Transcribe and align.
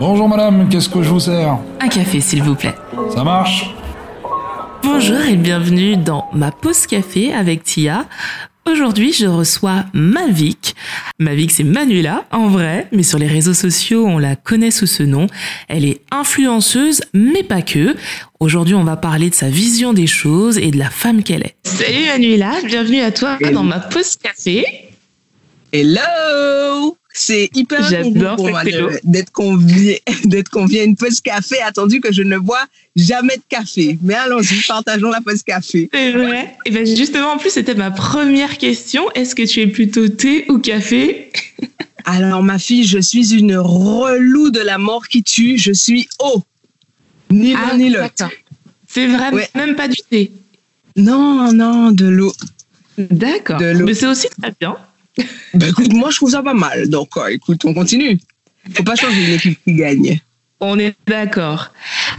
Bonjour 0.00 0.28
madame, 0.28 0.68
qu'est-ce 0.68 0.88
que 0.88 1.02
je 1.02 1.08
vous 1.08 1.20
sers 1.20 1.58
Un 1.80 1.88
café, 1.88 2.20
s'il 2.20 2.42
vous 2.42 2.54
plaît. 2.54 2.74
Ça 3.14 3.24
marche 3.24 3.74
Bonjour 4.82 5.20
et 5.20 5.36
bienvenue 5.36 5.96
dans 5.96 6.28
ma 6.32 6.52
pause 6.52 6.86
café 6.86 7.32
avec 7.32 7.64
Tia. 7.64 8.06
Aujourd'hui, 8.70 9.12
je 9.12 9.26
reçois 9.26 9.86
Mavic. 9.94 10.76
Mavic, 11.18 11.50
c'est 11.50 11.64
Manuela, 11.64 12.26
en 12.32 12.48
vrai, 12.48 12.86
mais 12.92 13.02
sur 13.02 13.18
les 13.18 13.26
réseaux 13.26 13.54
sociaux, 13.54 14.04
on 14.06 14.18
la 14.18 14.36
connaît 14.36 14.70
sous 14.70 14.86
ce 14.86 15.02
nom. 15.02 15.26
Elle 15.68 15.86
est 15.86 16.02
influenceuse, 16.10 17.00
mais 17.14 17.42
pas 17.42 17.62
que. 17.62 17.96
Aujourd'hui, 18.40 18.74
on 18.74 18.84
va 18.84 18.96
parler 18.96 19.30
de 19.30 19.34
sa 19.34 19.48
vision 19.48 19.94
des 19.94 20.06
choses 20.06 20.58
et 20.58 20.70
de 20.70 20.78
la 20.78 20.90
femme 20.90 21.22
qu'elle 21.22 21.44
est. 21.44 21.56
Salut 21.64 22.06
Manuela, 22.06 22.52
bienvenue 22.64 23.00
à 23.00 23.10
toi 23.10 23.38
dans 23.52 23.64
ma 23.64 23.80
pause 23.80 24.16
café. 24.16 24.64
Hello 25.72 26.97
C'est 27.12 27.50
hyper 27.54 27.84
important 27.92 28.36
pour 28.36 28.50
moi 28.50 28.62
d'être 29.04 29.32
convié, 29.32 30.02
d'être 30.24 30.50
convié 30.50 30.82
à 30.82 30.84
une 30.84 30.96
pause 30.96 31.20
café, 31.20 31.60
attendu 31.60 32.00
que 32.00 32.12
je 32.12 32.22
ne 32.22 32.38
bois 32.38 32.64
jamais 32.96 33.36
de 33.36 33.42
café. 33.48 33.98
Mais 34.02 34.14
allons-y, 34.14 34.62
partageons 34.66 35.10
la 35.10 35.20
pause 35.20 35.42
café. 35.42 35.88
C'est 35.92 36.12
vrai. 36.12 36.56
Et 36.66 36.70
ben 36.70 36.86
justement, 36.86 37.32
en 37.32 37.38
plus, 37.38 37.50
c'était 37.50 37.74
ma 37.74 37.90
première 37.90 38.58
question. 38.58 39.10
Est-ce 39.12 39.34
que 39.34 39.42
tu 39.42 39.60
es 39.60 39.66
plutôt 39.66 40.08
thé 40.08 40.44
ou 40.48 40.58
café? 40.58 41.32
Alors, 42.04 42.42
ma 42.42 42.58
fille, 42.58 42.84
je 42.84 42.98
suis 42.98 43.34
une 43.34 43.56
relou 43.56 44.50
de 44.50 44.60
la 44.60 44.78
mort 44.78 45.08
qui 45.08 45.22
tue. 45.22 45.58
Je 45.58 45.72
suis 45.72 46.08
eau. 46.20 46.42
Ni 47.30 47.52
l'un 47.52 47.68
ah, 47.72 47.76
ni 47.76 47.90
l'autre. 47.90 48.30
C'est 48.86 49.06
vrai, 49.06 49.50
même 49.54 49.76
pas 49.76 49.88
du 49.88 49.98
thé. 50.08 50.32
Non, 50.96 51.52
non, 51.52 51.90
de 51.92 52.06
l'eau. 52.06 52.32
D'accord. 52.96 53.60
Mais 53.60 53.94
c'est 53.94 54.06
aussi 54.06 54.28
très 54.40 54.52
bien. 54.58 54.76
Ben 55.54 55.68
écoute, 55.70 55.92
moi 55.92 56.10
je 56.10 56.16
trouve 56.16 56.30
ça 56.30 56.42
pas 56.42 56.54
mal. 56.54 56.88
Donc 56.88 57.16
euh, 57.16 57.28
écoute, 57.28 57.64
on 57.64 57.74
continue. 57.74 58.18
Faut 58.74 58.82
pas 58.82 58.96
changer 58.96 59.24
une 59.24 59.34
équipe 59.34 59.58
qui 59.64 59.74
gagne. 59.74 60.20
On 60.60 60.78
est 60.78 60.94
d'accord. 61.06 61.72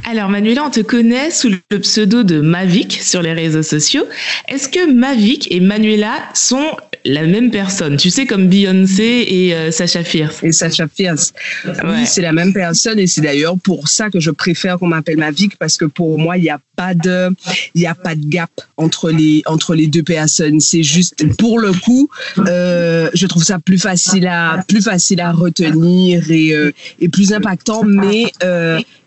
Alors 0.09 0.29
Manuela, 0.29 0.63
on 0.65 0.69
te 0.69 0.79
connaît 0.79 1.29
sous 1.29 1.49
le 1.49 1.79
pseudo 1.79 2.23
de 2.23 2.39
Mavic 2.39 2.93
sur 3.01 3.21
les 3.21 3.33
réseaux 3.33 3.63
sociaux. 3.63 4.05
Est-ce 4.47 4.69
que 4.69 4.89
Mavic 4.91 5.51
et 5.51 5.59
Manuela 5.59 6.19
sont 6.33 6.71
la 7.09 7.25
même 7.25 7.49
personne. 7.49 7.97
Tu 7.97 8.09
sais, 8.09 8.25
comme 8.25 8.47
Beyoncé 8.47 9.25
et 9.27 9.53
euh, 9.53 9.71
Sacha 9.71 10.03
Fierce. 10.03 10.43
Et 10.43 10.52
Sacha 10.52 10.88
Fierce. 10.88 11.33
Oui, 11.65 12.05
c'est 12.05 12.21
la 12.21 12.31
même 12.31 12.53
personne 12.53 12.99
et 12.99 13.07
c'est 13.07 13.21
d'ailleurs 13.21 13.57
pour 13.59 13.88
ça 13.88 14.09
que 14.09 14.19
je 14.19 14.31
préfère 14.31 14.77
qu'on 14.77 14.88
m'appelle 14.88 15.17
Mavic 15.17 15.57
parce 15.57 15.77
que 15.77 15.85
pour 15.85 16.19
moi, 16.19 16.37
il 16.37 16.43
n'y 16.43 16.49
a 16.49 16.59
pas 16.75 16.93
de, 16.93 17.30
il 17.73 17.85
a 17.85 17.95
pas 17.95 18.15
de 18.15 18.25
gap 18.25 18.52
entre 18.77 19.09
les, 19.09 19.41
entre 19.47 19.73
les 19.73 19.87
deux 19.87 20.03
personnes. 20.03 20.59
C'est 20.59 20.83
juste, 20.83 21.15
pour 21.37 21.59
le 21.59 21.73
coup, 21.73 22.09
euh, 22.37 23.09
je 23.13 23.25
trouve 23.25 23.43
ça 23.43 23.59
plus 23.59 23.80
facile 23.80 24.27
à, 24.27 24.63
plus 24.67 24.81
facile 24.81 25.19
à 25.19 25.31
retenir 25.31 26.30
et, 26.30 26.53
euh, 26.53 26.71
et 26.99 27.09
plus 27.09 27.33
impactant, 27.33 27.83
mais 27.83 28.31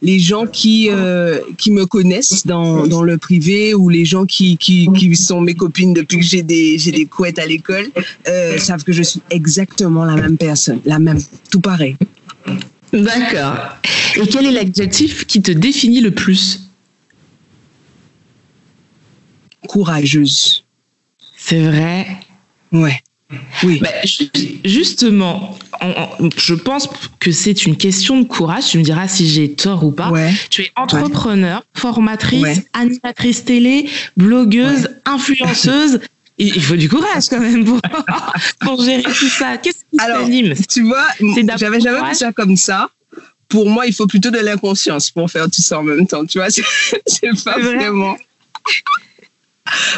les 0.03 0.19
gens 0.19 0.47
qui, 0.47 0.91
qui 1.59 1.71
me 1.71 1.87
connaissent 1.87 2.45
dans, 2.45 2.89
dans 2.89 3.03
le 3.03 3.19
privé 3.19 3.73
ou 3.75 3.89
les 3.89 4.05
gens 4.05 4.27
qui, 4.27 4.57
qui, 4.57 4.89
qui 4.93 5.15
sont 5.15 5.41
mes 5.41 5.55
copines 5.55 5.95
depuis 5.95 6.19
que 6.19 6.25
j'ai 6.25 6.43
des, 6.43 6.77
j'ai 6.79 6.91
des 6.91 7.07
couettes 7.07 7.39
à 7.39 7.47
l'école, 7.47 7.92
euh, 8.29 8.59
savent 8.59 8.85
que 8.85 8.93
je 8.93 9.03
suis 9.03 9.21
exactement 9.31 10.05
la 10.05 10.17
même 10.17 10.37
personne, 10.37 10.81
la 10.85 10.99
même, 10.99 11.19
tout 11.51 11.61
pareil. 11.61 11.97
D'accord. 12.93 13.77
Et 14.17 14.27
quel 14.27 14.47
est 14.47 14.53
l'adjectif 14.53 15.27
qui 15.27 15.41
te 15.41 15.53
définit 15.53 16.01
le 16.01 16.11
plus? 16.11 16.69
Courageuse. 19.67 20.65
C'est 21.37 21.63
vrai? 21.63 22.07
Ouais. 22.73 23.01
Oui. 23.63 23.81
Bah, 23.81 23.89
justement, 24.65 25.59
je 26.37 26.55
pense 26.55 26.89
que 27.19 27.33
c'est 27.33 27.65
une 27.65 27.77
question 27.77 28.21
de 28.21 28.27
courage. 28.27 28.67
Tu 28.67 28.79
me 28.79 28.83
diras 28.83 29.09
si 29.09 29.29
j'ai 29.29 29.53
tort 29.53 29.85
ou 29.85 29.91
pas. 29.91 30.13
Tu 30.51 30.63
es 30.63 30.71
entrepreneur, 30.77 31.65
formatrice, 31.75 32.63
animatrice 32.75 33.45
télé, 33.45 33.89
blogueuse, 34.17 34.89
influenceuse 35.07 36.01
il 36.39 36.63
faut 36.63 36.77
du 36.77 36.89
courage 36.89 37.29
quand 37.29 37.41
même 37.41 37.65
pour, 37.65 37.81
pour 38.61 38.83
gérer 38.83 39.03
tout 39.03 39.29
ça. 39.29 39.57
Qu'est-ce 39.59 39.85
qui 39.91 39.97
t'anime 39.97 40.55
Tu 40.69 40.83
vois, 40.83 41.07
j'avais 41.57 41.81
jamais 41.81 42.09
vu 42.09 42.15
ça 42.15 42.33
comme 42.33 42.57
ça. 42.57 42.91
Pour 43.49 43.69
moi, 43.69 43.87
il 43.87 43.95
faut 43.95 44.07
plutôt 44.07 44.31
de 44.31 44.39
l'inconscience 44.39 45.11
pour 45.11 45.31
faire 45.31 45.45
tout 45.51 45.61
ça 45.61 45.79
en 45.79 45.83
même 45.83 46.07
temps. 46.07 46.25
Tu 46.25 46.39
vois, 46.39 46.49
c'est 47.07 47.45
pas 47.45 47.59
vraiment. 47.59 48.17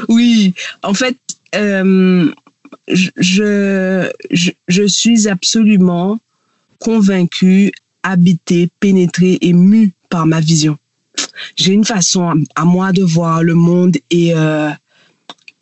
oui, 0.08 0.54
en 0.82 0.92
fait, 0.92 1.16
euh, 1.54 2.32
je, 2.88 3.10
je, 3.16 4.50
je, 4.68 4.86
suis 4.86 5.28
absolument 5.28 6.18
convaincue, 6.80 7.72
habitée, 8.02 8.68
pénétrée, 8.80 9.38
émue 9.40 9.92
par 10.10 10.26
ma 10.26 10.40
vision. 10.40 10.76
J'ai 11.56 11.72
une 11.72 11.84
façon 11.84 12.44
à, 12.56 12.64
moi 12.64 12.92
de 12.92 13.02
voir 13.02 13.42
le 13.42 13.54
monde 13.54 13.96
et 14.10 14.34
euh, 14.34 14.70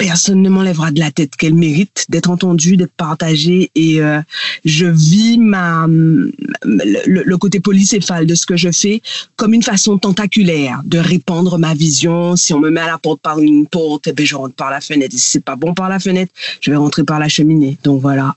personne 0.06 0.42
ne 0.42 0.48
m'enlèvera 0.48 0.90
de 0.90 0.98
la 0.98 1.10
tête 1.10 1.36
qu'elle 1.36 1.54
mérite 1.54 2.06
d'être 2.08 2.30
entendue, 2.30 2.76
d'être 2.76 2.92
partagée. 2.92 3.70
Et 3.74 4.00
euh, 4.00 4.20
je 4.64 4.86
vis 4.86 5.38
ma, 5.38 5.86
le, 5.88 7.36
côté 7.36 7.60
polycéphale 7.60 8.26
de 8.26 8.34
ce 8.34 8.46
que 8.46 8.56
je 8.56 8.70
fais 8.72 9.00
comme 9.36 9.54
une 9.54 9.62
façon 9.62 9.98
tentaculaire 9.98 10.82
de 10.84 10.98
répandre 10.98 11.58
ma 11.58 11.74
vision. 11.74 12.36
Si 12.36 12.52
on 12.52 12.60
me 12.60 12.70
met 12.70 12.80
à 12.80 12.86
la 12.86 12.98
porte 12.98 13.20
par 13.20 13.38
une 13.38 13.66
porte, 13.66 14.08
eh 14.08 14.12
ben, 14.12 14.26
je 14.26 14.34
rentre 14.34 14.54
par 14.54 14.70
la 14.70 14.80
fenêtre. 14.80 15.14
Et 15.14 15.18
si 15.18 15.30
c'est 15.30 15.44
pas 15.44 15.56
bon 15.56 15.72
par 15.72 15.88
la 15.88 16.00
fenêtre, 16.00 16.32
je 16.60 16.70
vais 16.70 16.76
rentrer 16.76 17.04
par 17.04 17.18
la 17.18 17.28
cheminée. 17.28 17.78
Donc 17.84 18.00
voilà. 18.00 18.34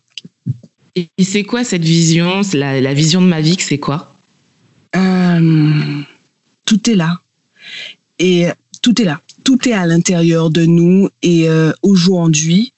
Et 0.95 1.09
c'est 1.23 1.43
quoi 1.43 1.63
cette 1.63 1.83
vision? 1.83 2.41
La, 2.53 2.79
la 2.79 2.93
vision 2.93 3.21
de 3.21 3.27
ma 3.27 3.41
vie, 3.41 3.57
c'est 3.59 3.79
quoi? 3.79 4.13
Euh, 4.95 6.01
Tout 6.65 6.89
est 6.89 6.95
là. 6.95 7.19
Et 8.19 8.47
tout 8.81 9.01
est 9.01 9.05
là 9.05 9.19
tout 9.45 9.69
est 9.69 9.73
à 9.73 9.85
l'intérieur 9.85 10.49
de 10.49 10.65
nous 10.65 11.09
et 11.21 11.47
euh, 11.47 11.71
aujourd'hui, 11.83 12.73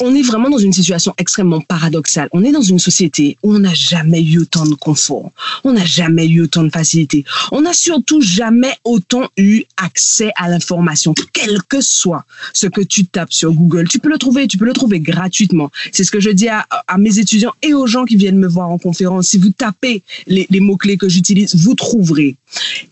on 0.00 0.14
est 0.16 0.22
vraiment 0.22 0.50
dans 0.50 0.58
une 0.58 0.72
situation 0.72 1.14
extrêmement 1.16 1.60
paradoxale. 1.60 2.28
On 2.32 2.42
est 2.42 2.50
dans 2.50 2.60
une 2.60 2.80
société 2.80 3.36
où 3.44 3.54
on 3.54 3.60
n'a 3.60 3.72
jamais 3.72 4.20
eu 4.20 4.40
autant 4.40 4.66
de 4.66 4.74
confort, 4.74 5.30
on 5.62 5.72
n'a 5.72 5.84
jamais 5.84 6.26
eu 6.26 6.42
autant 6.42 6.64
de 6.64 6.70
facilité, 6.70 7.24
on 7.52 7.60
n'a 7.60 7.72
surtout 7.72 8.20
jamais 8.20 8.72
autant 8.84 9.28
eu 9.36 9.62
accès 9.76 10.32
à 10.34 10.48
l'information, 10.48 11.14
quel 11.32 11.62
que 11.62 11.80
soit 11.80 12.24
ce 12.52 12.66
que 12.66 12.80
tu 12.80 13.06
tapes 13.06 13.32
sur 13.32 13.52
Google. 13.52 13.86
Tu 13.88 14.00
peux 14.00 14.08
le 14.08 14.18
trouver, 14.18 14.48
tu 14.48 14.58
peux 14.58 14.64
le 14.64 14.72
trouver 14.72 14.98
gratuitement. 14.98 15.70
C'est 15.92 16.02
ce 16.02 16.10
que 16.10 16.20
je 16.20 16.30
dis 16.30 16.48
à, 16.48 16.66
mes 16.98 17.20
étudiants 17.20 17.54
et 17.62 17.74
aux 17.74 17.86
gens 17.86 18.04
qui 18.04 18.16
viennent 18.16 18.38
me 18.38 18.48
voir 18.48 18.70
en 18.70 18.78
conférence. 18.78 19.28
Si 19.28 19.38
vous 19.38 19.50
tapez 19.50 20.02
les, 20.26 20.48
les 20.50 20.60
mots-clés 20.60 20.96
que 20.96 21.08
j'utilise, 21.08 21.54
vous 21.54 21.74
trouverez. 21.74 22.36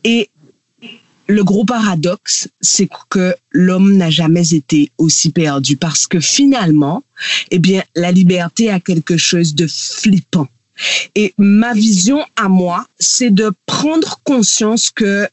Et 0.04 0.30
le 1.28 1.44
gros 1.44 1.64
paradoxe, 1.64 2.48
c'est 2.60 2.88
que 3.10 3.34
l'homme 3.50 3.96
n'a 3.96 4.10
jamais 4.10 4.54
été 4.54 4.90
aussi 4.96 5.30
perdu 5.30 5.76
parce 5.76 6.06
que 6.06 6.20
finalement, 6.20 7.04
eh 7.50 7.58
bien, 7.58 7.82
la 7.94 8.10
liberté 8.12 8.70
a 8.70 8.80
quelque 8.80 9.18
chose 9.18 9.54
de 9.54 9.66
flippant. 9.68 10.48
Et 11.14 11.34
ma 11.36 11.74
vision 11.74 12.24
à 12.36 12.48
moi, 12.48 12.86
c'est 12.98 13.30
de 13.30 13.52
prendre 13.66 14.20
conscience 14.24 14.90
que 14.90 15.28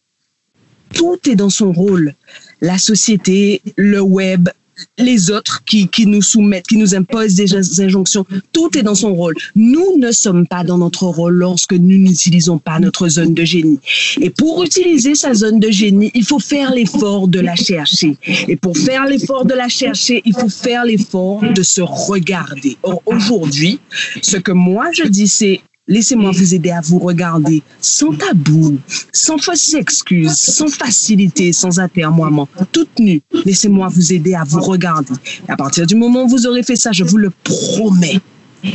tout 0.94 1.18
est 1.30 1.36
dans 1.36 1.50
son 1.50 1.72
rôle. 1.72 2.14
La 2.62 2.78
société, 2.78 3.62
le 3.78 4.02
web, 4.02 4.50
les 4.98 5.32
autres 5.32 5.64
qui, 5.66 5.88
qui 5.88 6.06
nous 6.06 6.22
soumettent, 6.22 6.68
qui 6.68 6.78
nous 6.78 6.96
imposent 6.96 7.36
des 7.36 7.82
injonctions. 7.82 8.26
Tout 8.52 8.78
est 8.78 8.84
dans 8.84 8.96
son 8.96 9.14
rôle. 9.14 9.36
Nous 9.56 9.98
ne 9.98 10.12
sommes 10.12 10.48
pas 10.48 10.64
dans 10.64 10.78
notre 10.78 11.06
rôle 11.06 11.36
lorsque 11.36 11.74
nous 11.74 11.98
n'utilisons 11.98 12.58
pas 12.58 12.80
notre 12.80 13.08
zone 13.08 13.34
de 13.34 13.44
génie. 13.44 13.80
Et 14.22 14.30
pour 14.30 14.64
utiliser 14.64 15.16
sa 15.16 15.34
zone 15.34 15.60
de 15.60 15.70
génie, 15.70 16.12
il 16.14 16.26
faut 16.26 16.40
faire 16.40 16.72
l'effort 16.74 17.28
de 17.28 17.40
la 17.40 17.56
chercher. 17.56 18.18
Et 18.48 18.56
pour 18.56 18.78
faire 18.78 19.06
l'effort 19.06 19.46
de 19.46 19.54
la 19.54 19.68
chercher, 19.68 20.22
il 20.26 20.34
faut 20.34 20.50
faire 20.50 20.86
l'effort 20.86 21.42
de 21.42 21.64
se 21.64 21.82
regarder. 21.82 22.78
Or, 22.84 23.02
aujourd'hui, 23.06 23.80
ce 24.22 24.38
que 24.38 24.52
moi 24.52 24.92
je 24.92 25.04
dis, 25.04 25.28
c'est 25.28 25.62
Laissez-moi 25.88 26.32
vous 26.32 26.56
aider 26.56 26.72
à 26.72 26.82
vous 26.82 26.98
regarder 26.98 27.62
sans 27.80 28.12
tabou, 28.12 28.80
sans 29.12 29.38
fausses 29.38 29.76
excuses, 29.76 30.34
sans 30.34 30.68
facilité, 30.68 31.54
sans 31.54 31.80
atermoiement, 31.80 32.50
toute 32.72 33.00
nue. 33.00 33.22
Laissez-moi 33.46 33.88
vous 33.90 34.14
aider 34.14 34.34
à 34.34 34.44
vous 34.44 34.62
regarder. 34.62 35.14
Et 35.48 35.52
à 35.52 35.56
partir 35.56 35.86
du 35.86 35.96
moment 35.96 36.24
où 36.24 36.28
vous 36.28 36.48
aurez 36.48 36.64
fait 36.64 36.76
ça, 36.76 36.92
je 36.92 37.04
vous 37.04 37.18
le 37.18 37.32
promets, 37.44 38.20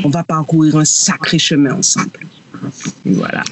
on 0.05 0.09
va 0.09 0.23
parcourir 0.23 0.77
un 0.77 0.85
sacré 0.85 1.39
chemin 1.39 1.75
ensemble. 1.75 2.11
Voilà. 3.05 3.43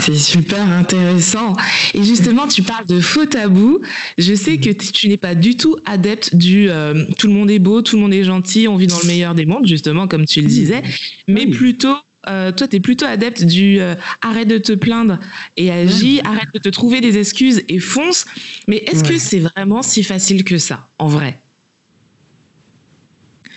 C'est 0.00 0.14
super 0.16 0.60
intéressant. 0.60 1.56
Et 1.94 2.02
justement, 2.02 2.48
tu 2.48 2.62
parles 2.62 2.86
de 2.86 3.00
faux 3.00 3.26
tabous. 3.26 3.80
Je 4.18 4.34
sais 4.34 4.58
que 4.58 4.70
tu 4.70 5.08
n'es 5.08 5.16
pas 5.16 5.34
du 5.34 5.56
tout 5.56 5.76
adepte 5.84 6.34
du 6.34 6.68
euh, 6.68 7.04
tout 7.18 7.28
le 7.28 7.32
monde 7.32 7.50
est 7.50 7.58
beau, 7.58 7.80
tout 7.80 7.96
le 7.96 8.02
monde 8.02 8.12
est 8.12 8.24
gentil, 8.24 8.66
on 8.68 8.76
vit 8.76 8.86
dans 8.86 8.98
le 8.98 9.06
meilleur 9.06 9.34
des 9.34 9.46
mondes, 9.46 9.66
justement, 9.66 10.08
comme 10.08 10.26
tu 10.26 10.40
le 10.40 10.48
disais, 10.48 10.82
mais 11.28 11.46
plutôt 11.46 11.94
euh, 12.28 12.52
toi, 12.52 12.68
tu 12.68 12.76
es 12.76 12.80
plutôt 12.80 13.06
adepte 13.06 13.44
du 13.44 13.80
euh, 13.80 13.94
arrête 14.22 14.48
de 14.48 14.58
te 14.58 14.72
plaindre 14.72 15.18
et 15.56 15.70
agis, 15.70 16.20
arrête 16.24 16.52
de 16.52 16.58
te 16.58 16.68
trouver 16.68 17.00
des 17.00 17.18
excuses 17.18 17.62
et 17.68 17.78
fonce. 17.78 18.26
Mais 18.68 18.78
est-ce 18.78 19.04
que 19.04 19.18
c'est 19.18 19.40
vraiment 19.40 19.82
si 19.82 20.02
facile 20.02 20.44
que 20.44 20.58
ça, 20.58 20.88
en 20.98 21.08
vrai? 21.08 21.40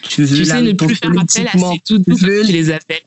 Tu, 0.09 0.25
sais 0.25 0.61
ne 0.61 0.71
plus 0.71 0.95
faire 0.95 1.11
appel 1.11 1.47
à 1.47 1.57
ces 1.57 1.79
toutes 1.85 2.05
tu 2.05 2.43
les 2.43 2.71
appels. 2.71 3.01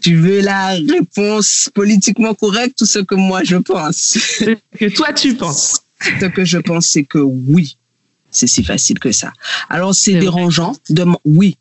Tu 0.00 0.16
veux 0.16 0.40
la 0.40 0.74
réponse 0.74 1.70
politiquement 1.72 2.34
correcte 2.34 2.80
ou 2.80 2.86
ce 2.86 2.98
que 2.98 3.14
moi 3.14 3.42
je 3.44 3.56
pense? 3.56 4.18
Ce 4.18 4.56
que 4.76 4.88
toi 4.92 5.12
tu 5.12 5.34
penses. 5.34 5.82
Ce 6.20 6.26
que 6.26 6.44
je 6.44 6.58
pense, 6.58 6.86
c'est 6.86 7.04
que 7.04 7.18
oui, 7.18 7.76
c'est 8.30 8.48
si 8.48 8.64
facile 8.64 8.98
que 8.98 9.12
ça. 9.12 9.32
Alors 9.70 9.94
c'est 9.94 10.14
dérangeant 10.14 10.74
de 10.90 11.06
oui. 11.24 11.56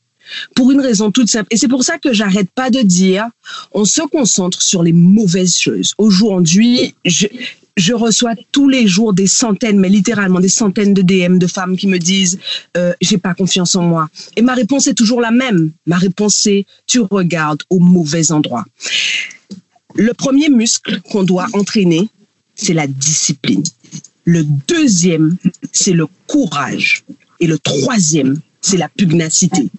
Pour 0.55 0.71
une 0.71 0.81
raison 0.81 1.11
toute 1.11 1.29
simple. 1.29 1.47
Et 1.51 1.57
c'est 1.57 1.67
pour 1.67 1.83
ça 1.83 1.97
que 1.97 2.13
j'arrête 2.13 2.49
pas 2.53 2.69
de 2.69 2.81
dire, 2.81 3.27
on 3.71 3.85
se 3.85 4.01
concentre 4.01 4.61
sur 4.61 4.83
les 4.83 4.93
mauvaises 4.93 5.55
choses. 5.57 5.93
Aujourd'hui, 5.97 6.95
je, 7.05 7.93
reçois 7.93 8.33
tous 8.51 8.69
les 8.69 8.87
jours 8.87 9.13
des 9.13 9.27
centaines, 9.27 9.79
mais 9.79 9.89
littéralement 9.89 10.39
des 10.39 10.49
centaines 10.49 10.93
de 10.93 11.01
DM 11.01 11.37
de 11.37 11.47
femmes 11.47 11.77
qui 11.77 11.87
me 11.87 11.97
disent, 11.97 12.39
euh, 12.77 12.93
j'ai 13.01 13.17
pas 13.17 13.33
confiance 13.33 13.75
en 13.75 13.83
moi. 13.83 14.09
Et 14.35 14.41
ma 14.41 14.53
réponse 14.53 14.87
est 14.87 14.93
toujours 14.93 15.21
la 15.21 15.31
même. 15.31 15.71
Ma 15.85 15.97
réponse 15.97 16.35
c'est, 16.35 16.65
tu 16.87 16.99
regardes 16.99 17.63
au 17.69 17.79
mauvais 17.79 18.31
endroit. 18.31 18.65
Le 19.95 20.13
premier 20.13 20.49
muscle 20.49 21.01
qu'on 21.01 21.23
doit 21.23 21.47
entraîner, 21.53 22.09
c'est 22.55 22.73
la 22.73 22.87
discipline. 22.87 23.63
Le 24.25 24.43
deuxième, 24.67 25.37
c'est 25.71 25.93
le 25.93 26.07
courage. 26.27 27.03
Et 27.39 27.47
le 27.47 27.57
troisième, 27.57 28.39
c'est 28.61 28.77
la 28.77 28.89
pugnacité. 28.89 29.69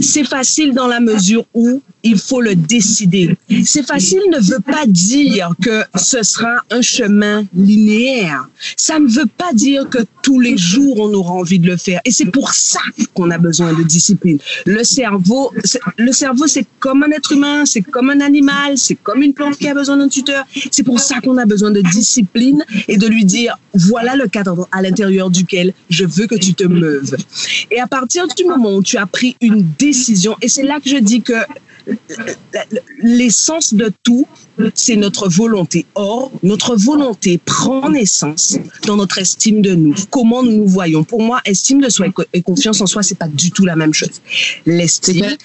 C'est 0.00 0.24
facile 0.24 0.74
dans 0.74 0.88
la 0.88 1.00
mesure 1.00 1.44
où 1.54 1.80
il 2.02 2.18
faut 2.18 2.40
le 2.40 2.54
décider. 2.54 3.36
C'est 3.64 3.86
facile 3.86 4.20
ne 4.30 4.40
veut 4.40 4.60
pas 4.60 4.84
dire 4.86 5.50
que 5.62 5.84
ce 5.94 6.22
sera 6.22 6.62
un 6.70 6.82
chemin 6.82 7.44
linéaire. 7.54 8.48
Ça 8.76 8.98
ne 8.98 9.06
veut 9.06 9.26
pas 9.26 9.52
dire 9.52 9.88
que 9.88 9.98
tous 10.26 10.40
les 10.40 10.56
jours 10.56 10.98
on 10.98 11.14
aura 11.14 11.34
envie 11.34 11.60
de 11.60 11.68
le 11.68 11.76
faire. 11.76 12.00
Et 12.04 12.10
c'est 12.10 12.32
pour 12.32 12.52
ça 12.52 12.80
qu'on 13.14 13.30
a 13.30 13.38
besoin 13.38 13.72
de 13.74 13.84
discipline. 13.84 14.38
Le 14.66 14.82
cerveau, 14.82 15.52
le 15.98 16.10
cerveau, 16.10 16.48
c'est 16.48 16.66
comme 16.80 17.04
un 17.04 17.12
être 17.12 17.30
humain, 17.30 17.64
c'est 17.64 17.80
comme 17.80 18.10
un 18.10 18.20
animal, 18.20 18.76
c'est 18.76 18.96
comme 18.96 19.22
une 19.22 19.34
plante 19.34 19.56
qui 19.56 19.68
a 19.68 19.74
besoin 19.74 19.98
d'un 19.98 20.08
tuteur. 20.08 20.44
C'est 20.72 20.82
pour 20.82 20.98
ça 20.98 21.20
qu'on 21.20 21.38
a 21.38 21.44
besoin 21.44 21.70
de 21.70 21.80
discipline 21.80 22.64
et 22.88 22.96
de 22.96 23.06
lui 23.06 23.24
dire, 23.24 23.56
voilà 23.72 24.16
le 24.16 24.26
cadre 24.26 24.66
à 24.72 24.82
l'intérieur 24.82 25.30
duquel 25.30 25.72
je 25.90 26.04
veux 26.04 26.26
que 26.26 26.34
tu 26.34 26.54
te 26.54 26.64
meuves. 26.64 27.16
Et 27.70 27.78
à 27.78 27.86
partir 27.86 28.26
du 28.26 28.44
moment 28.46 28.74
où 28.74 28.82
tu 28.82 28.96
as 28.96 29.06
pris 29.06 29.36
une 29.40 29.64
décision, 29.78 30.36
et 30.42 30.48
c'est 30.48 30.64
là 30.64 30.80
que 30.82 30.90
je 30.90 30.96
dis 30.96 31.22
que 31.22 31.34
l'essence 32.98 33.74
de 33.74 33.92
tout, 34.02 34.26
c'est 34.74 34.96
notre 34.96 35.28
volonté. 35.28 35.86
Or, 35.94 36.32
notre 36.42 36.76
volonté 36.76 37.38
prend 37.38 37.88
naissance 37.90 38.56
dans 38.86 38.96
notre 38.96 39.18
estime 39.18 39.62
de 39.62 39.74
nous. 39.74 39.94
Comment 40.10 40.42
nous 40.42 40.52
nous 40.52 40.66
voyons? 40.68 41.04
Pour 41.04 41.22
moi, 41.22 41.40
estime 41.44 41.80
de 41.80 41.88
soi 41.88 42.06
et 42.08 42.12
co- 42.12 42.24
et 42.32 42.42
confiance 42.42 42.80
en 42.80 42.86
soi, 42.86 43.02
c'est 43.02 43.18
pas 43.18 43.28
du 43.28 43.50
tout 43.50 43.64
la 43.64 43.76
même 43.76 43.94
chose. 43.94 44.20
L'estime, 44.64 45.36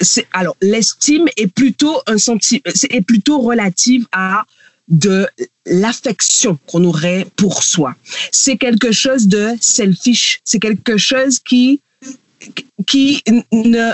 C'est 0.00 0.26
alors 0.32 0.56
l'estime 0.62 1.26
est 1.36 1.46
plutôt 1.46 2.00
un 2.06 2.16
est 2.16 3.00
plutôt 3.02 3.38
relative 3.40 4.06
à 4.12 4.44
de 4.88 5.26
l'affection 5.66 6.58
qu'on 6.66 6.84
aurait 6.84 7.26
pour 7.36 7.62
soi. 7.62 7.94
C'est 8.32 8.56
quelque 8.56 8.90
chose 8.90 9.28
de 9.28 9.50
selfish. 9.60 10.40
C'est 10.44 10.58
quelque 10.58 10.96
chose 10.96 11.38
qui 11.38 11.80
qui 12.86 13.22
ne 13.52 13.92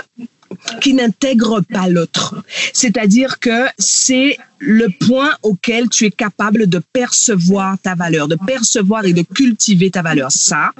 qui 0.81 0.93
n'intègre 0.93 1.61
pas 1.61 1.87
l'autre. 1.87 2.35
C'est-à-dire 2.73 3.39
que 3.39 3.65
c'est 3.77 4.37
le 4.59 4.87
point 4.89 5.31
auquel 5.41 5.89
tu 5.89 6.05
es 6.05 6.11
capable 6.11 6.67
de 6.67 6.81
percevoir 6.93 7.77
ta 7.79 7.95
valeur, 7.95 8.27
de 8.27 8.35
percevoir 8.35 9.05
et 9.05 9.13
de 9.13 9.21
cultiver 9.21 9.91
ta 9.91 10.01
valeur. 10.01 10.31
Ça, 10.31 10.71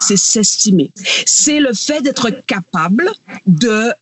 c'est 0.00 0.16
s'estimer. 0.16 0.92
C'est 1.26 1.60
le 1.60 1.72
fait 1.74 2.00
d'être 2.00 2.30
capable 2.46 3.10
de 3.46 3.92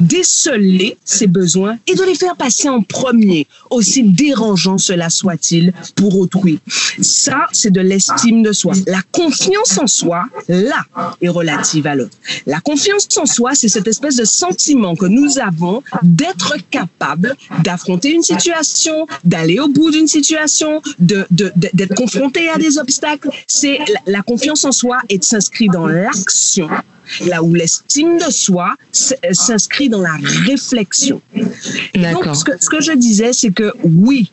déceler 0.00 0.96
ses 1.04 1.26
besoins 1.26 1.76
et 1.86 1.94
de 1.94 2.02
les 2.02 2.14
faire 2.14 2.36
passer 2.36 2.68
en 2.68 2.82
premier, 2.82 3.46
aussi 3.70 4.02
dérangeant 4.02 4.78
cela 4.78 5.10
soit-il 5.10 5.72
pour 5.94 6.18
autrui. 6.18 6.60
Ça, 7.00 7.46
c'est 7.52 7.70
de 7.72 7.80
l'estime 7.80 8.42
de 8.42 8.52
soi. 8.52 8.74
La 8.86 9.02
confiance 9.12 9.78
en 9.78 9.86
soi, 9.86 10.24
là, 10.48 10.84
est 11.20 11.28
relative 11.28 11.86
à 11.86 11.94
l'autre. 11.94 12.16
La 12.46 12.60
confiance 12.60 13.06
en 13.16 13.26
soi, 13.26 13.52
c'est 13.54 13.68
cette 13.68 13.86
espèce 13.88 14.16
de 14.16 14.24
sentiment 14.24 14.96
que 14.96 15.06
nous 15.06 15.38
avons 15.38 15.82
d'être 16.02 16.54
capable 16.70 17.34
d'affronter 17.64 18.12
une 18.12 18.22
situation, 18.22 19.06
d'aller 19.24 19.58
au 19.60 19.68
bout 19.68 19.90
d'une 19.90 20.08
situation, 20.08 20.80
de, 20.98 21.26
de- 21.30 21.52
de- 21.56 21.70
d'être 21.74 21.94
confronté 21.94 22.48
à 22.48 22.58
des 22.58 22.78
obstacles. 22.78 23.28
C'est 23.46 23.78
la, 23.78 24.00
la 24.18 24.22
confiance 24.22 24.64
en 24.64 24.72
soi 24.72 24.98
et 25.08 25.18
s'inscrit 25.20 25.68
dans 25.68 25.86
l'action 25.86 26.68
là 27.26 27.42
où 27.42 27.54
l'estime 27.54 28.18
de 28.18 28.30
soi 28.30 28.74
s- 28.92 29.14
s'inscrit 29.32 29.88
dans 29.88 30.00
la 30.00 30.16
réflexion. 30.46 31.20
Donc, 31.34 31.46
D'accord. 31.94 32.36
ce 32.36 32.44
que, 32.44 32.52
ce 32.60 32.68
que 32.70 32.80
je 32.80 32.92
disais, 32.92 33.32
c'est 33.32 33.50
que 33.50 33.72
oui, 33.84 34.30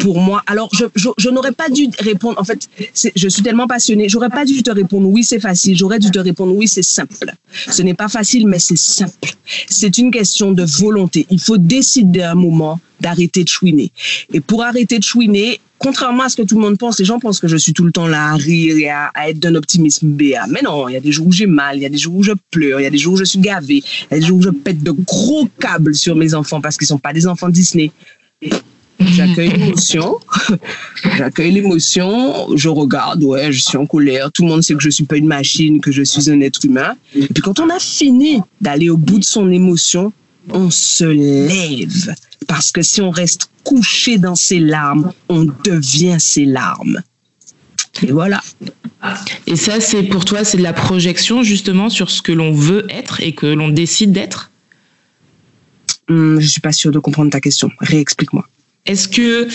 pour 0.00 0.18
moi, 0.20 0.42
alors 0.46 0.70
je, 0.72 0.86
je, 0.94 1.08
je 1.18 1.28
n'aurais 1.28 1.52
pas 1.52 1.68
dû 1.68 1.88
répondre, 1.98 2.40
en 2.40 2.44
fait, 2.44 2.66
je 3.14 3.28
suis 3.28 3.42
tellement 3.42 3.66
passionnée, 3.66 4.08
j'aurais 4.08 4.30
pas 4.30 4.44
dû 4.46 4.62
te 4.62 4.70
répondre 4.70 5.06
oui, 5.08 5.22
c'est 5.22 5.40
facile, 5.40 5.76
j'aurais 5.76 5.98
dû 5.98 6.10
te 6.10 6.18
répondre 6.18 6.54
oui, 6.56 6.66
c'est 6.66 6.82
simple. 6.84 7.32
Ce 7.68 7.82
n'est 7.82 7.92
pas 7.94 8.08
facile, 8.08 8.46
mais 8.46 8.58
c'est 8.58 8.78
simple. 8.78 9.12
C'est 9.68 9.98
une 9.98 10.10
question 10.10 10.52
de 10.52 10.62
volonté. 10.64 11.26
Il 11.30 11.40
faut 11.40 11.58
décider 11.58 12.22
à 12.22 12.30
un 12.32 12.36
moment 12.36 12.80
d'arrêter 13.00 13.44
de 13.44 13.48
chouiner. 13.48 13.90
Et 14.32 14.40
pour 14.40 14.62
arrêter 14.62 14.98
de 14.98 15.04
chouiner, 15.04 15.60
contrairement 15.82 16.24
à 16.24 16.28
ce 16.28 16.36
que 16.36 16.42
tout 16.42 16.54
le 16.54 16.60
monde 16.60 16.78
pense, 16.78 16.98
les 16.98 17.04
gens 17.04 17.18
pensent 17.18 17.40
que 17.40 17.48
je 17.48 17.56
suis 17.56 17.72
tout 17.72 17.84
le 17.84 17.92
temps 17.92 18.06
là 18.06 18.30
à 18.30 18.34
rire 18.34 18.76
et 18.76 18.88
à, 18.88 19.10
être 19.28 19.38
d'un 19.38 19.54
optimisme 19.54 20.08
béat. 20.08 20.46
Mais 20.48 20.62
non, 20.62 20.88
il 20.88 20.92
y 20.92 20.96
a 20.96 21.00
des 21.00 21.12
jours 21.12 21.26
où 21.26 21.32
j'ai 21.32 21.46
mal, 21.46 21.76
il 21.76 21.82
y 21.82 21.86
a 21.86 21.88
des 21.88 21.98
jours 21.98 22.14
où 22.14 22.22
je 22.22 22.32
pleure, 22.50 22.80
il 22.80 22.84
y 22.84 22.86
a 22.86 22.90
des 22.90 22.98
jours 22.98 23.14
où 23.14 23.16
je 23.16 23.24
suis 23.24 23.40
gavée, 23.40 23.82
il 24.10 24.12
y 24.12 24.14
a 24.14 24.20
des 24.20 24.26
jours 24.26 24.38
où 24.38 24.42
je 24.42 24.50
pète 24.50 24.82
de 24.82 24.92
gros 24.92 25.48
câbles 25.58 25.94
sur 25.94 26.14
mes 26.16 26.34
enfants 26.34 26.60
parce 26.60 26.76
qu'ils 26.76 26.86
sont 26.86 26.98
pas 26.98 27.12
des 27.12 27.26
enfants 27.26 27.48
Disney. 27.48 27.90
J'accueille 29.00 29.50
l'émotion, 29.50 30.18
j'accueille 31.16 31.50
l'émotion, 31.50 32.56
je 32.56 32.68
regarde, 32.68 33.24
ouais, 33.24 33.50
je 33.50 33.60
suis 33.60 33.76
en 33.76 33.86
colère, 33.86 34.30
tout 34.30 34.42
le 34.42 34.48
monde 34.48 34.62
sait 34.62 34.74
que 34.74 34.82
je 34.82 34.90
suis 34.90 35.04
pas 35.04 35.16
une 35.16 35.26
machine, 35.26 35.80
que 35.80 35.90
je 35.90 36.02
suis 36.04 36.30
un 36.30 36.40
être 36.40 36.64
humain. 36.64 36.94
Et 37.16 37.26
puis 37.26 37.42
quand 37.42 37.58
on 37.58 37.68
a 37.68 37.80
fini 37.80 38.40
d'aller 38.60 38.90
au 38.90 38.96
bout 38.96 39.18
de 39.18 39.24
son 39.24 39.50
émotion, 39.50 40.12
on 40.50 40.70
se 40.70 41.04
lève. 41.04 42.14
Parce 42.46 42.72
que 42.72 42.82
si 42.82 43.00
on 43.00 43.10
reste 43.10 43.50
couché 43.64 44.18
dans 44.18 44.34
ses 44.34 44.58
larmes, 44.58 45.12
on 45.28 45.44
devient 45.64 46.16
ses 46.18 46.44
larmes. 46.44 47.02
Et 48.02 48.10
voilà. 48.10 48.42
Et 49.46 49.56
ça, 49.56 49.80
c'est 49.80 50.04
pour 50.04 50.24
toi, 50.24 50.44
c'est 50.44 50.58
de 50.58 50.62
la 50.62 50.72
projection 50.72 51.42
justement 51.42 51.90
sur 51.90 52.10
ce 52.10 52.22
que 52.22 52.32
l'on 52.32 52.52
veut 52.52 52.86
être 52.88 53.20
et 53.20 53.34
que 53.34 53.46
l'on 53.46 53.68
décide 53.68 54.12
d'être? 54.12 54.50
Hum, 56.08 56.40
je 56.40 56.46
suis 56.46 56.60
pas 56.60 56.72
sûre 56.72 56.92
de 56.92 56.98
comprendre 56.98 57.30
ta 57.30 57.40
question. 57.40 57.70
Réexplique-moi. 57.78 58.46
Est-ce 58.84 59.08
que 59.08 59.48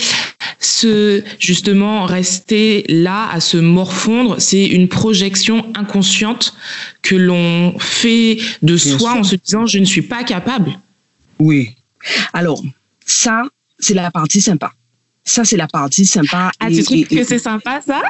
ce 0.58 1.22
justement 1.38 2.04
rester 2.06 2.84
là 2.88 3.28
à 3.30 3.40
se 3.40 3.58
morfondre, 3.58 4.40
c'est 4.40 4.66
une 4.66 4.88
projection 4.88 5.70
inconsciente 5.76 6.54
que 7.02 7.14
l'on 7.14 7.78
fait 7.78 8.38
de 8.62 8.74
Bien 8.74 8.98
soi 8.98 9.10
sûr. 9.10 9.20
en 9.20 9.24
se 9.24 9.36
disant 9.36 9.66
je 9.66 9.78
ne 9.78 9.84
suis 9.84 10.02
pas 10.02 10.24
capable? 10.24 10.78
Oui. 11.38 11.76
Alors, 12.32 12.62
ça, 13.04 13.42
c'est 13.78 13.94
la 13.94 14.10
partie 14.10 14.40
sympa. 14.40 14.72
Ça, 15.24 15.44
c'est 15.44 15.56
la 15.58 15.66
partie 15.68 16.06
sympa. 16.06 16.50
Ah, 16.58 16.70
Et- 16.70 16.76
tu 16.76 16.82
trouves 16.84 16.96
et- 16.98 17.04
que 17.04 17.24
c'est 17.24 17.38
sympa 17.38 17.80
ça? 17.86 18.00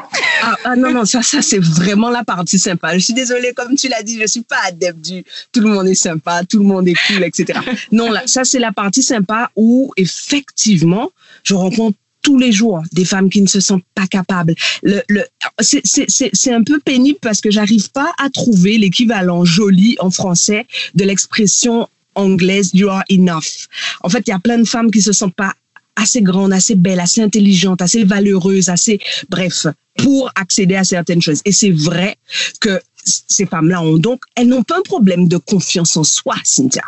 Ah, 0.43 0.57
ah, 0.65 0.77
non, 0.77 0.93
non, 0.93 1.05
ça, 1.05 1.21
ça 1.23 1.43
c'est 1.43 1.59
vraiment 1.59 2.11
la 2.11 2.23
partie 2.23 2.59
sympa. 2.61 2.95
Je 2.97 3.05
suis 3.05 3.15
désolée, 3.15 3.53
comme 3.55 3.75
tu 3.75 3.89
l'as 3.89 4.03
dit, 4.05 4.19
je 4.21 4.27
suis 4.27 4.43
pas 4.43 4.61
adepte 4.69 5.01
du 5.01 5.25
tout 5.53 5.61
le 5.61 5.69
monde 5.69 5.89
est 5.89 5.95
sympa, 5.95 6.43
tout 6.45 6.59
le 6.59 6.65
monde 6.65 6.87
est 6.87 6.95
cool, 7.09 7.25
etc. 7.25 7.59
Non, 7.93 8.11
là, 8.13 8.23
ça 8.27 8.45
c'est 8.45 8.61
la 8.61 8.71
partie 8.73 9.03
sympa 9.03 9.51
où 9.57 9.93
effectivement, 9.97 11.11
je 11.43 11.55
rencontre 11.55 11.97
tous 12.23 12.37
les 12.39 12.53
jours 12.53 12.83
des 12.93 13.05
femmes 13.05 13.31
qui 13.31 13.41
ne 13.41 13.47
se 13.47 13.61
sentent 13.61 13.85
pas 13.95 14.07
capables. 14.07 14.55
Le, 14.83 15.01
le, 15.09 15.25
c'est 15.61 16.53
un 16.53 16.63
peu 16.63 16.79
pénible 16.81 17.19
parce 17.23 17.41
que 17.41 17.51
j'arrive 17.51 17.91
pas 17.91 18.13
à 18.19 18.29
trouver 18.31 18.77
l'équivalent 18.79 19.45
joli 19.45 19.97
en 20.01 20.11
français 20.11 20.67
de 20.95 21.05
l'expression 21.05 21.89
anglaise 22.15 22.71
you 22.75 22.89
are 22.89 23.05
enough. 23.11 23.69
En 24.03 24.09
fait, 24.09 24.23
il 24.27 24.31
y 24.31 24.33
a 24.33 24.39
plein 24.41 24.59
de 24.59 24.65
femmes 24.65 24.91
qui 24.91 25.01
se 25.01 25.13
sentent 25.13 25.35
pas 25.37 25.55
assez 25.99 26.23
grandes, 26.23 26.53
assez 26.53 26.75
belles, 26.75 27.01
assez 27.01 27.23
intelligentes, 27.23 27.83
assez 27.83 28.05
valeureuses, 28.05 28.69
assez 28.69 28.99
bref, 29.29 29.67
pour 29.99 30.31
accéder 30.35 30.77
à 30.77 30.85
certaines 30.85 31.21
choses. 31.23 31.41
Et 31.45 31.53
c'est 31.53 31.71
vrai 31.71 32.17
que 32.61 32.81
ces 33.05 33.47
femmes-là 33.47 33.83
ont 33.83 33.99
donc, 33.99 34.21
elles 34.35 34.49
n'ont 34.49 34.63
pas 34.63 34.79
un 34.79 34.83
problème 34.83 35.29
de 35.29 35.37
confiance 35.39 35.97
en 35.97 36.05
soi, 36.05 36.37
Cynthia. 36.45 36.83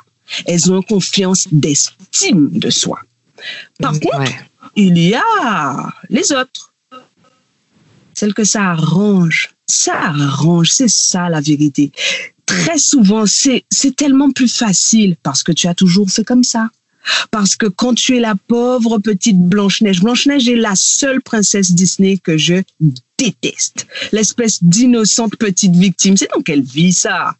Elles 0.46 0.70
ont 0.70 0.76
une 0.76 0.84
confiance 0.84 1.48
d'estime 1.50 2.50
de 2.52 2.70
soi. 2.70 3.00
Par 3.80 3.92
contre, 3.98 4.18
Ouais. 4.18 4.38
il 4.76 4.96
y 4.98 5.14
a 5.14 5.88
les 6.08 6.30
autres. 6.32 6.72
Celles 8.14 8.34
que 8.34 8.44
ça 8.44 8.70
arrange. 8.70 9.50
Ça 9.66 9.94
arrange, 9.98 10.70
c'est 10.70 10.90
ça 10.90 11.28
la 11.28 11.40
vérité. 11.40 11.90
Très 12.44 12.78
souvent, 12.78 13.24
c'est 13.26 13.64
c'est 13.70 13.94
tellement 13.96 14.30
plus 14.30 14.52
facile 14.54 15.16
parce 15.22 15.42
que 15.42 15.52
tu 15.52 15.68
as 15.68 15.74
toujours 15.74 16.10
fait 16.10 16.24
comme 16.24 16.44
ça. 16.44 16.68
Parce 17.30 17.56
que 17.56 17.66
quand 17.66 17.94
tu 17.94 18.16
es 18.16 18.20
la 18.20 18.34
pauvre 18.34 18.98
petite 18.98 19.38
Blanche-Neige, 19.38 20.00
Blanche-Neige 20.00 20.48
est 20.48 20.56
la 20.56 20.74
seule 20.74 21.20
princesse 21.22 21.72
Disney 21.72 22.18
que 22.18 22.36
je 22.36 22.62
déteste. 23.20 23.86
L'espèce 24.12 24.62
d'innocente 24.62 25.36
petite 25.36 25.76
victime. 25.76 26.16
C'est 26.16 26.30
dans 26.34 26.40
quelle 26.40 26.62
vie 26.62 26.92
ça? 26.92 27.34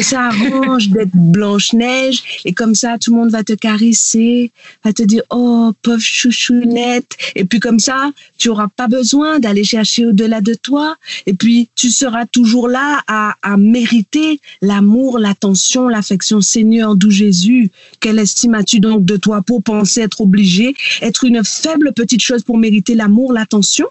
Ça 0.00 0.28
arrange 0.28 0.88
d'être 0.94 1.14
Blanche-Neige 1.14 2.22
et 2.44 2.52
comme 2.52 2.74
ça, 2.74 2.96
tout 2.98 3.10
le 3.10 3.18
monde 3.18 3.30
va 3.30 3.44
te 3.44 3.52
caresser, 3.52 4.50
va 4.84 4.92
te 4.92 5.02
dire 5.02 5.22
Oh, 5.30 5.72
pauvre 5.82 6.00
chouchounette. 6.00 7.16
Et 7.34 7.44
puis 7.44 7.60
comme 7.60 7.78
ça, 7.78 8.10
tu 8.38 8.48
auras 8.48 8.68
pas 8.68 8.88
besoin 8.88 9.38
d'aller 9.38 9.64
chercher 9.64 10.06
au-delà 10.06 10.40
de 10.40 10.54
toi. 10.54 10.96
Et 11.26 11.34
puis, 11.34 11.68
tu 11.74 11.90
seras 11.90 12.26
toujours 12.26 12.68
là 12.68 13.02
à, 13.06 13.34
à 13.42 13.56
mériter 13.56 14.40
l'amour, 14.62 15.18
l'attention, 15.18 15.88
l'affection. 15.88 16.40
Seigneur, 16.40 16.94
d'où 16.94 17.10
Jésus, 17.10 17.70
quelle 18.00 18.18
estime 18.18 18.54
as-tu 18.54 18.80
donc 18.80 19.04
de 19.04 19.16
toi 19.16 19.42
pour 19.42 19.62
penser 19.62 20.00
être 20.00 20.20
obligé, 20.20 20.74
être 21.02 21.24
une 21.24 21.42
faible 21.44 21.92
petite 21.92 22.22
chose 22.22 22.42
pour 22.42 22.58
mériter 22.58 22.94
l'amour, 22.94 23.32
l'attention? 23.32 23.86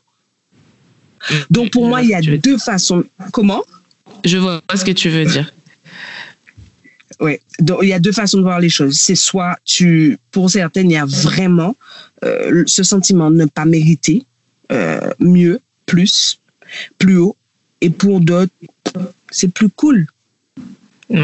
Donc 1.50 1.72
pour 1.72 1.88
moi, 1.88 2.02
il 2.02 2.10
y 2.10 2.16
a 2.16 2.22
deux 2.22 2.58
façons. 2.58 3.04
Comment? 3.32 3.64
Je 4.26 4.38
vois 4.38 4.62
ce 4.76 4.86
que 4.86 4.92
tu 4.92 5.10
veux 5.10 5.26
dire. 5.26 5.52
Oui, 7.20 7.40
donc 7.60 7.80
il 7.82 7.90
y 7.90 7.94
a 7.94 8.00
deux 8.00 8.12
façons 8.12 8.38
de 8.38 8.44
voir 8.44 8.60
les 8.60 8.70
choses. 8.70 9.00
C'est 9.00 9.16
soit 9.16 9.58
tu, 9.66 10.18
pour 10.32 10.50
certaines, 10.52 10.92
il 10.92 10.94
y 10.94 10.98
a 10.98 11.06
vraiment 11.06 11.76
euh, 12.24 12.64
ce 12.68 12.84
sentiment 12.84 13.32
de 13.32 13.38
ne 13.38 13.46
pas 13.46 13.66
mériter 13.66 14.24
euh, 14.72 15.00
mieux, 15.20 15.60
plus, 15.86 16.40
plus 16.98 17.18
haut, 17.18 17.36
et 17.82 17.90
pour 17.90 18.20
d'autres, 18.20 18.54
c'est 19.32 19.48
plus 19.48 19.70
cool. 19.70 20.08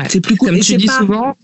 C'est 0.10 0.22
plus 0.22 0.38
cool. 0.38 0.50
Comme 0.50 0.60
tu 0.60 0.78
dis 0.78 0.88
souvent, 0.88 1.38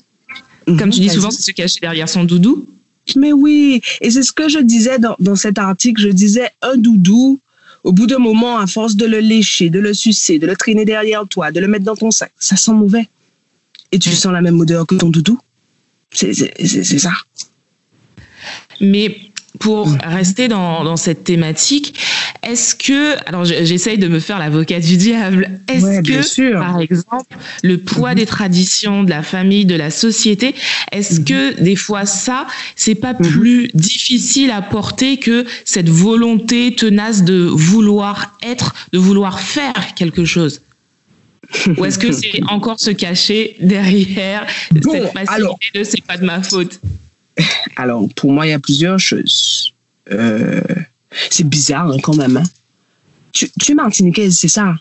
comme 0.66 0.90
tu 0.90 1.00
dis 1.00 1.10
souvent, 1.10 1.30
c'est 1.30 1.42
se 1.42 1.52
cacher 1.52 1.80
derrière 1.82 2.10
son 2.10 2.24
doudou. 2.24 2.70
Mais 3.16 3.34
oui, 3.34 3.82
et 4.02 4.12
c'est 4.12 4.24
ce 4.24 4.32
que 4.32 4.50
je 4.50 4.60
disais 4.60 5.00
dans, 5.00 5.16
dans 5.20 5.36
cet 5.36 5.58
article. 5.58 6.02
Je 6.02 6.10
disais 6.10 6.50
un 6.62 6.78
doudou, 6.78 7.40
au 7.84 7.92
bout 7.92 8.08
d'un 8.08 8.20
moment, 8.20 8.58
à 8.58 8.68
force 8.68 8.96
de 8.96 9.06
le 9.06 9.20
lécher, 9.20 9.70
de 9.70 9.80
le 9.80 9.94
sucer, 9.94 10.40
de 10.40 10.48
le 10.48 10.56
traîner 10.56 10.86
derrière 10.86 11.28
toi, 11.28 11.52
de 11.52 11.60
le 11.60 11.68
mettre 11.68 11.86
dans 11.86 11.96
ton 11.96 12.12
sac, 12.12 12.32
ça 12.40 12.56
sent 12.56 12.74
mauvais. 12.74 13.08
Et 13.92 14.00
tu 14.00 14.10
mm. 14.10 14.14
sens 14.14 14.34
la 14.34 14.42
même 14.42 14.60
odeur 14.60 14.86
que 14.86 14.96
ton 14.96 15.10
doudou. 15.10 15.40
C'est 16.12 16.34
ça. 16.34 17.14
Mais 18.82 19.18
pour 19.60 19.88
mm. 19.88 19.98
rester 20.04 20.48
dans, 20.48 20.84
dans, 20.84 20.98
cette 20.98 21.24
thématique, 21.24 21.98
est-ce 22.44 22.76
que, 22.76 23.18
alors 23.28 23.46
j'essaye 23.46 23.98
de 23.98 24.08
me 24.08 24.20
faire 24.20 24.40
l'avocat 24.40 24.80
du 24.80 24.98
diable, 24.98 25.60
est-ce 25.68 26.02
que, 26.02 26.54
par 26.54 26.80
exemple, 26.80 27.36
le 27.64 27.78
poids 27.78 28.16
des 28.16 28.26
traditions, 28.26 29.04
de 29.04 29.10
la 29.10 29.24
famille, 29.24 29.66
de 29.66 29.76
la 29.76 29.90
société, 29.90 30.56
est-ce 30.92 31.20
que 31.22 31.56
mhm. 31.56 31.64
des 31.64 31.76
fois 31.76 32.06
ça, 32.06 32.48
c'est 32.76 32.96
pas 32.96 33.14
mhm. 33.14 33.28
plus 33.28 33.68
difficile 33.74 34.52
à 34.52 34.62
porter 34.62 35.18
que 35.18 35.46
cette 35.66 35.90
volonté 35.90 36.76
tenace 36.76 37.24
de 37.24 37.44
vouloir 37.52 38.38
être, 38.44 38.76
de 38.94 39.00
vouloir 39.00 39.40
faire 39.40 39.94
quelque 39.96 40.26
chose? 40.26 40.62
Ou 41.78 41.86
est-ce 41.86 41.98
que 41.98 42.12
c'est 42.12 42.42
encore 42.50 42.80
se 42.80 42.92
cacher 42.92 43.56
derrière 43.60 44.46
cette 44.72 45.12
facilité 45.12 45.80
de 45.80 45.84
c'est 45.84 46.06
pas 46.06 46.18
de 46.18 46.26
ma 46.26 46.44
faute? 46.44 46.80
Alors, 47.76 48.08
pour 48.16 48.32
moi, 48.32 48.46
il 48.46 48.50
y 48.50 48.54
a 48.54 48.60
plusieurs 48.60 49.00
choses. 49.00 49.74
Euh, 50.12 50.62
c'est 51.30 51.48
bizarre 51.48 51.92
hein, 51.92 51.98
quand 52.02 52.16
même. 52.16 52.38
Hein. 52.38 52.44
Tu, 53.32 53.50
tu 53.60 53.72
es 53.72 53.76
martiniquaise, 53.76 54.38
c'est 54.38 54.48
ça? 54.48 54.76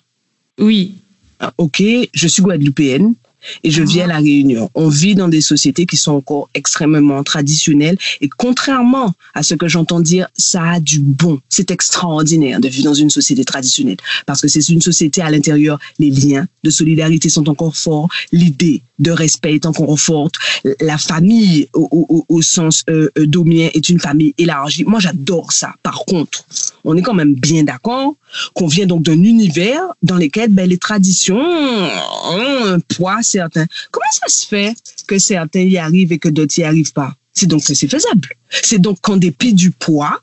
Oui. 0.59 0.95
Ah, 1.41 1.53
ok, 1.59 1.83
je 2.13 2.29
suis 2.29 2.43
guadeloupéenne 2.43 3.15
et 3.63 3.71
je 3.71 3.83
vis 3.83 4.01
à 4.01 4.07
La 4.07 4.19
Réunion. 4.19 4.71
On 4.75 4.89
vit 4.89 5.15
dans 5.15 5.29
des 5.29 5.41
sociétés 5.41 5.87
qui 5.87 5.97
sont 5.97 6.13
encore 6.13 6.49
extrêmement 6.55 7.23
traditionnelles 7.23 7.99
et 8.21 8.29
contrairement 8.29 9.15
à 9.35 9.43
ce 9.43 9.55
que 9.55 9.69
j'entends 9.69 10.01
dire, 10.01 10.29
ça 10.37 10.63
a 10.63 10.81
du 10.81 10.99
bon. 10.99 11.41
C'est 11.49 11.71
extraordinaire 11.71 12.61
de 12.61 12.69
vivre 12.69 12.85
dans 12.85 12.95
une 12.95 13.11
société 13.11 13.45
traditionnelle 13.45 13.97
parce 14.27 14.41
que 14.41 14.49
c'est 14.49 14.69
une 14.69 14.83
société 14.83 15.23
à 15.23 15.31
l'intérieur, 15.31 15.79
les 15.99 16.11
liens 16.11 16.47
de 16.65 16.71
solidarité 16.71 17.29
sont 17.29 17.49
encore 17.49 17.77
forts, 17.77 18.09
l'idée 18.33 18.83
de 18.99 19.11
respect 19.11 19.55
est 19.55 19.67
encore 19.67 19.99
forte, 19.99 20.35
la 20.81 20.99
famille 20.99 21.69
au, 21.75 22.43
sens 22.43 22.85
euh, 22.91 23.11
euh, 23.19 23.27
domien 23.27 23.69
est 23.75 23.89
une 23.89 24.01
famille 24.01 24.35
élargie. 24.39 24.85
Moi, 24.85 25.01
j'adore 25.01 25.53
ça. 25.53 25.75
Par 25.83 26.05
contre, 26.07 26.45
on 26.85 26.97
est 26.97 27.03
quand 27.03 27.15
même 27.15 27.35
bien 27.35 27.65
d'accord 27.65 28.15
qu'on 28.55 28.67
vient 28.67 28.87
donc 28.87 29.03
d'un 29.03 29.23
univers 29.23 29.83
dans 30.03 30.17
lequel 30.17 30.51
ben, 30.51 30.69
les 30.69 30.79
traditions 30.79 31.39
ont 31.39 32.65
un 32.65 32.81
poids 32.81 33.23
certain. 33.23 33.67
Comment 33.91 34.11
ça 34.13 34.29
se 34.29 34.47
fait 34.47 34.75
que 35.07 35.19
certains 35.19 35.63
y 35.63 35.79
arrivent 35.79 36.13
et 36.13 36.19
que 36.19 36.29
d'autres 36.29 36.55
n'y 36.59 36.65
arrivent 36.65 36.93
pas? 36.93 37.15
C'est 37.33 37.47
donc 37.47 37.65
que 37.65 37.75
c'est 37.75 37.89
faisable. 37.89 38.29
C'est 38.51 38.79
donc 38.79 39.01
qu'en 39.01 39.17
dépit 39.17 39.55
du 39.55 39.71
poids, 39.71 40.21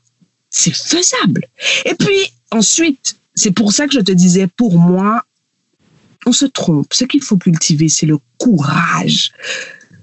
c'est 0.50 0.74
faisable. 0.74 1.46
Et 1.84 1.94
puis 1.94 2.32
ensuite, 2.50 3.16
c'est 3.34 3.52
pour 3.52 3.72
ça 3.72 3.86
que 3.86 3.94
je 3.94 4.00
te 4.00 4.12
disais, 4.12 4.46
pour 4.46 4.78
moi, 4.78 5.22
on 6.26 6.32
se 6.32 6.46
trompe. 6.46 6.92
Ce 6.92 7.04
qu'il 7.04 7.22
faut 7.22 7.36
cultiver, 7.36 7.88
c'est 7.88 8.06
le 8.06 8.18
courage. 8.38 9.32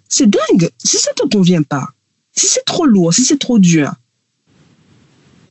C'est 0.07 0.29
dingue. 0.29 0.69
Si 0.83 0.97
ça 0.97 1.11
te 1.13 1.27
convient 1.27 1.63
pas, 1.63 1.89
si 2.35 2.47
c'est 2.47 2.65
trop 2.65 2.85
lourd, 2.85 3.13
si 3.13 3.23
c'est 3.23 3.39
trop 3.39 3.59
dur, 3.59 3.93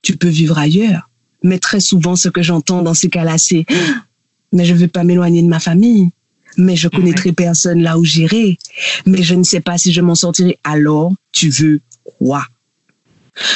tu 0.02 0.16
peux 0.16 0.28
vivre 0.28 0.58
ailleurs. 0.58 1.08
Mais 1.42 1.58
très 1.58 1.80
souvent, 1.80 2.16
ce 2.16 2.28
que 2.28 2.42
j'entends 2.42 2.82
dans 2.82 2.94
ces 2.94 3.08
cas-là, 3.08 3.38
c'est 3.38 3.66
mais 4.52 4.64
je 4.64 4.74
ne 4.74 4.78
veux 4.78 4.88
pas 4.88 5.04
m'éloigner 5.04 5.42
de 5.42 5.48
ma 5.48 5.60
famille. 5.60 6.10
Mais 6.58 6.76
je 6.76 6.88
connaîtrai 6.88 7.32
personne 7.32 7.82
là 7.82 7.98
où 7.98 8.04
j'irai. 8.04 8.58
Mais 9.06 9.22
je 9.22 9.34
ne 9.34 9.42
sais 9.42 9.60
pas 9.60 9.78
si 9.78 9.92
je 9.92 10.02
m'en 10.02 10.14
sortirai. 10.14 10.58
Alors, 10.64 11.14
tu 11.32 11.48
veux 11.48 11.80
quoi? 12.04 12.44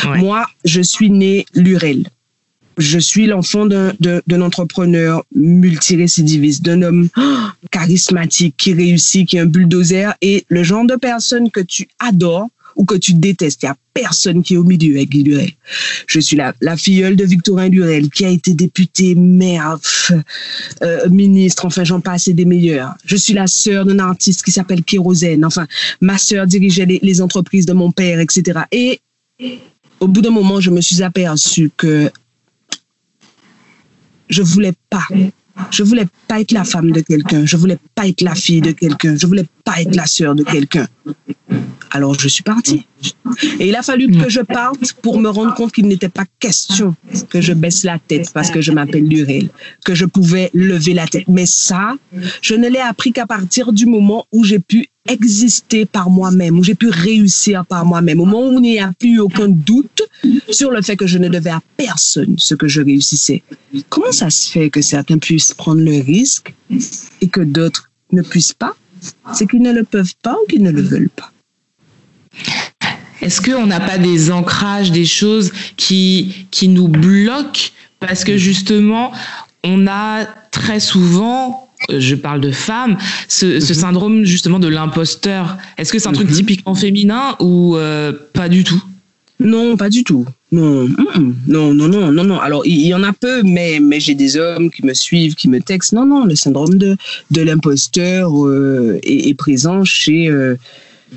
Moi, 0.05 0.47
je 0.65 0.81
suis 0.81 1.11
née 1.11 1.45
Lurel. 1.55 2.09
Je 2.79 2.99
suis 2.99 3.27
l'enfant 3.27 3.67
d'un 3.67 4.41
entrepreneur 4.41 5.25
multirécidiviste, 5.35 6.63
d'un 6.63 6.83
homme 6.83 7.09
charismatique 7.71 8.55
qui 8.57 8.75
réussit, 8.75 9.29
qui 9.29 9.37
est 9.37 9.41
un 9.41 9.47
bulldozer 9.47 10.15
et 10.21 10.45
le 10.49 10.63
genre 10.63 10.87
de 10.87 10.97
personne 10.97 11.51
que 11.51 11.61
tu 11.61 11.89
adores 11.99 12.49
ou 12.77 12.85
que 12.85 12.95
tu 12.95 13.15
détestes. 13.15 13.63
Il 13.63 13.67
n'y 13.67 13.71
a 13.71 13.77
personne 13.95 14.43
qui 14.43 14.55
est 14.55 14.57
au 14.57 14.65
milieu 14.65 14.97
avec 14.97 15.11
Guy 15.11 15.23
Durel. 15.23 15.51
Je 16.07 16.21
suis 16.21 16.37
la, 16.37 16.77
filleule 16.77 17.17
de 17.17 17.25
Victorin 17.25 17.69
Durel, 17.69 18.11
qui 18.11 18.25
a 18.25 18.29
été 18.29 18.55
député, 18.55 19.15
maire, 19.15 19.79
euh, 20.83 21.09
ministre, 21.09 21.65
enfin 21.65 21.85
j'en 21.85 22.01
passe 22.01 22.29
et 22.29 22.35
des 22.35 22.45
meilleurs. 22.45 22.95
Je 23.05 23.17
suis 23.17 23.33
la 23.33 23.47
sœur 23.47 23.85
d'un 23.85 23.99
artiste 23.99 24.45
qui 24.45 24.53
s'appelle 24.53 24.85
Kérosène. 24.85 25.45
Enfin, 25.45 25.67
ma 26.01 26.19
sœur 26.19 26.47
dirigeait 26.47 26.87
les, 26.87 27.01
les 27.03 27.21
entreprises 27.21 27.67
de 27.67 27.73
mon 27.73 27.91
père, 27.91 28.21
etc. 28.21 28.61
Et 28.71 29.01
au 30.01 30.09
bout 30.09 30.21
d'un 30.21 30.31
moment, 30.31 30.61
je 30.61 30.71
me 30.71 30.81
suis 30.81 31.03
aperçue 31.03 31.71
que 31.77 32.11
je 34.29 34.43
voulais 34.43 34.75
pas 34.91 35.07
je 35.71 35.83
voulais 35.83 36.07
pas 36.29 36.41
être 36.41 36.53
la 36.53 36.65
femme 36.65 36.91
de 36.93 37.01
quelqu'un, 37.01 37.47
je 37.47 37.57
voulais 37.57 37.79
pas 37.95 38.07
être 38.07 38.23
la 38.23 38.35
fille 38.35 38.61
de 38.61 38.73
quelqu'un, 38.73 39.17
je 39.17 39.27
voulais 39.27 39.47
pas 39.65 39.81
être 39.81 39.95
la 39.95 40.07
sœur 40.07 40.35
de 40.35 40.43
quelqu'un. 40.43 40.87
Alors 41.91 42.19
je 42.19 42.29
suis 42.29 42.43
partie. 42.43 42.87
Et 43.59 43.69
il 43.69 43.77
a 43.77 43.83
fallu 43.83 44.11
que 44.11 44.29
je 44.29 44.41
parte 44.41 44.93
pour 45.03 45.19
me 45.19 45.29
rendre 45.29 45.55
compte 45.55 45.73
qu'il 45.73 45.87
n'était 45.87 46.09
pas 46.09 46.25
question 46.39 46.95
que 47.31 47.41
je 47.41 47.53
baisse 47.53 47.85
la 47.85 47.99
tête 47.99 48.31
parce 48.33 48.51
que 48.51 48.61
je 48.61 48.73
m'appelle 48.73 49.07
Lurel, 49.07 49.49
que 49.85 49.95
je 49.95 50.05
pouvais 50.05 50.51
lever 50.53 50.95
la 50.95 51.07
tête. 51.07 51.29
Mais 51.29 51.47
ça, 51.47 51.95
je 52.43 52.55
ne 52.55 52.69
l'ai 52.69 52.81
appris 52.81 53.13
qu'à 53.13 53.27
partir 53.27 53.73
du 53.73 53.87
moment 53.87 54.27
où 54.33 54.45
j'ai 54.45 54.59
pu 54.59 54.89
exister 55.09 55.87
par 55.87 56.11
moi-même, 56.11 56.59
où 56.59 56.65
j'ai 56.65 56.75
pu 56.75 56.89
réussir 56.89 57.65
par 57.67 57.85
moi-même, 57.85 58.21
au 58.21 58.25
moment 58.25 58.49
où 58.49 58.59
il 58.59 58.63
n'y 58.63 58.79
a 58.79 58.93
plus 58.99 59.21
aucun 59.21 59.49
doute 59.49 60.03
sur 60.51 60.71
le 60.71 60.83
fait 60.83 60.97
que 60.97 61.07
je 61.07 61.19
ne 61.19 61.29
devais 61.29 61.51
à 61.51 61.61
personne 61.77 62.37
ce 62.39 62.55
que 62.55 62.69
je 62.69 62.81
réussissais. 62.83 63.43
Comment 63.89 64.13
ça 64.13 64.31
se 64.31 64.51
fait 64.51 64.71
que 64.71 64.81
certains 64.81 65.19
puissent 65.19 65.55
prendre 65.55 65.81
le 65.81 66.03
risque 66.03 66.55
et 67.21 67.29
que 67.29 67.41
d'autres 67.41 67.91
ne 68.13 68.23
puissent 68.23 68.55
pas? 68.55 68.75
C'est 69.33 69.49
qu'ils 69.49 69.63
ne 69.63 69.73
le 69.73 69.85
peuvent 69.85 70.15
pas 70.23 70.35
ou 70.35 70.47
qu'ils 70.49 70.63
ne 70.63 70.71
le 70.71 70.83
veulent 70.83 71.11
pas. 71.11 71.31
Est-ce 73.23 73.41
qu'on 73.41 73.67
n'a 73.67 73.81
pas 73.81 73.99
des 73.99 74.31
ancrages, 74.31 74.91
des 74.91 75.07
choses 75.07 75.53
qui, 75.77 76.47
qui 76.51 76.69
nous 76.69 76.89
bloquent? 76.89 77.71
Parce 77.99 78.25
que 78.25 78.37
justement, 78.37 79.13
on 79.65 79.87
a 79.87 80.27
très 80.51 80.81
souvent, 80.81 81.66
je 81.89 82.15
parle 82.15 82.41
de 82.41 82.51
femmes, 82.51 82.97
ce, 83.29 83.47
mhm. 83.47 83.61
syndrome 83.61 84.25
justement 84.25 84.59
de 84.59 84.69
l'imposteur. 84.69 85.57
Est-ce 85.79 85.93
que 85.93 85.99
c'est 85.99 86.09
un 86.09 86.13
truc 86.13 86.29
mhm. 86.29 86.37
typiquement 86.37 86.75
féminin 86.75 87.37
ou 87.41 87.77
euh, 87.77 88.13
pas 88.33 88.49
du 88.49 88.65
tout? 88.65 88.83
Non, 89.39 89.77
pas 89.77 89.91
du 89.91 90.03
tout. 90.03 90.25
Non, 90.51 90.89
non, 91.47 91.75
non, 91.75 91.89
non, 91.89 92.11
non, 92.13 92.25
non. 92.25 92.41
Alors, 92.41 92.63
il 92.65 92.87
y, 92.87 92.95
en 92.95 93.03
a 93.03 93.13
peu, 93.13 93.43
mais, 93.43 93.81
mais 93.81 94.01
j'ai 94.01 94.15
des 94.15 94.39
hommes 94.39 94.71
qui 94.71 94.87
me 94.87 94.95
suivent, 94.95 95.35
qui 95.35 95.49
me 95.49 95.61
textent. 95.61 95.93
Non, 95.93 96.07
non, 96.07 96.25
le 96.25 96.35
syndrome 96.37 96.79
de, 96.79 96.97
de 97.31 97.43
l'imposteur 97.43 98.33
euh, 98.47 98.99
est, 99.03 99.35
présent 99.35 99.85
chez, 99.85 100.31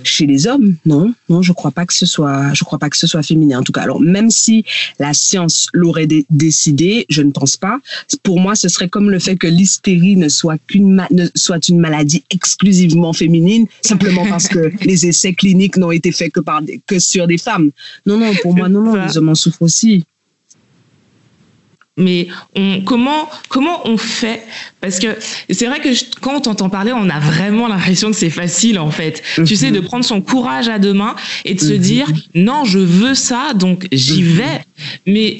chez 0.03 0.25
les 0.25 0.47
hommes, 0.47 0.75
non, 0.85 1.13
non, 1.29 1.41
je 1.41 1.51
crois 1.51 1.71
pas 1.71 1.85
que 1.85 1.93
ce 1.93 2.05
soit, 2.05 2.53
je 2.53 2.63
crois 2.63 2.79
pas 2.79 2.89
que 2.89 2.97
ce 2.97 3.07
soit 3.07 3.23
féminin 3.23 3.59
en 3.59 3.63
tout 3.63 3.71
cas. 3.71 3.81
Alors 3.81 3.99
même 3.99 4.29
si 4.29 4.65
la 4.99 5.13
science 5.13 5.67
l'aurait 5.73 6.07
décidé, 6.29 7.05
je 7.09 7.21
ne 7.21 7.31
pense 7.31 7.57
pas. 7.57 7.79
Pour 8.23 8.39
moi, 8.39 8.55
ce 8.55 8.69
serait 8.69 8.89
comme 8.89 9.09
le 9.09 9.19
fait 9.19 9.35
que 9.35 9.47
l'hystérie 9.47 10.15
ne 10.15 10.29
soit 10.29 10.57
qu'une 10.67 11.05
soit 11.35 11.69
une 11.69 11.79
maladie 11.79 12.23
exclusivement 12.29 13.13
féminine, 13.13 13.65
simplement 13.81 14.25
parce 14.27 14.47
que 14.47 14.71
les 14.85 15.07
essais 15.07 15.33
cliniques 15.33 15.77
n'ont 15.77 15.91
été 15.91 16.11
faits 16.11 16.33
que 16.33 16.39
par 16.39 16.61
que 16.87 16.99
sur 16.99 17.27
des 17.27 17.37
femmes. 17.37 17.71
Non, 18.05 18.17
non, 18.17 18.33
pour 18.41 18.55
moi, 18.55 18.69
non, 18.69 18.81
non, 18.81 19.05
les 19.05 19.17
hommes 19.17 19.29
en 19.29 19.35
souffrent 19.35 19.61
aussi. 19.61 20.03
Mais 21.99 22.27
on, 22.55 22.81
comment, 22.81 23.29
comment 23.49 23.87
on 23.87 23.97
fait? 23.97 24.43
Parce 24.81 24.97
que 24.97 25.07
c'est 25.49 25.67
vrai 25.67 25.79
que 25.79 25.89
quand 26.21 26.37
on 26.37 26.39
t'entend 26.39 26.69
parler, 26.69 26.93
on 26.93 27.09
a 27.09 27.19
vraiment 27.19 27.67
l'impression 27.67 28.09
que 28.09 28.15
c'est 28.15 28.29
facile 28.29 28.79
en 28.79 28.89
fait. 28.89 29.21
Tu 29.45 29.55
sais, 29.55 29.71
de 29.71 29.79
prendre 29.79 30.05
son 30.05 30.21
courage 30.21 30.69
à 30.69 30.79
deux 30.79 30.93
mains 30.93 31.15
et 31.45 31.53
de 31.53 31.59
se 31.59 31.73
dire 31.73 32.07
non, 32.33 32.63
je 32.65 32.79
veux 32.79 33.13
ça, 33.13 33.53
donc 33.53 33.87
j'y 33.91 34.23
vais. 34.23 34.61
Mais 35.05 35.37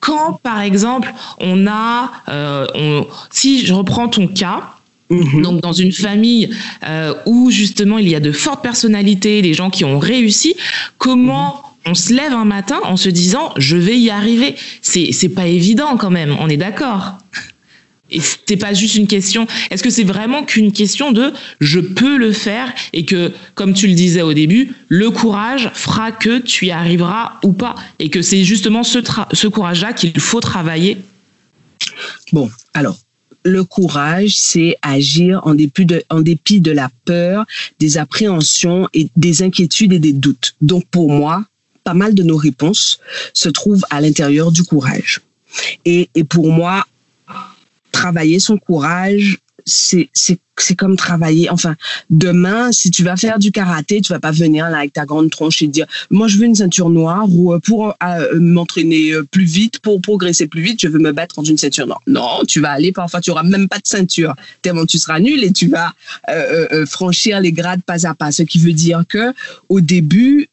quand, 0.00 0.40
par 0.42 0.60
exemple, 0.60 1.12
on 1.38 1.66
a, 1.66 2.10
euh, 2.28 2.66
on, 2.74 3.06
si 3.30 3.64
je 3.64 3.74
reprends 3.74 4.08
ton 4.08 4.26
cas, 4.26 4.70
donc 5.10 5.60
dans 5.60 5.72
une 5.72 5.92
famille 5.92 6.50
euh, 6.86 7.14
où 7.26 7.50
justement 7.50 7.98
il 7.98 8.08
y 8.08 8.14
a 8.14 8.20
de 8.20 8.32
fortes 8.32 8.62
personnalités, 8.62 9.42
des 9.42 9.54
gens 9.54 9.68
qui 9.68 9.84
ont 9.84 9.98
réussi, 9.98 10.56
comment 10.98 11.69
on 11.86 11.94
se 11.94 12.12
lève 12.12 12.32
un 12.32 12.44
matin 12.44 12.78
en 12.84 12.96
se 12.96 13.08
disant 13.08 13.52
je 13.56 13.76
vais 13.76 13.98
y 13.98 14.10
arriver 14.10 14.54
C'est 14.82 15.12
c'est 15.12 15.28
pas 15.28 15.46
évident 15.46 15.96
quand 15.96 16.10
même, 16.10 16.36
on 16.40 16.48
est 16.48 16.56
d'accord. 16.56 17.18
Et 18.10 18.20
c'est 18.20 18.56
pas 18.56 18.74
juste 18.74 18.96
une 18.96 19.06
question. 19.06 19.46
Est-ce 19.70 19.82
que 19.82 19.90
c'est 19.90 20.04
vraiment 20.04 20.44
qu'une 20.44 20.72
question 20.72 21.12
de 21.12 21.32
je 21.60 21.80
peux 21.80 22.16
le 22.16 22.32
faire 22.32 22.72
et 22.92 23.04
que, 23.04 23.32
comme 23.54 23.72
tu 23.72 23.86
le 23.86 23.94
disais 23.94 24.22
au 24.22 24.34
début, 24.34 24.72
le 24.88 25.10
courage 25.10 25.70
fera 25.74 26.10
que 26.12 26.38
tu 26.38 26.66
y 26.66 26.70
arriveras 26.72 27.38
ou 27.44 27.52
pas 27.52 27.76
et 27.98 28.10
que 28.10 28.22
c'est 28.22 28.44
justement 28.44 28.82
ce, 28.82 28.98
ce 29.32 29.46
courage-là 29.46 29.92
qu'il 29.92 30.18
faut 30.18 30.40
travailler? 30.40 30.98
Bon, 32.32 32.50
alors, 32.74 32.98
le 33.44 33.64
courage, 33.64 34.36
c'est 34.36 34.76
agir 34.82 35.40
en 35.44 35.54
dépit, 35.54 35.86
de, 35.86 36.02
en 36.10 36.20
dépit 36.20 36.60
de 36.60 36.72
la 36.72 36.90
peur, 37.04 37.46
des 37.78 37.96
appréhensions 37.96 38.88
et 38.92 39.08
des 39.16 39.42
inquiétudes 39.42 39.92
et 39.92 39.98
des 39.98 40.12
doutes. 40.12 40.54
Donc, 40.60 40.84
pour 40.90 41.10
moi, 41.10 41.44
pas 41.90 41.94
mal 41.94 42.14
de 42.14 42.22
nos 42.22 42.36
réponses 42.36 43.00
se 43.34 43.48
trouvent 43.48 43.84
à 43.90 44.00
l'intérieur 44.00 44.52
du 44.52 44.62
courage. 44.62 45.22
Et, 45.84 46.08
pour 46.28 46.52
moi, 46.52 46.86
travailler 47.90 48.38
son 48.38 48.58
courage, 48.58 49.38
c'est 49.66 50.76
comme 50.76 50.96
travailler. 50.96 51.50
Enfin, 51.50 51.74
demain, 52.08 52.70
si 52.70 52.92
tu 52.92 53.02
vas 53.02 53.16
faire 53.16 53.40
du 53.40 53.50
karaté, 53.50 54.00
tu 54.02 54.12
vas 54.12 54.20
pas 54.20 54.30
venir 54.30 54.70
là 54.70 54.78
avec 54.78 54.92
ta 54.92 55.04
grande 55.04 55.30
tronche 55.30 55.62
et 55.62 55.66
dire 55.66 55.86
moi 56.10 56.28
je 56.28 56.36
veux 56.38 56.44
une 56.44 56.54
ceinture 56.54 56.90
noire 56.90 57.26
ou 57.28 57.52
euh, 57.52 57.58
pour 57.58 57.88
euh, 57.88 58.38
m'entraîner 58.38 59.10
euh, 59.10 59.24
plus 59.24 59.44
vite, 59.44 59.80
pour 59.80 60.00
progresser 60.00 60.46
plus 60.46 60.62
vite, 60.62 60.80
je 60.80 60.88
veux 60.88 61.00
me 61.00 61.12
battre 61.12 61.36
dans 61.36 61.44
une 61.44 61.58
ceinture 61.58 61.86
noire. 61.86 62.02
Non, 62.06 62.44
tu 62.46 62.60
vas 62.60 62.70
aller 62.70 62.92
parfois 62.92 63.20
tu 63.20 63.30
auras 63.30 63.42
même 63.42 63.68
pas 63.68 63.78
de 63.78 63.86
ceinture 63.86 64.34
tellement 64.62 64.86
tu 64.86 64.98
seras 64.98 65.18
nul 65.18 65.42
et 65.42 65.52
tu 65.52 65.68
vas 65.68 65.92
franchir 66.86 67.40
les 67.40 67.52
grades 67.52 67.82
pas 67.82 68.06
à 68.06 68.14
pas. 68.14 68.30
Ce 68.30 68.42
qui 68.44 68.58
veut 68.58 68.72
dire 68.72 69.02
que 69.08 69.32
au 69.68 69.80
début, 69.80 70.48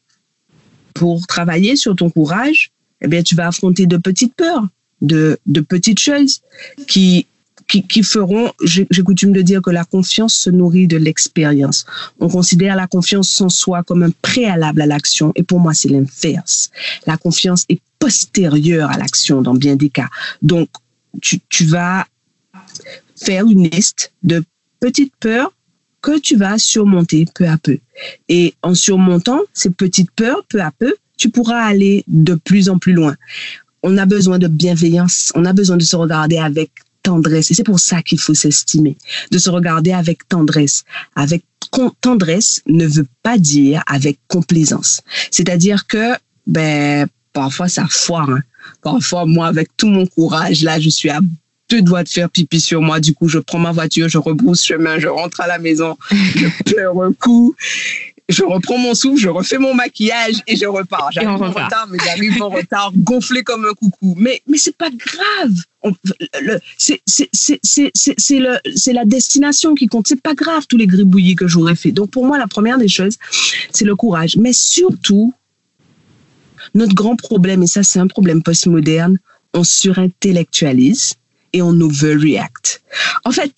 pour 0.98 1.26
travailler 1.28 1.76
sur 1.76 1.94
ton 1.94 2.10
courage, 2.10 2.72
eh 3.00 3.06
bien 3.06 3.22
tu 3.22 3.36
vas 3.36 3.46
affronter 3.46 3.86
de 3.86 3.96
petites 3.96 4.34
peurs, 4.34 4.66
de 5.00 5.38
de 5.46 5.60
petites 5.60 6.00
choses 6.00 6.40
qui 6.88 7.26
qui, 7.68 7.82
qui 7.82 8.02
feront, 8.02 8.50
j'ai 8.62 9.02
coutume 9.04 9.32
de 9.32 9.42
dire 9.42 9.60
que 9.60 9.70
la 9.70 9.84
confiance 9.84 10.34
se 10.34 10.48
nourrit 10.48 10.86
de 10.86 10.96
l'expérience. 10.96 11.84
On 12.18 12.28
considère 12.28 12.74
la 12.74 12.86
confiance 12.86 13.38
en 13.42 13.50
soi 13.50 13.82
comme 13.82 14.02
un 14.02 14.10
préalable 14.22 14.80
à 14.80 14.86
l'action 14.86 15.32
et 15.36 15.42
pour 15.42 15.60
moi 15.60 15.74
c'est 15.74 15.90
l'inverse. 15.90 16.70
La 17.06 17.18
confiance 17.18 17.66
est 17.68 17.80
postérieure 17.98 18.90
à 18.90 18.96
l'action 18.96 19.42
dans 19.42 19.54
bien 19.54 19.76
des 19.76 19.90
cas. 19.90 20.08
Donc 20.40 20.68
tu, 21.20 21.40
tu 21.50 21.64
vas 21.66 22.06
faire 23.16 23.44
une 23.44 23.68
liste 23.68 24.12
de 24.22 24.42
petites 24.80 25.14
peurs 25.20 25.52
que 26.02 26.18
tu 26.18 26.36
vas 26.36 26.58
surmonter 26.58 27.26
peu 27.34 27.46
à 27.46 27.56
peu. 27.58 27.78
Et 28.28 28.54
en 28.62 28.74
surmontant 28.74 29.40
ces 29.52 29.70
petites 29.70 30.10
peurs 30.12 30.44
peu 30.48 30.60
à 30.60 30.70
peu, 30.78 30.94
tu 31.16 31.30
pourras 31.30 31.60
aller 31.60 32.04
de 32.06 32.34
plus 32.34 32.68
en 32.68 32.78
plus 32.78 32.92
loin. 32.92 33.16
On 33.82 33.98
a 33.98 34.06
besoin 34.06 34.38
de 34.38 34.48
bienveillance, 34.48 35.32
on 35.34 35.44
a 35.44 35.52
besoin 35.52 35.76
de 35.76 35.82
se 35.82 35.96
regarder 35.96 36.38
avec 36.38 36.70
tendresse. 37.02 37.50
Et 37.50 37.54
c'est 37.54 37.64
pour 37.64 37.80
ça 37.80 38.02
qu'il 38.02 38.18
faut 38.18 38.34
s'estimer, 38.34 38.96
de 39.30 39.38
se 39.38 39.50
regarder 39.50 39.92
avec 39.92 40.28
tendresse. 40.28 40.84
Avec 41.16 41.44
tendresse 42.00 42.62
ne 42.66 42.86
veut 42.86 43.06
pas 43.22 43.38
dire 43.38 43.82
avec 43.86 44.18
complaisance. 44.28 45.00
C'est-à-dire 45.30 45.86
que, 45.86 46.14
ben, 46.46 47.06
parfois 47.32 47.68
ça 47.68 47.86
foire. 47.88 48.30
hein. 48.30 48.42
Parfois, 48.82 49.26
moi, 49.26 49.46
avec 49.46 49.68
tout 49.76 49.88
mon 49.88 50.06
courage, 50.06 50.62
là, 50.62 50.80
je 50.80 50.88
suis 50.88 51.10
à 51.10 51.20
deux 51.68 51.82
doigts 51.82 52.02
de 52.02 52.08
faire 52.08 52.30
pipi 52.30 52.60
sur 52.60 52.80
moi. 52.80 53.00
Du 53.00 53.14
coup, 53.14 53.28
je 53.28 53.38
prends 53.38 53.58
ma 53.58 53.72
voiture, 53.72 54.08
je 54.08 54.18
rebrousse 54.18 54.64
chemin, 54.64 54.98
je 54.98 55.08
rentre 55.08 55.40
à 55.40 55.46
la 55.46 55.58
maison, 55.58 55.96
je 56.10 56.46
pleure 56.64 57.02
un 57.02 57.12
coup. 57.12 57.54
Je 58.28 58.44
reprends 58.44 58.76
mon 58.76 58.94
souffle, 58.94 59.18
je 59.18 59.30
refais 59.30 59.56
mon 59.56 59.72
maquillage 59.72 60.42
et 60.46 60.54
je 60.54 60.66
repars. 60.66 61.08
J'arrive 61.12 61.42
en 61.42 61.50
retard, 61.50 61.88
mais 61.90 61.96
j'arrive 62.04 62.42
en 62.42 62.50
retard, 62.50 62.92
gonflé 62.96 63.42
comme 63.42 63.64
un 63.64 63.72
coucou. 63.72 64.14
Mais, 64.18 64.42
mais 64.46 64.58
c'est 64.58 64.76
pas 64.76 64.90
grave. 64.90 65.54
C'est 66.76 67.00
la 68.92 69.04
destination 69.06 69.74
qui 69.74 69.86
compte. 69.86 70.08
C'est 70.08 70.20
pas 70.20 70.34
grave 70.34 70.66
tous 70.68 70.76
les 70.76 70.86
gribouillis 70.86 71.36
que 71.36 71.48
j'aurais 71.48 71.74
fait. 71.74 71.90
Donc 71.90 72.10
pour 72.10 72.26
moi, 72.26 72.36
la 72.36 72.46
première 72.46 72.76
des 72.76 72.88
choses, 72.88 73.16
c'est 73.72 73.86
le 73.86 73.96
courage. 73.96 74.36
Mais 74.36 74.52
surtout, 74.52 75.32
notre 76.74 76.94
grand 76.94 77.16
problème, 77.16 77.62
et 77.62 77.66
ça 77.66 77.82
c'est 77.82 77.98
un 77.98 78.08
problème 78.08 78.42
postmoderne, 78.42 79.18
on 79.54 79.64
surintellectualise 79.64 81.14
et 81.52 81.62
on 81.62 81.80
overreact. 81.80 82.82
En 83.24 83.30
fait, 83.30 83.52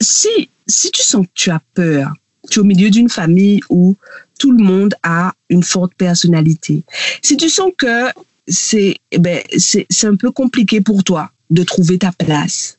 si, 0.00 0.50
si 0.66 0.90
tu 0.90 1.02
sens 1.02 1.26
que 1.26 1.32
tu 1.34 1.50
as 1.50 1.62
peur, 1.74 2.12
tu 2.50 2.58
es 2.58 2.62
au 2.62 2.64
milieu 2.64 2.90
d'une 2.90 3.08
famille 3.08 3.60
où 3.70 3.96
tout 4.38 4.52
le 4.52 4.62
monde 4.62 4.94
a 5.02 5.34
une 5.48 5.62
forte 5.62 5.94
personnalité. 5.94 6.84
Si 7.22 7.36
tu 7.36 7.48
sens 7.48 7.70
que 7.76 8.10
c'est 8.46 8.96
eh 9.10 9.18
ben, 9.18 9.42
c'est 9.56 10.04
un 10.04 10.16
peu 10.16 10.30
compliqué 10.30 10.80
pour 10.80 11.02
toi 11.02 11.30
de 11.50 11.62
trouver 11.62 11.98
ta 11.98 12.12
place, 12.12 12.78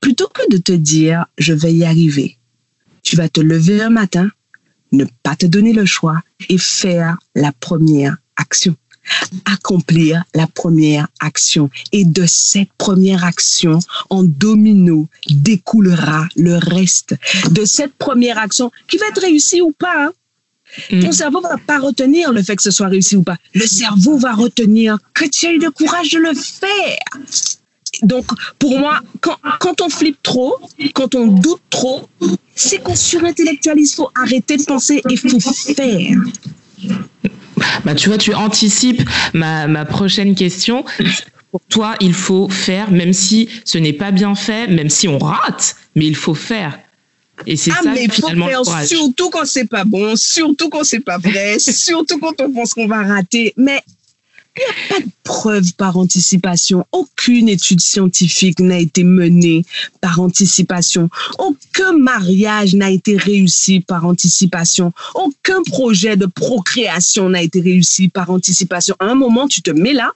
plutôt 0.00 0.28
que 0.28 0.48
de 0.50 0.58
te 0.58 0.72
dire 0.72 1.26
je 1.38 1.52
vais 1.52 1.72
y 1.72 1.84
arriver, 1.84 2.38
tu 3.02 3.16
vas 3.16 3.28
te 3.28 3.40
lever 3.40 3.82
un 3.82 3.90
matin, 3.90 4.30
ne 4.92 5.04
pas 5.22 5.36
te 5.36 5.46
donner 5.46 5.72
le 5.72 5.86
choix 5.86 6.20
et 6.48 6.58
faire 6.58 7.18
la 7.34 7.52
première 7.52 8.16
action. 8.36 8.74
Accomplir 9.44 10.24
la 10.34 10.46
première 10.46 11.08
action. 11.20 11.70
Et 11.92 12.04
de 12.04 12.24
cette 12.26 12.72
première 12.78 13.24
action, 13.24 13.78
en 14.10 14.22
domino, 14.24 15.08
découlera 15.30 16.26
le 16.36 16.56
reste. 16.56 17.14
De 17.50 17.64
cette 17.64 17.94
première 17.94 18.38
action, 18.38 18.70
qui 18.88 18.98
va 18.98 19.06
être 19.08 19.20
réussie 19.20 19.60
ou 19.60 19.72
pas, 19.72 20.06
hein, 20.06 20.12
Mm. 20.90 21.00
ton 21.00 21.12
cerveau 21.12 21.40
va 21.40 21.56
pas 21.66 21.78
retenir 21.78 22.32
le 22.32 22.42
fait 22.42 22.56
que 22.56 22.62
ce 22.62 22.70
soit 22.70 22.88
réussi 22.88 23.16
ou 23.16 23.22
pas. 23.22 23.36
Le 23.54 23.66
cerveau 23.66 24.18
va 24.18 24.34
retenir 24.34 24.98
que 25.14 25.24
tu 25.24 25.46
as 25.46 25.52
eu 25.52 25.58
le 25.58 25.70
courage 25.70 26.10
de 26.10 26.18
le 26.18 26.34
faire. 26.34 26.98
Donc, 28.02 28.26
pour 28.58 28.78
moi, 28.78 29.00
quand, 29.20 29.36
quand 29.60 29.80
on 29.80 29.88
flippe 29.88 30.22
trop, 30.22 30.56
quand 30.94 31.14
on 31.14 31.26
doute 31.28 31.62
trop, 31.70 32.08
c'est 32.54 32.82
qu'on 32.82 32.94
surintellectualise. 32.94 33.92
Il 33.92 33.94
faut 33.94 34.10
arrêter 34.14 34.56
de 34.56 34.64
penser 34.64 34.96
et 34.96 35.02
il 35.10 35.18
faut 35.18 35.40
faire. 35.40 36.16
Bah, 37.84 37.94
tu 37.94 38.08
vois, 38.08 38.18
tu 38.18 38.34
anticipes 38.34 39.02
ma, 39.34 39.66
ma 39.66 39.84
prochaine 39.84 40.34
question. 40.34 40.84
Pour 41.50 41.60
toi, 41.68 41.94
il 42.00 42.12
faut 42.12 42.48
faire, 42.48 42.90
même 42.90 43.12
si 43.14 43.48
ce 43.64 43.78
n'est 43.78 43.92
pas 43.94 44.10
bien 44.10 44.34
fait, 44.34 44.66
même 44.68 44.90
si 44.90 45.08
on 45.08 45.18
rate, 45.18 45.76
mais 45.94 46.06
il 46.06 46.14
faut 46.16 46.34
faire. 46.34 46.78
Et 47.46 47.56
c'est 47.56 47.70
Ah, 47.70 47.80
ça 47.84 47.90
mais 47.94 48.06
faut 48.08 48.14
finalement 48.14 48.46
le 48.46 48.52
faire 48.52 48.62
courage. 48.62 48.88
surtout 48.88 49.30
quand 49.30 49.44
c'est 49.46 49.64
pas 49.64 49.84
bon, 49.84 50.14
surtout 50.16 50.68
quand 50.68 50.84
c'est 50.84 51.00
pas 51.00 51.18
vrai, 51.18 51.58
surtout 51.58 52.18
quand 52.18 52.38
on 52.40 52.50
pense 52.52 52.74
qu'on 52.74 52.86
va 52.88 53.02
rater. 53.02 53.54
Mais 53.56 53.80
il 54.58 54.64
n'y 54.64 54.64
a 54.64 54.94
pas 54.94 55.00
de 55.00 55.10
preuve 55.22 55.72
par 55.74 55.96
anticipation. 55.96 56.86
Aucune 56.92 57.48
étude 57.48 57.80
scientifique 57.80 58.60
n'a 58.60 58.78
été 58.78 59.04
menée 59.04 59.64
par 60.00 60.20
anticipation. 60.20 61.08
Aucun 61.38 61.92
mariage 61.92 62.74
n'a 62.74 62.90
été 62.90 63.16
réussi 63.16 63.80
par 63.80 64.04
anticipation. 64.06 64.92
Aucun 65.14 65.62
projet 65.62 66.16
de 66.16 66.26
procréation 66.26 67.28
n'a 67.28 67.42
été 67.42 67.60
réussi 67.60 68.08
par 68.08 68.30
anticipation. 68.30 68.96
À 68.98 69.06
un 69.06 69.14
moment, 69.14 69.48
tu 69.48 69.62
te 69.62 69.70
mets 69.70 69.92
là, 69.92 70.12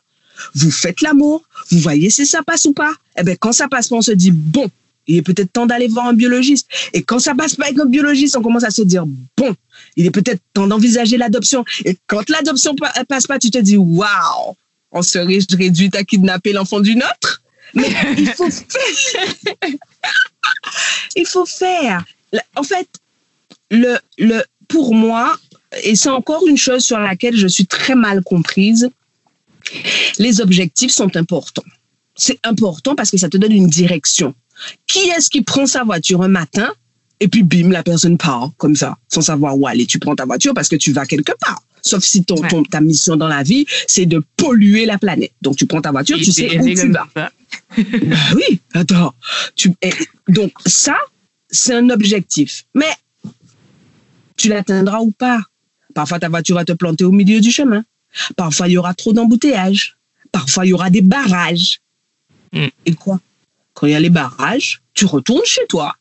vous 0.54 0.70
faites 0.70 1.00
l'amour, 1.02 1.42
vous 1.70 1.78
voyez 1.78 2.10
si 2.10 2.26
ça 2.26 2.42
passe 2.42 2.64
ou 2.64 2.72
pas. 2.72 2.92
Eh 3.18 3.22
bien, 3.22 3.36
quand 3.36 3.52
ça 3.52 3.68
passe 3.68 3.88
pas, 3.88 3.96
on 3.96 4.02
se 4.02 4.12
dit, 4.12 4.32
bon, 4.32 4.68
il 5.06 5.16
est 5.16 5.22
peut-être 5.22 5.52
temps 5.52 5.66
d'aller 5.66 5.88
voir 5.88 6.06
un 6.06 6.14
biologiste. 6.14 6.68
Et 6.92 7.02
quand 7.02 7.18
ça 7.18 7.34
passe 7.34 7.54
pas 7.54 7.66
avec 7.66 7.78
un 7.78 7.86
biologiste, 7.86 8.36
on 8.36 8.42
commence 8.42 8.64
à 8.64 8.70
se 8.70 8.82
dire, 8.82 9.04
bon, 9.36 9.54
il 9.96 10.06
est 10.06 10.10
peut-être 10.10 10.40
temps 10.54 10.66
d'envisager 10.66 11.16
l'adoption. 11.16 11.64
Et 11.84 11.96
quand 12.06 12.28
l'adoption 12.30 12.74
pa- 12.74 12.92
passe 13.08 13.26
pas, 13.26 13.38
tu 13.38 13.50
te 13.50 13.58
dis, 13.58 13.76
waouh, 13.76 14.56
on 14.90 15.02
serait 15.02 15.38
réduite 15.56 15.96
à 15.96 16.04
kidnapper 16.04 16.52
l'enfant 16.52 16.80
d'une 16.80 17.02
autre. 17.02 17.42
Mais 17.74 17.88
il 18.18 18.28
faut 18.32 18.50
faire. 18.50 19.34
il 21.16 21.26
faut 21.26 21.46
faire. 21.46 22.04
En 22.56 22.62
fait, 22.62 22.88
le, 23.70 23.96
le, 24.18 24.42
pour 24.68 24.94
moi, 24.94 25.36
et 25.84 25.96
c'est 25.96 26.10
encore 26.10 26.46
une 26.46 26.58
chose 26.58 26.84
sur 26.84 26.98
laquelle 26.98 27.36
je 27.36 27.46
suis 27.46 27.66
très 27.66 27.94
mal 27.94 28.22
comprise, 28.22 28.90
les 30.18 30.40
objectifs 30.40 30.92
sont 30.92 31.16
importants. 31.16 31.64
C'est 32.14 32.38
important 32.44 32.94
parce 32.94 33.10
que 33.10 33.16
ça 33.16 33.28
te 33.28 33.36
donne 33.38 33.52
une 33.52 33.68
direction. 33.68 34.34
Qui 34.86 35.00
est-ce 35.10 35.30
qui 35.30 35.42
prend 35.42 35.66
sa 35.66 35.82
voiture 35.82 36.22
un 36.22 36.28
matin 36.28 36.72
et 37.22 37.28
puis 37.28 37.44
bim, 37.44 37.70
la 37.70 37.84
personne 37.84 38.18
part 38.18 38.50
comme 38.56 38.74
ça, 38.74 38.98
sans 39.08 39.20
savoir 39.20 39.56
où 39.56 39.68
aller. 39.68 39.86
Tu 39.86 40.00
prends 40.00 40.16
ta 40.16 40.24
voiture 40.24 40.54
parce 40.54 40.68
que 40.68 40.74
tu 40.74 40.92
vas 40.92 41.06
quelque 41.06 41.30
part. 41.38 41.62
Sauf 41.80 42.02
si 42.02 42.24
ton, 42.24 42.34
ton, 42.34 42.64
ta 42.64 42.80
mission 42.80 43.14
dans 43.14 43.28
la 43.28 43.44
vie, 43.44 43.64
c'est 43.86 44.06
de 44.06 44.24
polluer 44.36 44.86
la 44.86 44.98
planète. 44.98 45.32
Donc, 45.40 45.56
tu 45.56 45.66
prends 45.66 45.80
ta 45.80 45.92
voiture, 45.92 46.16
tu 46.18 46.32
sais 46.32 46.58
où 46.58 46.74
tu 46.74 46.90
vas. 46.90 47.06
bah 47.14 47.30
oui, 48.34 48.60
attends. 48.74 49.14
Tu, 49.54 49.72
donc, 50.28 50.50
ça, 50.66 50.96
c'est 51.48 51.74
un 51.74 51.90
objectif. 51.90 52.64
Mais 52.74 52.90
tu 54.36 54.48
l'atteindras 54.48 54.98
ou 54.98 55.12
pas. 55.12 55.40
Parfois, 55.94 56.18
ta 56.18 56.28
voiture 56.28 56.56
va 56.56 56.64
te 56.64 56.72
planter 56.72 57.04
au 57.04 57.12
milieu 57.12 57.40
du 57.40 57.52
chemin. 57.52 57.84
Parfois, 58.36 58.66
il 58.66 58.72
y 58.72 58.78
aura 58.78 58.94
trop 58.94 59.12
d'embouteillages. 59.12 59.96
Parfois, 60.32 60.66
il 60.66 60.70
y 60.70 60.72
aura 60.72 60.90
des 60.90 61.02
barrages. 61.02 61.78
Mm. 62.52 62.66
Et 62.86 62.94
quoi? 62.94 63.20
Quand 63.74 63.86
il 63.86 63.92
y 63.92 63.94
a 63.94 64.00
les 64.00 64.10
barrages, 64.10 64.82
tu 64.92 65.06
retournes 65.06 65.44
chez 65.44 65.66
toi. 65.68 65.94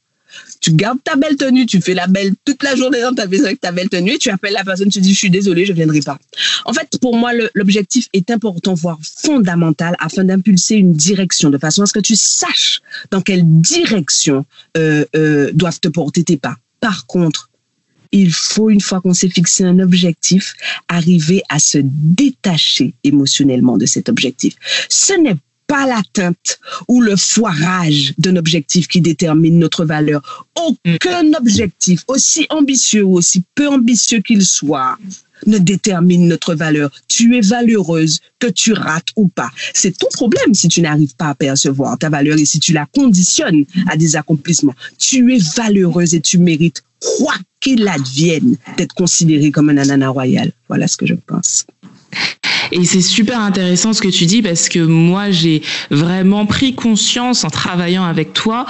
Tu 0.61 0.71
gardes 0.73 0.99
ta 1.03 1.15
belle 1.15 1.35
tenue, 1.37 1.65
tu 1.65 1.81
fais 1.81 1.95
la 1.95 2.07
belle 2.07 2.33
toute 2.45 2.61
la 2.63 2.75
journée 2.75 3.01
dans 3.01 3.13
ta 3.13 3.25
maison 3.25 3.45
avec 3.45 3.59
ta 3.59 3.71
belle 3.71 3.89
tenue 3.89 4.13
et 4.13 4.17
tu 4.19 4.29
appelles 4.29 4.53
la 4.53 4.63
personne, 4.63 4.89
tu 4.89 5.01
dis 5.01 5.13
je 5.13 5.17
suis 5.17 5.29
désolé, 5.31 5.65
je 5.65 5.73
viendrai 5.73 6.01
pas. 6.01 6.19
En 6.65 6.73
fait, 6.73 6.87
pour 7.01 7.17
moi, 7.17 7.31
l'objectif 7.55 8.07
est 8.13 8.29
important, 8.29 8.75
voire 8.75 8.99
fondamental, 9.01 9.95
afin 9.99 10.23
d'impulser 10.23 10.75
une 10.75 10.93
direction, 10.93 11.49
de 11.49 11.57
façon 11.57 11.81
à 11.81 11.87
ce 11.87 11.93
que 11.93 11.99
tu 11.99 12.15
saches 12.15 12.81
dans 13.09 13.21
quelle 13.21 13.43
direction 13.43 14.45
euh, 14.77 15.03
euh, 15.15 15.51
doivent 15.53 15.79
te 15.79 15.87
porter 15.87 16.23
tes 16.23 16.37
pas. 16.37 16.55
Par 16.79 17.07
contre, 17.07 17.49
il 18.11 18.31
faut, 18.31 18.69
une 18.69 18.81
fois 18.81 19.01
qu'on 19.01 19.13
s'est 19.13 19.29
fixé 19.29 19.63
un 19.63 19.79
objectif, 19.79 20.53
arriver 20.87 21.41
à 21.49 21.59
se 21.59 21.79
détacher 21.81 22.93
émotionnellement 23.03 23.77
de 23.77 23.85
cet 23.85 24.09
objectif. 24.09 24.55
Ce 24.89 25.13
n'est 25.13 25.37
pas 25.71 25.87
l'atteinte 25.87 26.59
ou 26.89 26.99
le 26.99 27.15
foirage 27.15 28.13
d'un 28.17 28.35
objectif 28.35 28.89
qui 28.89 28.99
détermine 28.99 29.57
notre 29.57 29.85
valeur. 29.85 30.45
Aucun 30.57 31.31
objectif, 31.33 32.03
aussi 32.09 32.45
ambitieux 32.49 33.03
ou 33.03 33.13
aussi 33.13 33.45
peu 33.55 33.69
ambitieux 33.69 34.19
qu'il 34.19 34.45
soit, 34.45 34.97
ne 35.47 35.57
détermine 35.57 36.27
notre 36.27 36.55
valeur. 36.55 36.91
Tu 37.07 37.37
es 37.37 37.41
valeureuse, 37.41 38.19
que 38.39 38.47
tu 38.47 38.73
rates 38.73 39.11
ou 39.15 39.29
pas. 39.29 39.49
C'est 39.73 39.97
ton 39.97 40.09
problème 40.11 40.53
si 40.53 40.67
tu 40.67 40.81
n'arrives 40.81 41.15
pas 41.15 41.29
à 41.29 41.35
percevoir 41.35 41.97
ta 41.97 42.09
valeur 42.09 42.37
et 42.37 42.45
si 42.45 42.59
tu 42.59 42.73
la 42.73 42.85
conditionnes 42.93 43.63
à 43.87 43.95
des 43.95 44.17
accomplissements. 44.17 44.75
Tu 44.99 45.33
es 45.33 45.39
valeureuse 45.55 46.13
et 46.13 46.19
tu 46.19 46.37
mérites, 46.37 46.83
quoi 46.99 47.35
qu'il 47.61 47.87
advienne, 47.87 48.57
d'être 48.77 48.93
considérée 48.93 49.51
comme 49.51 49.69
un 49.69 49.77
anana 49.77 50.09
royal. 50.09 50.51
Voilà 50.67 50.89
ce 50.89 50.97
que 50.97 51.05
je 51.05 51.15
pense. 51.15 51.65
Et 52.71 52.83
c'est 52.85 53.01
super 53.01 53.39
intéressant 53.39 53.93
ce 53.93 54.01
que 54.01 54.07
tu 54.07 54.25
dis 54.25 54.41
parce 54.41 54.69
que 54.69 54.79
moi, 54.79 55.31
j'ai 55.31 55.61
vraiment 55.89 56.45
pris 56.45 56.73
conscience 56.73 57.43
en 57.43 57.49
travaillant 57.49 58.03
avec 58.03 58.33
toi 58.33 58.65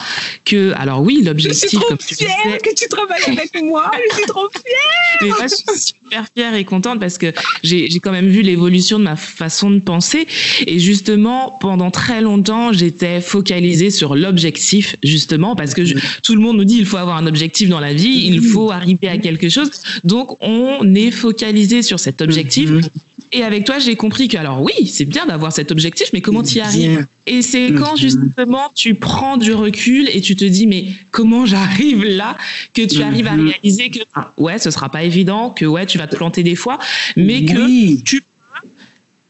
que, 0.46 0.74
alors 0.76 1.02
oui, 1.02 1.22
l'objectif, 1.24 1.80
comme 1.80 1.98
tu 1.98 2.16
disais. 2.16 2.28
que 2.64 2.74
tu 2.76 2.88
travailles 2.88 3.38
avec 3.38 3.62
moi. 3.64 3.92
Je 4.10 4.16
suis 4.16 4.26
trop 4.26 4.48
fière. 4.50 5.22
Mais 5.22 5.28
moi, 5.28 5.38
je 5.44 5.56
suis 5.56 5.80
super 5.80 6.26
fière 6.36 6.56
et 6.56 6.66
contente 6.66 7.00
parce 7.00 7.18
que 7.18 7.34
j'ai 7.64 7.88
quand 8.02 8.12
même 8.12 8.30
vu 8.30 8.42
l'évolution 8.42 9.00
de 9.00 9.04
ma 9.04 9.16
façon 9.16 9.70
de 9.70 9.80
penser. 9.80 10.28
Et 10.68 10.80
justement, 10.80 11.58
pendant 11.60 11.92
très 11.92 12.22
longtemps, 12.22 12.74
j'étais 12.74 13.22
focalisée 13.22 13.92
sur 13.92 14.16
l'objectif, 14.16 14.96
justement, 15.04 15.56
parce 15.56 15.74
que 15.74 15.82
tout 16.22 16.36
le 16.36 16.42
monde 16.42 16.58
nous 16.58 16.66
dit 16.66 16.78
il 16.78 16.86
faut 16.86 16.98
avoir 16.98 17.18
un 17.18 17.28
objectif 17.28 17.70
dans 17.70 17.80
la 17.80 17.94
vie, 17.94 18.28
il 18.28 18.42
faut 18.42 18.72
arriver 18.72 19.08
à 19.08 19.18
quelque 19.18 19.50
chose. 19.50 19.70
Donc, 20.04 20.38
on 20.42 20.94
est 20.96 21.12
focalisé 21.12 21.82
sur 21.82 22.00
cet 22.00 22.22
objectif. 22.22 22.70
Mm-hmm. 22.70 22.90
Et 23.34 23.44
avec 23.44 23.66
toi, 23.66 23.80
j'ai 23.80 23.96
compris 23.96 24.28
que, 24.28 24.38
alors 24.38 24.62
oui, 24.62 24.88
c'est 24.88 25.06
bien 25.06 25.26
d'avoir 25.26 25.54
cet 25.54 25.72
objectif, 25.72 26.10
mais 26.14 26.22
comment 26.22 26.44
tu 26.44 26.58
y 26.58 26.62
arrives 26.62 27.08
Et 27.28 27.42
c'est 27.42 27.72
quand 27.74 27.96
justement 27.96 28.70
tu 28.76 28.96
prends 28.96 29.38
du 29.38 29.54
recul 29.54 30.10
et 30.14 30.20
tu 30.20 30.36
te 30.36 30.44
dis, 30.44 30.68
mais 30.68 30.88
comment 31.12 31.46
j'arrive 31.46 32.04
là? 32.04 32.38
Que 32.74 32.86
tu 32.86 33.02
arrives 33.02 33.28
à 33.28 33.36
mhm. 33.36 33.50
réaliser 33.50 33.90
que, 33.90 34.00
ah, 34.16 34.34
ouais, 34.38 34.60
ce 34.60 34.70
sera 34.70 34.90
pas 34.90 35.04
évident, 35.04 35.50
que 35.50 35.66
ouais, 35.66 35.86
tu 35.86 35.98
vas 35.98 36.08
te 36.08 36.16
planter 36.16 36.44
des 36.44 36.56
fois, 36.56 36.78
mais 37.16 37.46
que 37.46 38.02
tu 38.02 38.22
peux 38.22 38.68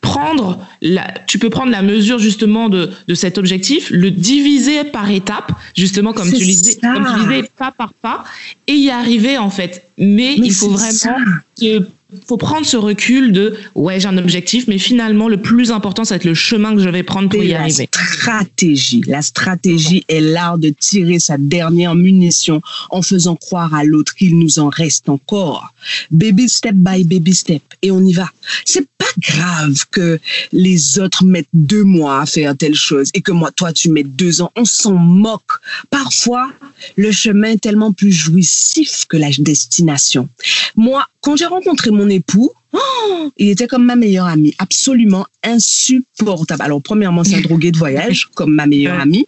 prendre 0.02 0.66
la, 0.82 1.14
tu 1.28 1.38
peux 1.38 1.52
prendre 1.52 1.72
la 1.72 1.84
mesure 1.84 2.18
justement 2.18 2.70
de, 2.70 2.90
de 3.08 3.14
cet 3.14 3.38
objectif, 3.38 3.90
le 3.92 4.10
diviser 4.10 4.84
par 4.84 5.12
étapes, 5.12 5.52
justement 5.78 6.12
comme 6.14 6.32
tu, 6.32 6.44
disais, 6.44 6.78
comme 6.82 7.06
tu 7.06 7.24
disais, 7.24 7.52
pas 7.56 7.72
par 7.72 7.94
pas, 7.94 8.24
et 8.66 8.74
y 8.74 8.90
arriver 8.90 9.38
en 9.38 9.52
fait. 9.52 9.88
Mais, 10.00 10.34
il 10.38 10.52
faut 10.52 10.70
vraiment 10.70 11.20
que 11.60 11.88
faut 12.28 12.38
prendre 12.38 12.66
ce 12.66 12.76
recul 12.76 13.32
de 13.32 13.56
ouais 13.76 14.00
j'ai 14.00 14.08
un 14.08 14.18
objectif 14.18 14.68
mais 14.68 14.78
finalement 14.78 15.30
le 15.30 15.38
plus 15.38 15.72
important 15.72 16.04
ça 16.04 16.16
va 16.16 16.18
être 16.18 16.26
le 16.26 16.34
chemin 16.34 16.76
que 16.76 16.82
je 16.82 16.90
vais 16.90 17.04
prendre 17.04 17.30
pour 17.30 17.42
y 17.42 17.50
la 17.50 17.62
arriver. 17.62 17.88
Stratégie, 17.92 19.02
la 19.08 19.22
stratégie 19.22 20.04
est 20.10 20.20
l'art 20.20 20.58
de 20.58 20.70
tirer 20.70 21.20
sa 21.20 21.38
dernière 21.38 21.96
munition 21.96 22.62
en 22.90 23.02
faisant 23.02 23.36
croire 23.36 23.74
à 23.74 23.84
l'autre 23.84 24.14
qu'il 24.16 24.38
nous 24.38 24.60
en 24.60 24.70
reste 24.70 25.08
encore. 25.08 25.74
Baby 26.12 26.50
step 26.50 26.76
by 26.76 27.04
baby 27.06 27.34
step 27.34 27.62
et 27.82 27.92
on 27.92 28.04
y 28.04 28.14
va. 28.14 28.30
C'est 28.66 28.88
pas 28.98 29.06
grave 29.18 29.86
que 29.92 30.20
les 30.52 31.00
autres 31.00 31.24
mettent 31.24 31.48
deux 31.54 31.84
mois 31.84 32.22
à 32.22 32.26
faire 32.26 32.56
telle 32.58 32.76
chose 32.76 33.10
et 33.14 33.22
que 33.22 33.32
moi 33.32 33.52
toi 33.52 33.72
tu 33.72 33.90
mets 33.90 34.04
deux 34.04 34.42
ans. 34.42 34.52
On 34.56 34.66
s'en 34.66 34.96
moque. 34.96 35.60
Parfois 35.90 36.52
le 36.98 37.12
chemin 37.12 37.52
est 37.52 37.62
tellement 37.62 37.94
plus 37.94 38.12
jouissif 38.12 39.06
que 39.08 39.18
la 39.18 39.30
destination. 39.38 40.28
Moi 40.76 41.06
quand 41.22 41.36
j'ai 41.36 41.46
rencontré 41.46 41.92
mon 41.92 42.10
époux, 42.10 42.52
oh, 42.74 43.32
il 43.38 43.50
était 43.50 43.68
comme 43.68 43.86
ma 43.86 43.96
meilleure 43.96 44.26
amie, 44.26 44.54
absolument 44.58 45.26
insupportable. 45.44 46.62
Alors, 46.62 46.82
premièrement, 46.82 47.24
c'est 47.24 47.36
un 47.36 47.42
drogué 47.42 47.72
de 47.72 47.78
voyage, 47.78 48.28
comme 48.36 48.54
ma 48.54 48.66
meilleure 48.66 49.00
amie. 49.00 49.28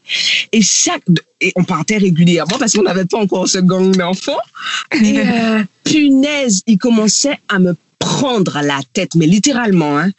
Et 0.51 0.62
chaque, 0.62 1.03
et 1.39 1.51
on 1.56 1.63
partait 1.63 1.97
régulièrement 1.97 2.58
parce 2.58 2.73
qu'on 2.73 2.84
n'avait 2.84 3.06
pas 3.06 3.19
encore 3.19 3.47
ce 3.47 3.60
gang 3.60 3.95
d'enfants. 3.95 4.32
Et 4.93 5.19
euh, 5.19 5.63
punaise, 5.84 6.63
il 6.65 6.77
commençait 6.77 7.39
à 7.47 7.60
me 7.60 7.75
prendre 8.04 8.60
la 8.62 8.80
tête, 8.92 9.16
mais 9.16 9.26
littéralement, 9.26 9.98
hein, 9.98 10.12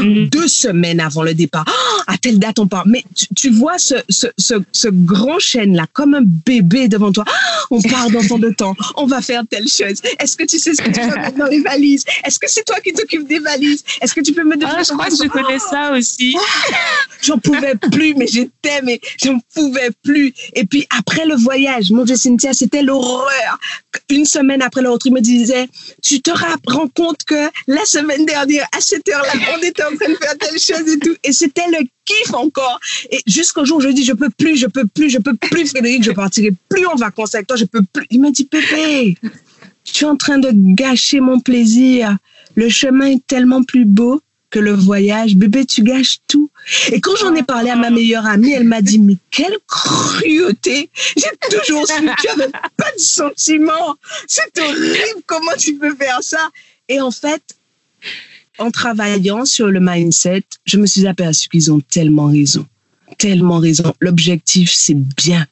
mm. 0.00 0.26
deux 0.28 0.46
semaines 0.46 1.00
avant 1.00 1.22
le 1.22 1.34
départ. 1.34 1.64
Oh, 1.66 2.00
à 2.06 2.16
telle 2.16 2.38
date, 2.38 2.58
on 2.60 2.68
part. 2.68 2.86
Mais 2.86 3.04
tu, 3.36 3.50
vois 3.50 3.78
ce, 3.78 3.96
ce, 4.08 4.28
ce, 4.38 4.54
ce 4.70 4.88
grand 4.88 5.40
chêne-là, 5.40 5.86
comme 5.92 6.14
un 6.14 6.22
bébé 6.22 6.88
devant 6.88 7.10
toi. 7.10 7.24
Oh, 7.26 7.76
on 7.76 7.82
part 7.82 8.10
dans 8.10 8.22
ton 8.22 8.38
de 8.38 8.50
temps. 8.50 8.76
On 8.96 9.06
va 9.06 9.20
faire 9.20 9.42
telle 9.50 9.68
chose. 9.68 10.00
Est-ce 10.20 10.36
que 10.36 10.44
tu 10.44 10.58
sais 10.58 10.74
ce 10.74 10.82
que 10.82 10.90
tu 10.90 11.00
vas 11.00 11.16
mettre 11.16 11.36
dans 11.38 11.46
les 11.46 11.60
valises? 11.60 12.04
Est-ce 12.24 12.38
que 12.38 12.48
c'est 12.48 12.64
toi 12.64 12.76
qui 12.80 12.92
t'occupes 12.92 13.26
des 13.26 13.40
valises? 13.40 13.82
Est-ce 14.00 14.14
que 14.14 14.20
tu 14.20 14.32
peux 14.32 14.44
me 14.44 14.56
donner 14.56 14.72
ah, 14.76 14.82
Je 14.82 14.92
crois 14.92 15.06
que 15.06 15.16
je 15.16 15.28
connais 15.28 15.58
ça 15.58 15.92
aussi. 15.92 16.36
J'en 17.22 17.38
pouvais 17.38 17.74
plus, 17.90 18.14
mais 18.14 18.26
j'étais, 18.28 18.80
mais 18.84 19.00
j'en 19.22 19.38
pouvais 19.54 19.90
plus. 20.04 20.32
Et 20.54 20.64
puis 20.64 20.86
après 20.96 21.26
le 21.26 21.34
voyage, 21.34 21.90
mon 21.90 22.04
Dieu, 22.04 22.16
Cynthia, 22.16 22.52
c'était 22.52 22.82
l'horreur. 22.82 23.58
Une 24.08 24.24
semaine 24.24 24.62
après 24.62 24.82
le 24.82 24.90
il 25.04 25.12
me 25.12 25.20
disait, 25.20 25.68
tu 26.02 26.20
te 26.20 26.30
rends 26.30 26.88
compte 26.88 27.23
que 27.24 27.48
la 27.66 27.84
semaine 27.84 28.24
dernière, 28.26 28.66
à 28.76 28.80
cette 28.80 29.08
heure-là, 29.08 29.32
on 29.56 29.62
était 29.62 29.82
en 29.82 29.96
train 29.96 30.08
de 30.08 30.16
faire 30.16 30.36
telle 30.38 30.58
chose 30.58 30.92
et 30.92 30.98
tout. 30.98 31.14
Et 31.22 31.32
c'était 31.32 31.66
le 31.68 31.84
kiff 32.04 32.34
encore. 32.34 32.78
Et 33.10 33.20
jusqu'au 33.26 33.64
jour 33.64 33.78
où 33.78 33.80
je 33.80 33.88
dis, 33.88 34.04
je 34.04 34.12
peux 34.12 34.30
plus, 34.30 34.56
je 34.56 34.66
peux 34.66 34.86
plus, 34.86 35.10
je 35.10 35.18
peux 35.18 35.34
plus, 35.34 35.66
Frédéric, 35.66 36.02
je 36.02 36.12
partirai 36.12 36.52
plus 36.68 36.86
en 36.86 36.96
vacances 36.96 37.34
avec 37.34 37.46
toi, 37.46 37.56
je 37.56 37.64
peux 37.64 37.82
plus. 37.92 38.06
Il 38.10 38.20
m'a 38.20 38.30
dit, 38.30 38.44
Pépé, 38.44 39.16
tu 39.84 40.04
es 40.04 40.06
en 40.06 40.16
train 40.16 40.38
de 40.38 40.50
gâcher 40.52 41.20
mon 41.20 41.40
plaisir. 41.40 42.16
Le 42.54 42.68
chemin 42.68 43.06
est 43.06 43.26
tellement 43.26 43.62
plus 43.62 43.84
beau 43.84 44.20
que 44.50 44.60
le 44.60 44.72
voyage. 44.72 45.34
Bébé, 45.34 45.66
tu 45.66 45.82
gâches 45.82 46.18
tout. 46.28 46.48
Et 46.92 47.00
quand 47.00 47.16
j'en 47.16 47.34
ai 47.34 47.42
parlé 47.42 47.70
à 47.70 47.76
ma 47.76 47.90
meilleure 47.90 48.24
amie, 48.24 48.52
elle 48.52 48.64
m'a 48.64 48.82
dit, 48.82 49.00
mais 49.00 49.16
quelle 49.32 49.58
cruauté. 49.68 50.90
J'ai 51.16 51.58
toujours 51.58 51.86
su 51.88 51.94
que 51.94 52.20
tu 52.20 52.38
n'avais 52.38 52.52
pas 52.52 52.92
de 52.96 53.00
sentiments. 53.00 53.96
C'est 54.28 54.56
horrible. 54.60 55.22
Comment 55.26 55.56
tu 55.58 55.74
peux 55.74 55.94
faire 55.96 56.22
ça? 56.22 56.50
Et 56.88 57.00
en 57.00 57.10
fait, 57.10 57.42
en 58.58 58.70
travaillant 58.70 59.44
sur 59.44 59.68
le 59.68 59.80
mindset, 59.80 60.44
je 60.64 60.78
me 60.78 60.86
suis 60.86 61.06
aperçu 61.06 61.48
qu'ils 61.48 61.72
ont 61.72 61.80
tellement 61.80 62.26
raison. 62.26 62.66
Tellement 63.18 63.58
raison. 63.58 63.94
L'objectif, 64.00 64.72
c'est 64.72 64.94
bien. 64.94 65.46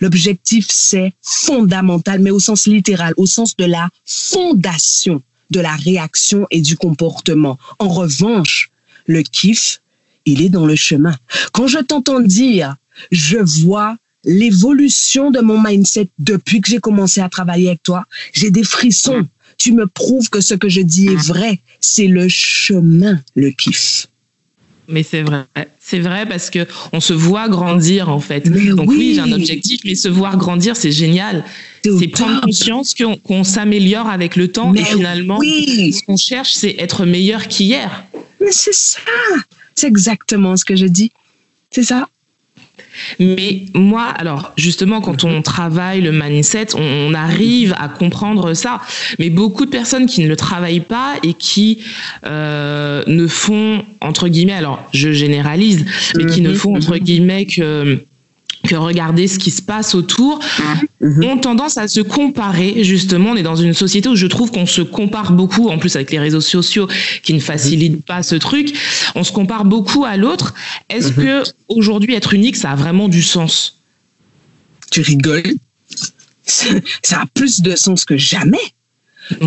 L'objectif, 0.00 0.66
c'est 0.68 1.12
fondamental, 1.22 2.20
mais 2.20 2.30
au 2.30 2.40
sens 2.40 2.66
littéral, 2.66 3.14
au 3.16 3.26
sens 3.26 3.56
de 3.56 3.64
la 3.64 3.88
fondation 4.04 5.22
de 5.50 5.60
la 5.60 5.76
réaction 5.76 6.46
et 6.50 6.60
du 6.60 6.76
comportement. 6.76 7.58
En 7.78 7.88
revanche, 7.88 8.70
le 9.06 9.22
kiff, 9.22 9.80
il 10.24 10.42
est 10.42 10.48
dans 10.48 10.66
le 10.66 10.76
chemin. 10.76 11.16
Quand 11.52 11.66
je 11.66 11.78
t'entends 11.78 12.20
dire, 12.20 12.76
je 13.10 13.38
vois 13.38 13.96
l'évolution 14.24 15.30
de 15.30 15.40
mon 15.40 15.60
mindset 15.60 16.08
depuis 16.18 16.60
que 16.60 16.68
j'ai 16.68 16.78
commencé 16.78 17.20
à 17.20 17.28
travailler 17.28 17.68
avec 17.68 17.82
toi, 17.82 18.04
j'ai 18.32 18.50
des 18.50 18.64
frissons 18.64 19.26
tu 19.60 19.72
me 19.72 19.86
prouves 19.86 20.30
que 20.30 20.40
ce 20.40 20.54
que 20.54 20.68
je 20.68 20.80
dis 20.80 21.08
est 21.08 21.26
vrai. 21.28 21.60
C'est 21.80 22.06
le 22.06 22.28
chemin, 22.28 23.20
le 23.36 23.50
kiff. 23.50 24.08
Mais 24.88 25.04
c'est 25.04 25.22
vrai, 25.22 25.44
c'est 25.78 26.00
vrai 26.00 26.26
parce 26.26 26.50
que 26.50 26.66
on 26.92 26.98
se 26.98 27.12
voit 27.12 27.48
grandir 27.48 28.08
en 28.08 28.18
fait. 28.18 28.50
Donc 28.74 28.90
oui, 28.90 29.12
j'ai 29.14 29.20
un 29.20 29.30
objectif, 29.30 29.82
mais 29.84 29.94
se 29.94 30.08
voir 30.08 30.36
grandir, 30.36 30.74
c'est 30.74 30.90
génial. 30.90 31.44
C'est 31.84 32.08
prendre 32.08 32.40
conscience 32.40 32.94
qu'on 33.22 33.44
s'améliore 33.44 34.08
avec 34.08 34.34
le 34.34 34.48
temps 34.48 34.74
et 34.74 34.82
finalement, 34.82 35.38
ce 35.40 36.04
qu'on 36.04 36.16
cherche, 36.16 36.54
c'est 36.54 36.74
être 36.78 37.06
meilleur 37.06 37.46
qu'hier. 37.46 38.04
Mais 38.40 38.50
c'est 38.50 38.74
ça, 38.74 38.98
c'est 39.76 39.86
exactement 39.86 40.56
ce 40.56 40.64
que 40.64 40.74
je 40.74 40.86
dis. 40.86 41.12
C'est 41.70 41.84
ça. 41.84 42.08
Mais 43.18 43.62
moi, 43.74 44.04
alors 44.04 44.52
justement, 44.56 45.00
quand 45.00 45.24
on 45.24 45.42
travaille 45.42 46.00
le 46.00 46.12
mindset, 46.12 46.74
on, 46.76 47.14
arrive 47.14 47.74
à 47.78 47.88
comprendre 47.88 48.54
ça. 48.54 48.80
Mais 49.18 49.30
beaucoup 49.30 49.64
de 49.64 49.70
personnes 49.70 50.06
qui 50.06 50.22
ne 50.22 50.28
le 50.28 50.36
travaillent 50.36 50.80
pas 50.80 51.14
et 51.24 51.34
qui 51.34 51.78
euh, 52.24 53.02
ne 53.06 53.26
font 53.26 53.82
entre 54.00 54.28
guillemets, 54.28 54.54
alors 54.54 54.82
je 54.94 55.12
généralise, 55.12 55.84
mais 56.16 56.26
qui 56.26 56.40
ne 56.40 56.50
mhm. 56.50 56.54
font 56.54 56.76
entre 56.76 56.98
guillemets 56.98 57.46
que 57.46 58.04
que 58.66 58.74
regarder 58.74 59.26
ce 59.26 59.38
qui 59.38 59.50
se 59.50 59.62
passe 59.62 59.94
autour, 59.94 60.40
mhm. 61.00 61.24
ont 61.24 61.38
tendance 61.38 61.78
à 61.78 61.88
se 61.88 62.00
comparer. 62.00 62.84
Justement, 62.84 63.30
on 63.30 63.36
est 63.36 63.42
dans 63.42 63.56
une 63.56 63.74
société 63.74 64.08
où 64.08 64.16
je 64.16 64.26
trouve 64.26 64.50
qu'on 64.50 64.66
se 64.66 64.82
compare 64.82 65.32
beaucoup, 65.32 65.68
en 65.68 65.78
plus 65.78 65.96
avec 65.96 66.10
les 66.10 66.18
réseaux 66.18 66.40
sociaux 66.40 66.88
qui 67.22 67.34
ne 67.34 67.40
facilitent 67.40 68.04
pas 68.04 68.22
ce 68.22 68.36
truc. 68.36 68.74
On 69.14 69.24
se 69.24 69.32
compare 69.32 69.64
beaucoup 69.64 70.04
à 70.04 70.16
l'autre. 70.16 70.54
Est-ce 70.88 71.08
mhm. 71.08 71.14
que 71.14 71.42
aujourd'hui 71.68 72.14
être 72.14 72.34
unique, 72.34 72.56
ça 72.56 72.72
a 72.72 72.76
vraiment 72.76 73.08
du 73.08 73.22
sens? 73.22 73.80
Tu 74.90 75.00
rigoles? 75.02 75.54
Ça 77.02 77.20
a 77.20 77.26
plus 77.32 77.60
de 77.60 77.76
sens 77.76 78.04
que 78.04 78.16
jamais. 78.16 78.58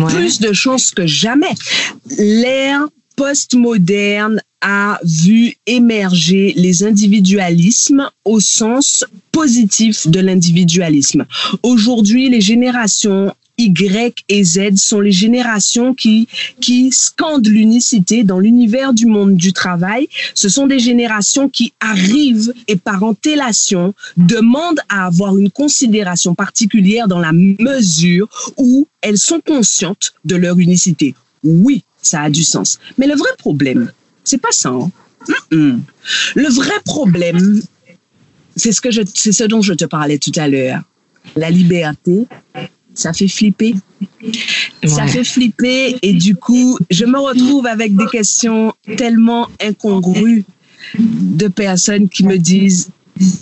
Plus 0.08 0.40
de 0.40 0.54
chance 0.54 0.90
que 0.90 1.06
jamais. 1.06 1.54
L'ère 2.18 2.86
postmoderne 3.16 4.40
a 4.66 4.98
vu 5.04 5.54
émerger 5.66 6.54
les 6.56 6.84
individualismes 6.84 8.10
au 8.24 8.40
sens 8.40 9.04
positif 9.30 10.08
de 10.08 10.20
l'individualisme. 10.20 11.26
Aujourd'hui, 11.62 12.30
les 12.30 12.40
générations 12.40 13.32
y 13.58 13.72
et 14.28 14.42
Z 14.42 14.76
sont 14.76 15.00
les 15.00 15.12
générations 15.12 15.94
qui, 15.94 16.26
qui 16.60 16.90
scandent 16.90 17.46
l'unicité 17.46 18.24
dans 18.24 18.40
l'univers 18.40 18.92
du 18.92 19.06
monde 19.06 19.36
du 19.36 19.52
travail. 19.52 20.08
Ce 20.34 20.48
sont 20.48 20.66
des 20.66 20.80
générations 20.80 21.48
qui 21.48 21.72
arrivent 21.78 22.52
et 22.66 22.76
par 22.76 23.04
antélation 23.04 23.94
demandent 24.16 24.80
à 24.88 25.06
avoir 25.06 25.36
une 25.36 25.50
considération 25.50 26.34
particulière 26.34 27.06
dans 27.06 27.20
la 27.20 27.32
mesure 27.32 28.28
où 28.56 28.88
elles 29.02 29.18
sont 29.18 29.40
conscientes 29.40 30.14
de 30.24 30.36
leur 30.36 30.58
unicité. 30.58 31.14
Oui, 31.44 31.84
ça 32.02 32.22
a 32.22 32.30
du 32.30 32.42
sens. 32.42 32.78
Mais 32.98 33.06
le 33.06 33.14
vrai 33.14 33.30
problème, 33.38 33.92
c'est 34.24 34.40
pas 34.40 34.52
ça. 34.52 34.70
Hein. 34.70 34.90
Le 35.50 36.48
vrai 36.48 36.74
problème, 36.84 37.60
c'est 38.56 38.72
ce 38.72 38.80
que 38.80 38.90
je, 38.90 39.02
c'est 39.14 39.32
ce 39.32 39.44
dont 39.44 39.62
je 39.62 39.72
te 39.74 39.84
parlais 39.84 40.18
tout 40.18 40.32
à 40.36 40.48
l'heure. 40.48 40.82
La 41.36 41.50
liberté, 41.50 42.26
ça 42.94 43.12
fait 43.12 43.28
flipper. 43.28 43.74
Ça 44.84 45.06
fait 45.06 45.24
flipper 45.24 45.96
et 46.02 46.12
du 46.12 46.36
coup, 46.36 46.78
je 46.90 47.04
me 47.04 47.18
retrouve 47.18 47.66
avec 47.66 47.96
des 47.96 48.06
questions 48.06 48.74
tellement 48.96 49.48
incongrues 49.60 50.44
de 50.98 51.48
personnes 51.48 52.08
qui 52.08 52.24
me 52.24 52.36
disent, 52.36 52.90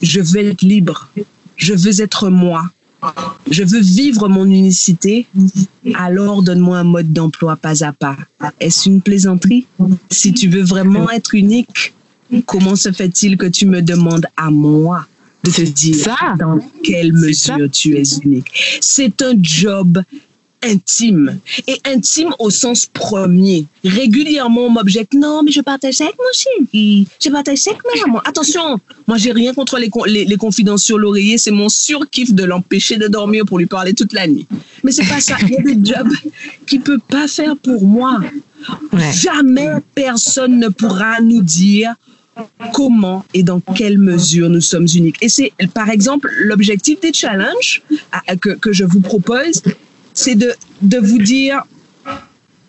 je 0.02 0.20
veux 0.20 0.48
être 0.48 0.62
libre, 0.62 1.08
je 1.56 1.74
veux 1.74 2.00
être 2.00 2.30
moi, 2.30 2.70
je 3.50 3.64
veux 3.64 3.80
vivre 3.80 4.28
mon 4.28 4.44
unicité, 4.46 5.26
alors 5.94 6.42
donne-moi 6.42 6.78
un 6.78 6.84
mode 6.84 7.12
d'emploi 7.12 7.56
pas 7.56 7.84
à 7.84 7.92
pas. 7.92 8.16
Est-ce 8.60 8.88
une 8.88 9.02
plaisanterie? 9.02 9.66
Si 10.10 10.32
tu 10.32 10.48
veux 10.48 10.62
vraiment 10.62 11.10
être 11.10 11.34
unique, 11.34 11.94
comment 12.46 12.76
se 12.76 12.92
fait-il 12.92 13.36
que 13.36 13.46
tu 13.46 13.66
me 13.66 13.82
demandes 13.82 14.26
à 14.36 14.50
moi 14.50 15.06
de 15.44 15.50
te 15.50 15.62
dire 15.62 16.14
dans 16.38 16.58
quelle 16.84 17.12
mesure 17.12 17.68
tu 17.70 17.96
es 17.96 18.04
unique? 18.24 18.78
C'est 18.80 19.20
un 19.22 19.34
job 19.40 20.02
intime 20.62 21.38
et 21.66 21.78
intime 21.84 22.34
au 22.38 22.50
sens 22.50 22.86
premier. 22.86 23.66
Régulièrement, 23.84 24.62
on 24.66 24.70
m'objecte 24.70 25.14
non, 25.14 25.42
mais 25.42 25.50
je 25.50 25.60
partage 25.60 25.94
ça 25.94 26.04
avec 26.04 26.16
mon 26.18 26.32
chéri, 26.32 27.06
je 27.22 27.30
partage 27.30 27.58
ça 27.58 27.70
avec 27.70 27.82
ma 27.84 28.06
maman. 28.06 28.20
Attention, 28.24 28.78
moi 29.06 29.18
j'ai 29.18 29.32
rien 29.32 29.54
contre 29.54 29.78
les, 29.78 29.90
les, 30.06 30.24
les 30.24 30.36
confidences 30.36 30.84
sur 30.84 30.98
l'oreiller, 30.98 31.38
c'est 31.38 31.50
mon 31.50 31.68
surkiff 31.68 32.32
de 32.32 32.44
l'empêcher 32.44 32.96
de 32.96 33.08
dormir 33.08 33.44
pour 33.44 33.58
lui 33.58 33.66
parler 33.66 33.94
toute 33.94 34.12
la 34.12 34.26
nuit. 34.26 34.46
Mais 34.84 34.92
c'est 34.92 35.06
pas 35.06 35.20
ça. 35.20 35.36
Il 35.42 35.50
y 35.50 35.56
a 35.56 35.62
des 35.62 35.84
jobs 35.84 36.12
qu'il 36.66 36.80
peut 36.80 37.00
pas 37.08 37.28
faire 37.28 37.56
pour 37.56 37.84
moi. 37.84 38.20
Jamais 39.12 39.68
personne 39.94 40.58
ne 40.58 40.68
pourra 40.68 41.20
nous 41.20 41.42
dire 41.42 41.94
comment 42.72 43.24
et 43.34 43.42
dans 43.42 43.60
quelle 43.60 43.98
mesure 43.98 44.48
nous 44.48 44.60
sommes 44.60 44.86
uniques. 44.94 45.16
Et 45.20 45.28
c'est, 45.28 45.52
par 45.74 45.90
exemple, 45.90 46.30
l'objectif 46.44 47.00
des 47.00 47.12
challenges 47.12 47.82
que, 48.40 48.50
que 48.50 48.72
je 48.72 48.84
vous 48.84 49.00
propose, 49.00 49.62
c'est 50.14 50.34
de, 50.34 50.54
de 50.82 50.98
vous 50.98 51.18
dire, 51.18 51.62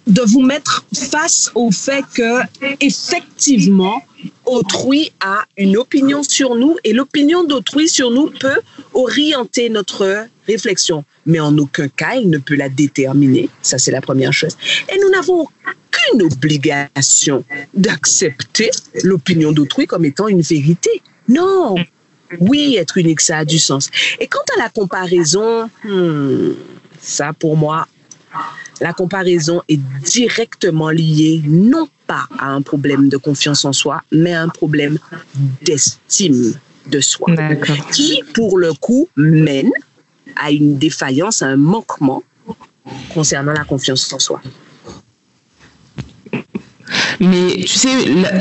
de 0.07 0.21
vous 0.21 0.41
mettre 0.41 0.85
face 0.93 1.51
au 1.55 1.71
fait 1.71 2.03
que, 2.13 2.41
effectivement, 2.79 4.01
autrui 4.45 5.11
a 5.19 5.43
une 5.57 5.77
opinion 5.77 6.23
sur 6.23 6.55
nous 6.55 6.77
et 6.83 6.93
l'opinion 6.93 7.43
d'autrui 7.43 7.87
sur 7.87 8.11
nous 8.11 8.29
peut 8.29 8.59
orienter 8.93 9.69
notre 9.69 10.27
réflexion. 10.47 11.05
Mais 11.25 11.39
en 11.39 11.57
aucun 11.57 11.87
cas, 11.87 12.15
il 12.15 12.29
ne 12.29 12.37
peut 12.37 12.55
la 12.55 12.69
déterminer. 12.69 13.49
Ça, 13.61 13.77
c'est 13.77 13.91
la 13.91 14.01
première 14.01 14.33
chose. 14.33 14.57
Et 14.93 14.99
nous 14.99 15.09
n'avons 15.09 15.41
aucune 15.41 16.21
obligation 16.23 17.45
d'accepter 17.73 18.71
l'opinion 19.03 19.51
d'autrui 19.51 19.87
comme 19.87 20.05
étant 20.05 20.27
une 20.27 20.41
vérité. 20.41 21.01
Non. 21.29 21.75
Oui, 22.39 22.75
être 22.77 22.97
unique, 22.97 23.21
ça 23.21 23.39
a 23.39 23.45
du 23.45 23.59
sens. 23.59 23.89
Et 24.19 24.27
quant 24.27 24.43
à 24.57 24.59
la 24.59 24.69
comparaison, 24.69 25.69
hmm, 25.83 26.53
ça, 27.03 27.33
pour 27.33 27.57
moi, 27.57 27.87
la 28.81 28.93
comparaison 28.93 29.61
est 29.69 29.79
directement 30.03 30.89
liée 30.89 31.41
non 31.45 31.87
pas 32.07 32.27
à 32.39 32.47
un 32.49 32.61
problème 32.61 33.09
de 33.09 33.17
confiance 33.17 33.65
en 33.65 33.73
soi, 33.73 34.01
mais 34.11 34.33
à 34.33 34.41
un 34.41 34.49
problème 34.49 34.97
d'estime 35.61 36.53
de 36.87 36.99
soi, 36.99 37.27
qui, 37.91 38.21
pour 38.33 38.57
le 38.57 38.73
coup, 38.73 39.07
mène 39.15 39.71
à 40.35 40.51
une 40.51 40.77
défaillance, 40.77 41.41
à 41.41 41.47
un 41.47 41.55
manquement 41.55 42.23
concernant 43.13 43.53
la 43.53 43.63
confiance 43.63 44.11
en 44.11 44.19
soi. 44.19 44.41
Mais 47.19 47.55
tu 47.57 47.67
sais, 47.67 47.89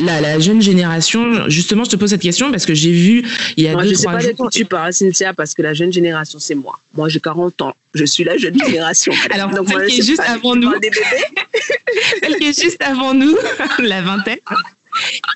la, 0.03 0.39
jeune 0.39 0.61
génération, 0.61 1.49
justement, 1.49 1.85
je 1.85 1.91
te 1.91 1.97
pose 1.97 2.11
cette 2.11 2.23
question 2.23 2.51
parce 2.51 2.67
que 2.67 2.75
j'ai 2.75 2.93
vu 2.93 3.25
il 3.57 3.65
y 3.65 3.69
a 3.69 3.73
moi, 3.73 3.83
deux, 3.83 3.91
je 3.91 3.95
sais 3.95 4.07
pas 4.07 4.19
de 4.19 4.33
qui 4.33 4.59
tu 4.59 4.65
parles, 4.65 4.93
Cynthia, 4.93 5.33
parce 5.35 5.55
que 5.55 5.63
la 5.63 5.75
jeune 5.75 5.93
génération, 5.93 6.39
c'est 6.39 6.55
moi. 6.55 6.79
Moi, 6.95 7.09
j'ai 7.09 7.21
40 7.21 7.63
ans. 7.63 7.75
Je 7.95 8.05
suis 8.05 8.25
la 8.25 8.37
jeune 8.37 8.59
génération. 8.59 9.13
Alors, 9.31 9.51
Donc, 9.51 9.69
celle 9.71 9.87
qui 9.87 10.01
est 10.01 10.05
juste 10.05 10.21
avant 10.21 10.57
nous. 10.57 10.73
celle 12.21 12.37
qui 12.37 12.47
est 12.47 12.63
juste 12.63 12.83
avant 12.83 13.15
nous, 13.15 13.37
la 13.79 14.03
vingtaine. 14.03 14.39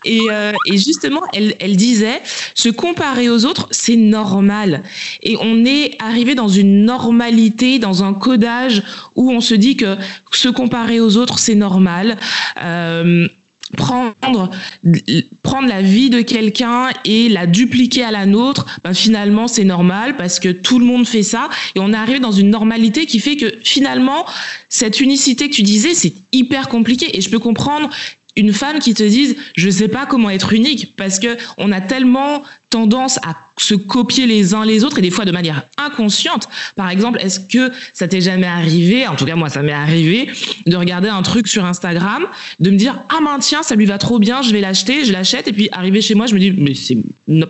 Et, 0.05 0.21
euh, 0.31 0.53
et, 0.67 0.79
justement, 0.79 1.23
elle, 1.33 1.77
disait, 1.77 2.21
se 2.55 2.69
comparer 2.69 3.29
aux 3.29 3.45
autres, 3.45 3.69
c'est 3.71 3.97
normal. 3.97 4.83
Et 5.23 5.37
on 5.41 5.65
est 5.65 5.97
arrivé 5.99 6.35
dans 6.35 6.49
une 6.49 6.85
normalité, 6.85 7.79
dans 7.79 8.05
un 8.05 8.15
codage 8.15 8.83
où 9.15 9.31
on 9.31 9.41
se 9.41 9.55
dit 9.55 9.77
que 9.77 9.97
se 10.33 10.49
comparer 10.49 11.01
aux 11.01 11.17
autres, 11.17 11.39
c'est 11.39 11.55
normal. 11.55 12.19
Euh, 12.63 13.29
prendre 13.75 15.67
la 15.67 15.83
vie 15.83 16.09
de 16.09 16.21
quelqu'un 16.21 16.91
et 17.05 17.29
la 17.29 17.47
dupliquer 17.47 18.05
à 18.05 18.13
la 18.13 18.25
nôtre 18.25 18.65
ben 18.85 18.95
finalement 18.95 19.49
c'est 19.49 19.65
normal 19.65 20.17
parce 20.17 20.39
que 20.39 20.51
tout 20.51 20.79
le 20.79 20.85
monde 20.85 21.07
fait 21.07 21.25
ça 21.25 21.49
et 21.75 21.81
on 21.81 21.93
est 21.93 21.97
arrivé 21.97 22.21
dans 22.21 22.33
une 22.33 22.51
normalité 22.51 23.07
qui 23.07 23.19
fait 23.19 23.37
que 23.37 23.55
finalement 23.65 24.25
cette 24.69 25.01
unicité 25.01 25.51
que 25.51 25.55
tu 25.55 25.63
disais 25.63 25.95
c'est 25.95 26.15
hyper 26.33 26.69
compliqué 26.69 27.17
et 27.17 27.21
je 27.21 27.29
peux 27.29 27.41
comprendre 27.41 27.91
une 28.37 28.53
femme 28.53 28.79
qui 28.79 28.95
te 28.95 29.03
dise 29.03 29.37
je 29.55 29.71
sais 29.71 29.89
pas 29.89 30.07
comment 30.07 30.31
être 30.31 30.53
unique 30.53 30.95
parce 30.97 31.19
que 31.19 31.37
on 31.59 31.73
a 31.73 31.81
tellement 31.81 32.43
tendance 32.71 33.19
à 33.19 33.37
se 33.59 33.75
copier 33.75 34.27
les 34.27 34.55
uns 34.55 34.65
les 34.65 34.85
autres 34.85 34.99
et 34.99 35.03
des 35.03 35.11
fois 35.11 35.25
de 35.25 35.33
manière 35.33 35.63
inconsciente. 35.79 36.49
Par 36.75 36.91
exemple, 36.91 37.19
est-ce 37.23 37.41
que 37.41 37.73
ça 37.95 38.07
t'est 38.09 38.21
jamais 38.21 38.47
arrivé, 38.47 39.07
en 39.07 39.15
tout 39.15 39.25
cas 39.25 39.37
moi 39.37 39.49
ça 39.49 39.63
m'est 39.63 39.73
arrivé, 39.73 40.29
de 40.67 40.77
regarder 40.77 41.09
un 41.09 41.23
truc 41.23 41.49
sur 41.49 41.65
Instagram, 41.65 42.27
de 42.61 42.71
me 42.71 42.77
dire 42.77 43.03
ah 43.09 43.19
ben 43.25 43.39
tiens 43.41 43.63
ça 43.63 43.75
lui 43.75 43.87
va 43.87 43.99
trop 43.99 44.19
bien, 44.19 44.43
je 44.43 44.53
vais 44.53 44.61
l'acheter, 44.61 45.05
je 45.05 45.13
l'achète 45.13 45.49
et 45.49 45.53
puis 45.53 45.69
arrivé 45.73 46.01
chez 46.01 46.15
moi 46.15 46.27
je 46.27 46.35
me 46.35 46.41
dis 46.41 46.53
mais 46.53 46.75
c'est 46.75 46.99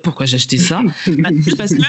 pourquoi 0.03 0.27
j'ai 0.27 0.37
acheté 0.37 0.59
ça? 0.59 0.83
Bah, 1.19 1.31
Parce 1.57 1.75
que 1.75 1.83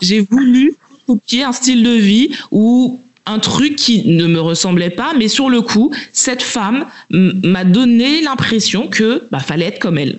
j'ai 0.00 0.20
voulu 0.20 0.74
copier 1.06 1.44
un 1.44 1.52
style 1.52 1.82
de 1.82 1.94
vie 1.94 2.30
où 2.50 3.00
un 3.26 3.38
truc 3.38 3.76
qui 3.76 4.08
ne 4.08 4.26
me 4.26 4.40
ressemblait 4.40 4.90
pas, 4.90 5.14
mais 5.16 5.28
sur 5.28 5.48
le 5.48 5.62
coup, 5.62 5.92
cette 6.12 6.42
femme 6.42 6.86
m'a 7.10 7.64
donné 7.64 8.20
l'impression 8.20 8.88
que 8.88 9.24
bah, 9.30 9.40
fallait 9.40 9.66
être 9.66 9.78
comme 9.78 9.98
elle. 9.98 10.18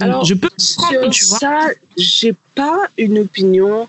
Alors, 0.00 0.24
je 0.24 0.34
peux 0.34 0.48
sur 0.58 1.12
ça, 1.14 1.68
j'ai 1.96 2.34
pas 2.54 2.86
une 2.96 3.18
opinion 3.18 3.88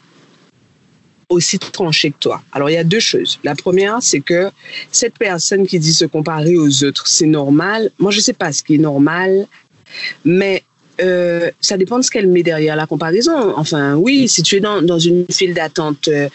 aussi 1.30 1.60
tranchée 1.60 2.10
que 2.12 2.18
toi. 2.20 2.42
Alors, 2.52 2.70
il 2.70 2.74
y 2.74 2.78
a 2.78 2.84
deux 2.84 3.00
choses. 3.00 3.40
La 3.44 3.54
première, 3.56 3.98
c'est 4.02 4.20
que 4.20 4.50
cette 4.92 5.18
personne 5.20 5.68
qui 5.68 5.78
dit 5.78 5.94
se 5.94 6.06
comparer 6.06 6.58
aux 6.58 6.84
autres, 6.84 7.08
c'est 7.08 7.28
normal. 7.28 7.92
Moi, 8.00 8.12
je 8.12 8.20
sais 8.20 8.34
pas 8.34 8.52
ce 8.52 8.64
qui 8.64 8.76
est 8.76 8.80
normal, 8.80 9.46
mais 10.26 10.64
euh, 11.02 11.50
ça 11.62 11.78
dépend 11.78 11.98
de 11.98 12.04
ce 12.04 12.12
qu'elle 12.12 12.28
met 12.28 12.44
derrière 12.44 12.76
la 12.76 12.86
comparaison. 12.86 13.54
Enfin, 13.56 13.96
oui, 13.96 14.28
si 14.28 14.44
tu 14.44 14.58
es 14.58 14.60
dans, 14.60 14.82
dans 14.82 15.00
une 15.00 15.26
file 15.32 15.54
d'attente 15.54 16.08
euh, 16.08 16.28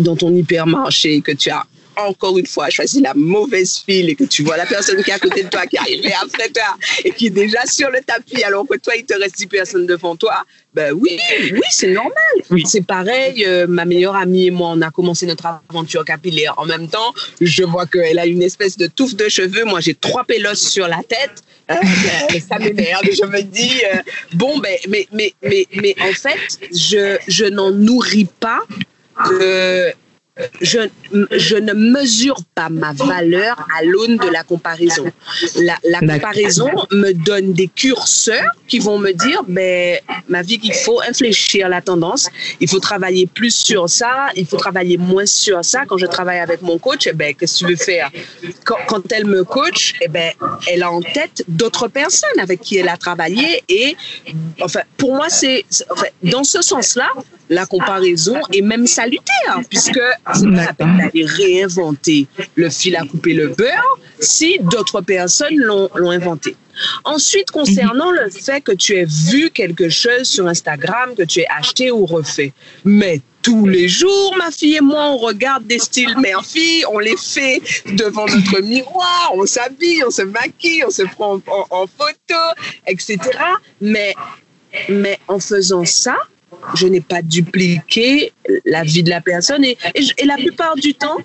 dans 0.00 0.16
ton 0.16 0.34
hypermarché, 0.34 1.20
que 1.20 1.32
tu 1.32 1.50
as 1.50 1.64
encore 1.96 2.38
une 2.38 2.46
fois 2.46 2.70
choisi 2.70 3.00
la 3.00 3.14
mauvaise 3.14 3.82
file 3.86 4.10
et 4.10 4.14
que 4.14 4.24
tu 4.24 4.42
vois 4.42 4.56
la 4.56 4.66
personne 4.66 5.02
qui 5.02 5.10
est 5.10 5.14
à 5.14 5.18
côté 5.18 5.42
de 5.42 5.48
toi, 5.48 5.66
qui 5.66 5.78
arrive 5.78 6.04
après 6.22 6.48
toi 6.48 6.76
et 7.04 7.10
qui 7.10 7.26
est 7.26 7.30
déjà 7.30 7.64
sur 7.66 7.90
le 7.90 8.00
tapis 8.00 8.42
alors 8.42 8.66
que 8.66 8.76
toi, 8.78 8.94
il 8.96 9.04
te 9.04 9.14
reste 9.14 9.36
10 9.38 9.46
personnes 9.46 9.86
devant 9.86 10.16
toi, 10.16 10.44
ben 10.74 10.92
oui, 10.92 11.18
oui, 11.52 11.60
c'est 11.70 11.92
normal. 11.92 12.14
Oui. 12.50 12.64
C'est 12.66 12.84
pareil, 12.84 13.44
euh, 13.46 13.66
ma 13.66 13.84
meilleure 13.84 14.16
amie 14.16 14.46
et 14.46 14.50
moi, 14.50 14.70
on 14.72 14.80
a 14.82 14.90
commencé 14.90 15.26
notre 15.26 15.46
aventure 15.46 16.04
capillaire. 16.04 16.54
En 16.56 16.66
même 16.66 16.88
temps, 16.88 17.14
je 17.40 17.62
vois 17.64 17.86
qu'elle 17.86 18.18
a 18.18 18.26
une 18.26 18.42
espèce 18.42 18.76
de 18.76 18.86
touffe 18.86 19.14
de 19.14 19.28
cheveux. 19.28 19.64
Moi, 19.64 19.80
j'ai 19.80 19.94
trois 19.94 20.24
pélos 20.24 20.54
sur 20.54 20.88
la 20.88 21.02
tête. 21.08 21.42
Euh, 21.70 22.40
ça 22.46 22.58
m'énerve. 22.58 23.04
Je 23.04 23.24
me 23.26 23.40
dis, 23.40 23.80
euh, 23.84 23.96
bon, 24.34 24.58
ben, 24.58 24.76
mais, 24.88 25.06
mais, 25.12 25.32
mais, 25.42 25.66
mais 25.74 25.94
en 26.00 26.12
fait, 26.12 26.38
je, 26.70 27.16
je 27.26 27.46
n'en 27.46 27.70
nourris 27.70 28.28
pas 28.40 28.60
de 29.30 29.92
je, 30.60 30.88
je, 31.30 31.56
ne 31.56 31.72
mesure 31.72 32.36
pas 32.56 32.68
ma 32.68 32.92
valeur 32.92 33.68
à 33.78 33.84
l'aune 33.84 34.16
de 34.16 34.28
la 34.28 34.42
comparaison. 34.42 35.04
La, 35.56 35.76
la 35.84 36.00
comparaison 36.00 36.70
me 36.90 37.12
donne 37.12 37.52
des 37.52 37.68
curseurs 37.68 38.50
qui 38.66 38.80
vont 38.80 38.98
me 38.98 39.12
dire, 39.12 39.44
ben, 39.46 40.00
ma 40.28 40.42
vie, 40.42 40.58
il 40.64 40.74
faut 40.74 41.00
infléchir 41.08 41.68
la 41.68 41.80
tendance, 41.80 42.28
il 42.58 42.68
faut 42.68 42.80
travailler 42.80 43.26
plus 43.26 43.54
sur 43.54 43.88
ça, 43.88 44.30
il 44.34 44.44
faut 44.44 44.56
travailler 44.56 44.96
moins 44.96 45.26
sur 45.26 45.64
ça. 45.64 45.84
Quand 45.86 45.98
je 45.98 46.06
travaille 46.06 46.40
avec 46.40 46.62
mon 46.62 46.78
coach, 46.78 47.06
eh 47.06 47.12
ben, 47.12 47.32
qu'est-ce 47.32 47.60
que 47.60 47.66
tu 47.66 47.70
veux 47.70 47.76
faire? 47.76 48.10
Quand, 48.64 48.78
quand, 48.88 49.12
elle 49.12 49.26
me 49.26 49.44
coach, 49.44 49.94
eh 50.00 50.08
ben, 50.08 50.32
elle 50.66 50.82
a 50.82 50.90
en 50.90 51.00
tête 51.02 51.44
d'autres 51.46 51.86
personnes 51.86 52.40
avec 52.40 52.60
qui 52.60 52.76
elle 52.76 52.88
a 52.88 52.96
travaillé 52.96 53.62
et, 53.68 53.96
enfin, 54.60 54.80
pour 54.96 55.14
moi, 55.14 55.28
c'est, 55.28 55.64
enfin, 55.90 56.06
dans 56.24 56.42
ce 56.42 56.60
sens-là, 56.60 57.08
la 57.48 57.66
comparaison 57.66 58.36
est 58.52 58.62
même 58.62 58.86
salutaire, 58.86 59.60
puisque 59.68 60.00
c'est 60.34 60.50
pas 60.50 60.64
la 60.66 60.74
peine 60.74 60.98
d'aller 60.98 61.24
réinventer 61.24 62.26
le 62.54 62.70
fil 62.70 62.96
à 62.96 63.04
couper 63.04 63.34
le 63.34 63.48
beurre 63.48 63.98
si 64.18 64.58
d'autres 64.60 65.00
personnes 65.00 65.56
l'ont 65.56 66.10
inventé. 66.10 66.56
Ensuite, 67.04 67.50
concernant 67.50 68.10
le 68.10 68.30
fait 68.30 68.60
que 68.60 68.72
tu 68.72 68.96
aies 68.96 69.06
vu 69.06 69.50
quelque 69.50 69.88
chose 69.88 70.24
sur 70.24 70.46
Instagram, 70.48 71.14
que 71.16 71.22
tu 71.22 71.40
aies 71.40 71.46
acheté 71.56 71.90
ou 71.90 72.04
refait, 72.06 72.52
mais 72.84 73.20
tous 73.42 73.66
les 73.66 73.88
jours, 73.88 74.34
ma 74.38 74.50
fille 74.50 74.76
et 74.76 74.80
moi, 74.80 75.10
on 75.10 75.18
regarde 75.18 75.66
des 75.66 75.78
styles 75.78 76.16
mère-fille, 76.18 76.84
on 76.90 76.98
les 76.98 77.16
fait 77.16 77.60
devant 77.92 78.26
notre 78.26 78.60
miroir, 78.62 79.32
on 79.34 79.44
s'habille, 79.44 80.02
on 80.04 80.10
se 80.10 80.22
maquille, 80.22 80.82
on 80.84 80.90
se 80.90 81.02
prend 81.02 81.34
en, 81.46 81.66
en 81.70 81.86
photo, 81.86 82.40
etc. 82.86 83.18
Mais, 83.82 84.14
mais 84.88 85.18
en 85.28 85.38
faisant 85.38 85.84
ça, 85.84 86.16
je 86.74 86.86
n'ai 86.86 87.00
pas 87.00 87.22
dupliqué 87.22 88.32
la 88.64 88.82
vie 88.82 89.02
de 89.02 89.10
la 89.10 89.20
personne 89.20 89.64
et, 89.64 89.76
la 90.24 90.36
plupart 90.36 90.76
du 90.76 90.94
temps, 90.94 91.18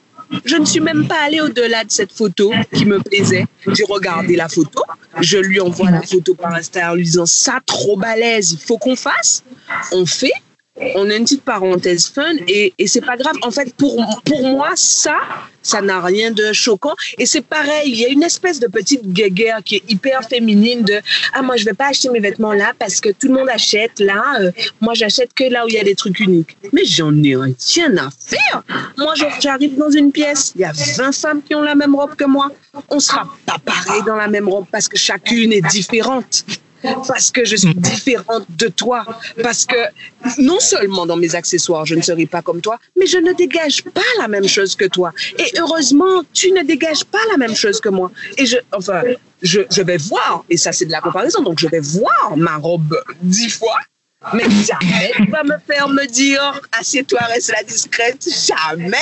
je 0.45 0.55
ne 0.57 0.65
suis 0.65 0.79
même 0.79 1.07
pas 1.07 1.21
allée 1.25 1.41
au-delà 1.41 1.83
de 1.83 1.91
cette 1.91 2.11
photo 2.11 2.51
qui 2.73 2.85
me 2.85 2.99
plaisait. 2.99 3.45
J'ai 3.67 3.83
regardé 3.83 4.35
la 4.35 4.47
photo, 4.47 4.83
je 5.21 5.37
lui 5.37 5.59
envoie 5.59 5.89
la 5.89 6.01
photo 6.01 6.35
par 6.35 6.53
Instagram 6.53 6.91
en 6.91 6.95
lui 6.95 7.03
disant 7.03 7.25
ça 7.25 7.59
trop 7.65 7.97
balèze, 7.97 8.51
il 8.51 8.59
faut 8.59 8.77
qu'on 8.77 8.95
fasse. 8.95 9.43
On 9.91 10.05
fait, 10.05 10.31
on 10.95 11.09
a 11.09 11.15
une 11.15 11.23
petite 11.23 11.43
parenthèse 11.43 12.07
fun 12.07 12.33
et, 12.47 12.73
c'est 12.85 13.05
pas 13.05 13.17
grave. 13.17 13.35
En 13.43 13.51
fait, 13.51 13.73
pour, 13.75 13.95
pour 14.25 14.43
moi, 14.43 14.71
ça, 14.75 15.15
ça 15.61 15.81
n'a 15.81 16.01
rien 16.01 16.31
de 16.31 16.53
choquant. 16.53 16.95
Et 17.17 17.25
c'est 17.25 17.41
pareil, 17.41 17.91
il 17.91 17.99
y 17.99 18.05
a 18.05 18.09
une 18.09 18.23
espèce 18.23 18.59
de 18.59 18.67
petite 18.67 19.07
guéguerre 19.07 19.59
qui 19.63 19.77
est 19.77 19.83
hyper 19.89 20.23
féminine 20.23 20.83
de 20.83 20.99
Ah, 21.33 21.41
moi, 21.41 21.57
je 21.57 21.65
vais 21.65 21.73
pas 21.73 21.87
acheter 21.87 22.09
mes 22.09 22.19
vêtements 22.19 22.53
là 22.53 22.73
parce 22.77 22.99
que 22.99 23.09
tout 23.09 23.27
le 23.27 23.33
monde 23.33 23.49
achète 23.49 23.99
là. 23.99 24.23
Euh, 24.41 24.51
moi, 24.81 24.93
j'achète 24.93 25.33
que 25.33 25.43
là 25.43 25.65
où 25.65 25.69
il 25.69 25.75
y 25.75 25.79
a 25.79 25.83
des 25.83 25.95
trucs 25.95 26.19
uniques. 26.19 26.57
Mais 26.73 26.85
j'en 26.85 27.13
ai 27.23 27.35
un 27.35 27.51
tien 27.51 27.95
à 27.97 28.09
faire. 28.09 28.63
Moi, 28.97 29.13
j'arrive 29.39 29.77
dans 29.77 29.91
une 29.91 30.11
pièce, 30.11 30.53
il 30.55 30.61
y 30.61 30.65
a 30.65 30.71
20 30.71 31.11
femmes 31.11 31.41
qui 31.43 31.55
ont 31.55 31.61
la 31.61 31.75
même 31.75 31.95
robe 31.95 32.15
que 32.15 32.25
moi. 32.25 32.51
On 32.89 32.99
sera 32.99 33.27
pas 33.45 33.57
pareil 33.63 34.01
dans 34.05 34.15
la 34.15 34.27
même 34.27 34.47
robe 34.47 34.65
parce 34.71 34.87
que 34.87 34.97
chacune 34.97 35.51
est 35.53 35.67
différente 35.69 36.45
parce 37.07 37.31
que 37.31 37.45
je 37.45 37.55
suis 37.55 37.73
différente 37.75 38.45
de 38.57 38.67
toi, 38.67 39.05
parce 39.41 39.65
que 39.65 39.77
non 40.39 40.59
seulement 40.59 41.05
dans 41.05 41.17
mes 41.17 41.35
accessoires, 41.35 41.85
je 41.85 41.95
ne 41.95 42.01
serai 42.01 42.25
pas 42.25 42.41
comme 42.41 42.61
toi, 42.61 42.79
mais 42.97 43.05
je 43.05 43.17
ne 43.17 43.33
dégage 43.33 43.83
pas 43.83 44.01
la 44.19 44.27
même 44.27 44.47
chose 44.47 44.75
que 44.75 44.85
toi. 44.85 45.13
Et 45.37 45.51
heureusement, 45.59 46.23
tu 46.33 46.51
ne 46.51 46.63
dégages 46.63 47.03
pas 47.03 47.19
la 47.31 47.37
même 47.37 47.55
chose 47.55 47.79
que 47.79 47.89
moi. 47.89 48.11
Et 48.37 48.45
je, 48.45 48.57
enfin, 48.73 49.01
je, 49.41 49.61
je 49.71 49.81
vais 49.81 49.97
voir, 49.97 50.43
et 50.49 50.57
ça 50.57 50.71
c'est 50.71 50.85
de 50.85 50.91
la 50.91 51.01
comparaison, 51.01 51.41
donc 51.41 51.59
je 51.59 51.67
vais 51.67 51.79
voir 51.79 52.35
ma 52.35 52.57
robe 52.57 52.97
dix 53.21 53.49
fois 53.49 53.79
mais 54.33 54.43
jamais 54.49 55.11
tu 55.15 55.31
vas 55.31 55.43
me 55.43 55.55
faire 55.65 55.87
me 55.87 56.05
dire 56.05 56.61
assieds-toi, 56.77 57.19
reste 57.21 57.51
la 57.51 57.63
discrète. 57.63 58.27
Jamais. 58.47 58.97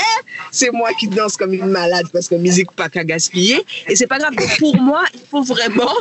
C'est 0.51 0.71
moi 0.71 0.91
qui 0.99 1.07
danse 1.07 1.35
comme 1.37 1.53
une 1.53 1.67
malade 1.67 2.05
parce 2.13 2.27
que 2.27 2.35
musique 2.35 2.71
pas 2.71 2.87
qu'à 2.87 3.03
gaspiller. 3.03 3.59
Et 3.87 3.95
c'est 3.95 4.07
pas 4.07 4.19
grave. 4.19 4.33
Pour 4.59 4.79
moi, 4.79 5.03
il 5.13 5.21
faut 5.29 5.41
vraiment 5.41 5.95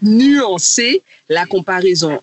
nuancer 0.00 1.02
la 1.28 1.44
comparaison. 1.44 2.22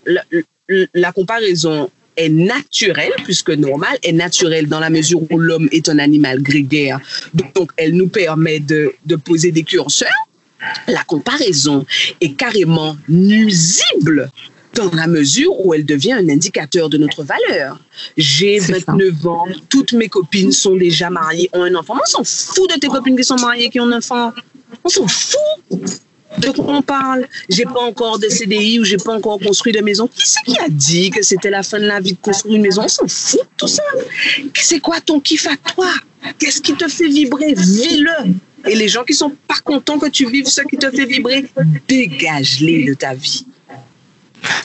La, 0.93 1.11
comparaison 1.11 1.91
est 2.17 2.29
naturelle 2.29 3.13
plus 3.23 3.43
que 3.43 3.51
normale, 3.51 3.97
est 4.01 4.11
naturelle 4.11 4.67
dans 4.67 4.79
la 4.79 4.89
mesure 4.89 5.21
où 5.31 5.37
l'homme 5.37 5.69
est 5.71 5.87
un 5.87 5.99
animal 5.99 6.41
grégaire. 6.41 6.99
Donc, 7.33 7.71
elle 7.77 7.93
nous 7.93 8.07
permet 8.07 8.59
de, 8.59 8.93
de 9.05 9.15
poser 9.15 9.51
des 9.51 9.63
curseurs. 9.63 10.09
La 10.87 11.03
comparaison 11.03 11.85
est 12.19 12.33
carrément 12.33 12.97
nuisible 13.07 14.29
dans 14.73 14.91
la 14.93 15.07
mesure 15.07 15.65
où 15.65 15.73
elle 15.73 15.85
devient 15.85 16.13
un 16.13 16.29
indicateur 16.29 16.89
de 16.89 16.97
notre 16.97 17.23
valeur. 17.23 17.79
J'ai 18.17 18.59
29 18.59 19.27
ans, 19.27 19.45
toutes 19.69 19.93
mes 19.93 20.09
copines 20.09 20.51
sont 20.51 20.75
déjà 20.75 21.09
mariées, 21.09 21.49
ont 21.53 21.63
un 21.63 21.75
enfant. 21.75 21.95
On 22.01 22.05
s'en 22.05 22.23
fout 22.23 22.69
de 22.69 22.79
tes 22.79 22.87
copines 22.87 23.17
qui 23.17 23.23
sont 23.23 23.37
mariées, 23.37 23.69
qui 23.69 23.79
ont 23.79 23.85
un 23.85 23.97
enfant. 23.97 24.31
On 24.83 24.89
s'en 24.89 25.07
fout. 25.07 25.39
De 26.37 26.51
quoi 26.51 26.75
on 26.75 26.81
parle 26.83 27.27
J'ai 27.49 27.65
pas 27.65 27.81
encore 27.81 28.19
de 28.19 28.29
CDI 28.29 28.79
ou 28.79 28.83
j'ai 28.83 28.97
pas 28.97 29.15
encore 29.15 29.39
construit 29.39 29.73
de 29.73 29.81
maison. 29.81 30.07
Qui 30.07 30.27
c'est 30.27 30.43
qui 30.43 30.59
a 30.59 30.69
dit 30.69 31.09
que 31.09 31.23
c'était 31.23 31.49
la 31.49 31.63
fin 31.63 31.79
de 31.79 31.85
la 31.85 31.99
vie 31.99 32.13
de 32.13 32.19
construire 32.21 32.55
une 32.55 32.61
maison? 32.61 32.83
On 32.83 32.87
s'en 32.87 33.07
fout 33.07 33.41
tout 33.57 33.67
ça. 33.67 33.83
C'est 34.53 34.79
quoi 34.79 35.01
ton 35.01 35.19
kiff 35.19 35.47
à 35.47 35.57
toi? 35.57 35.91
Qu'est-ce 36.37 36.61
qui 36.61 36.75
te 36.75 36.87
fait 36.87 37.07
vibrer? 37.07 37.55
Vis-le. 37.55 38.35
Et 38.67 38.75
les 38.75 38.87
gens 38.87 39.03
qui 39.03 39.13
sont 39.13 39.33
pas 39.47 39.59
contents 39.63 39.97
que 39.97 40.09
tu 40.09 40.29
vives 40.29 40.45
ce 40.45 40.61
qui 40.61 40.77
te 40.77 40.91
fait 40.91 41.05
vibrer, 41.05 41.45
dégage-les 41.87 42.85
de 42.85 42.93
ta 42.93 43.13
vie. 43.13 43.45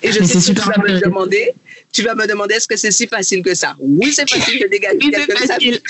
Et 0.03 0.13
je 0.13 0.23
sais 0.23 0.53
que 0.53 0.61
tu 0.61 0.67
vas 0.67 0.79
me 0.83 1.01
demander, 1.01 1.53
tu 1.93 2.03
vas 2.03 2.15
me 2.15 2.27
demander 2.27 2.55
est-ce 2.55 2.69
que 2.69 2.77
c'est 2.77 2.91
si 2.91 3.07
facile 3.07 3.43
que 3.43 3.55
ça? 3.55 3.75
Oui, 3.79 4.13
c'est 4.13 4.29
facile 4.29 4.61
de 4.61 4.69
dégager 4.69 4.99
oui, 5.01 5.11
quelque 5.11 5.47
facile. 5.47 5.81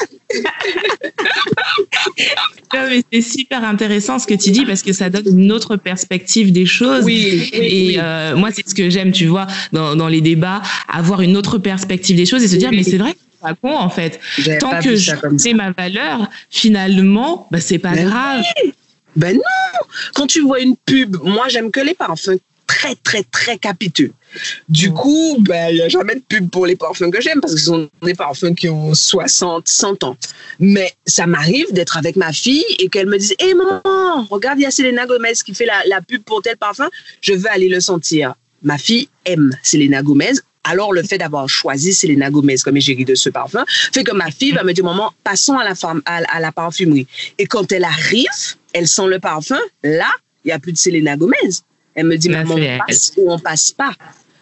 c'est 3.12 3.20
super 3.23 3.64
intéressant 3.64 4.18
ce 4.18 4.27
que 4.27 4.35
tu 4.35 4.51
dis 4.51 4.64
parce 4.64 4.83
que 4.83 4.92
ça 4.92 5.11
donne 5.11 5.38
une 5.38 5.53
autre 5.53 5.77
perspective 5.77 6.53
des 6.53 6.66
choses. 6.66 7.05
Oui. 7.05 7.51
et 7.53 7.97
euh, 7.99 8.37
moi, 8.37 8.51
c'est 8.53 8.68
ce 8.68 8.75
que 8.75 8.90
j'aime, 8.90 9.12
tu 9.12 9.27
vois, 9.27 9.47
dans, 9.73 9.97
dans, 9.97 10.09
les 10.09 10.20
débats, 10.20 10.62
avoir 10.88 11.20
une 11.20 11.37
autre 11.37 11.59
perspective 11.59 12.16
des 12.16 12.27
choses 12.27 12.42
et 12.42 12.49
se 12.49 12.57
dire, 12.57 12.70
mais 12.73 12.83
c'est 12.83 12.99
vrai 12.99 13.14
pas 13.44 13.55
con 13.55 13.77
en 13.77 13.90
fait. 13.90 14.20
Tant 14.59 14.81
que 14.81 14.97
je 14.97 15.12
sais 15.37 15.53
ma 15.53 15.70
valeur, 15.73 16.31
finalement, 16.51 17.47
bah, 17.51 17.61
c'est 17.61 17.79
pas 17.79 17.94
grave. 17.94 18.42
Ben 19.16 19.37
non 19.37 19.42
Quand 20.14 20.27
tu 20.27 20.40
vois 20.40 20.61
une 20.61 20.77
pub, 20.77 21.16
moi 21.23 21.49
j'aime 21.49 21.70
que 21.70 21.81
les 21.81 21.94
parfums 21.94 22.40
très, 22.66 22.94
très, 22.96 23.22
très 23.22 23.59
capiteux. 23.59 24.12
Du 24.68 24.92
coup, 24.92 25.37
ben, 25.40 25.70
il 25.70 25.77
n'y 25.77 25.83
a 25.83 25.88
jamais 25.88 26.16
de 26.16 26.22
pub 26.27 26.50
pour 26.50 26.66
les 26.66 26.77
parfums 26.77 27.11
que 27.11 27.20
j'aime 27.20 27.40
parce 27.40 27.55
que 27.55 27.61
ce 27.61 27.66
sont 27.66 27.88
des 28.03 28.14
parfums 28.14 28.55
qui 28.55 28.68
ont 28.68 28.94
60, 28.94 29.68
100 29.68 30.05
ans. 30.05 30.16
Mais 30.59 30.92
ça 31.07 31.27
m'arrive 31.27 31.72
d'être 31.72 31.96
avec 31.96 32.16
ma 32.16 32.33
fille 32.33 32.64
et 32.79 32.88
qu'elle 32.88 33.07
me 33.07 33.18
dise 33.18 33.35
Hé 33.38 33.48
hey, 33.48 33.55
maman, 33.55 34.27
regarde, 34.31 34.59
il 34.59 34.62
y 34.62 34.66
a 34.66 34.70
Selena 34.70 35.07
Gomez 35.07 35.35
qui 35.44 35.55
fait 35.55 35.66
la, 35.66 35.83
la 35.87 36.00
pub 36.00 36.22
pour 36.22 36.42
tel 36.42 36.57
parfum, 36.57 36.88
je 37.20 37.35
veux 37.35 37.50
aller 37.50 37.68
le 37.68 37.81
sentir. 37.81 38.35
Ma 38.62 38.79
fille 38.79 39.09
aime 39.24 39.57
Selena 39.62 40.03
Gomez. 40.03 40.33
Alors, 40.66 40.94
le 40.94 41.03
fait 41.03 41.18
d'avoir 41.18 41.46
choisi 41.46 41.92
Selena 41.92 42.31
Gomez 42.31 42.57
comme 42.64 42.79
égérie 42.79 43.05
de 43.05 43.14
ce 43.14 43.29
parfum 43.29 43.64
fait 43.92 44.03
que 44.03 44.12
ma 44.12 44.31
fille 44.31 44.53
va 44.53 44.64
me 44.64 44.72
dire, 44.72 44.85
maman, 44.85 45.12
passons 45.22 45.59
à 45.59 45.64
la, 45.64 45.74
à, 46.07 46.37
à 46.37 46.40
la 46.40 46.53
parfumerie. 46.53 47.07
Et 47.38 47.46
quand 47.46 47.70
elle 47.70 47.85
arrive, 47.85 48.29
elle 48.72 48.88
sent 48.88 49.07
le 49.07 49.18
parfum, 49.18 49.61
là, 49.83 50.11
il 50.44 50.48
n'y 50.48 50.53
a 50.53 50.59
plus 50.59 50.72
de 50.72 50.79
Selena 50.79 51.16
Gomez. 51.16 51.61
Elle 51.95 52.07
me 52.07 52.17
dit, 52.17 52.29
maman, 52.29 52.55
on 52.55 52.79
passe 52.87 53.13
ou 53.17 53.33
on 53.33 53.39
passe 53.39 53.73
pas. 53.73 53.93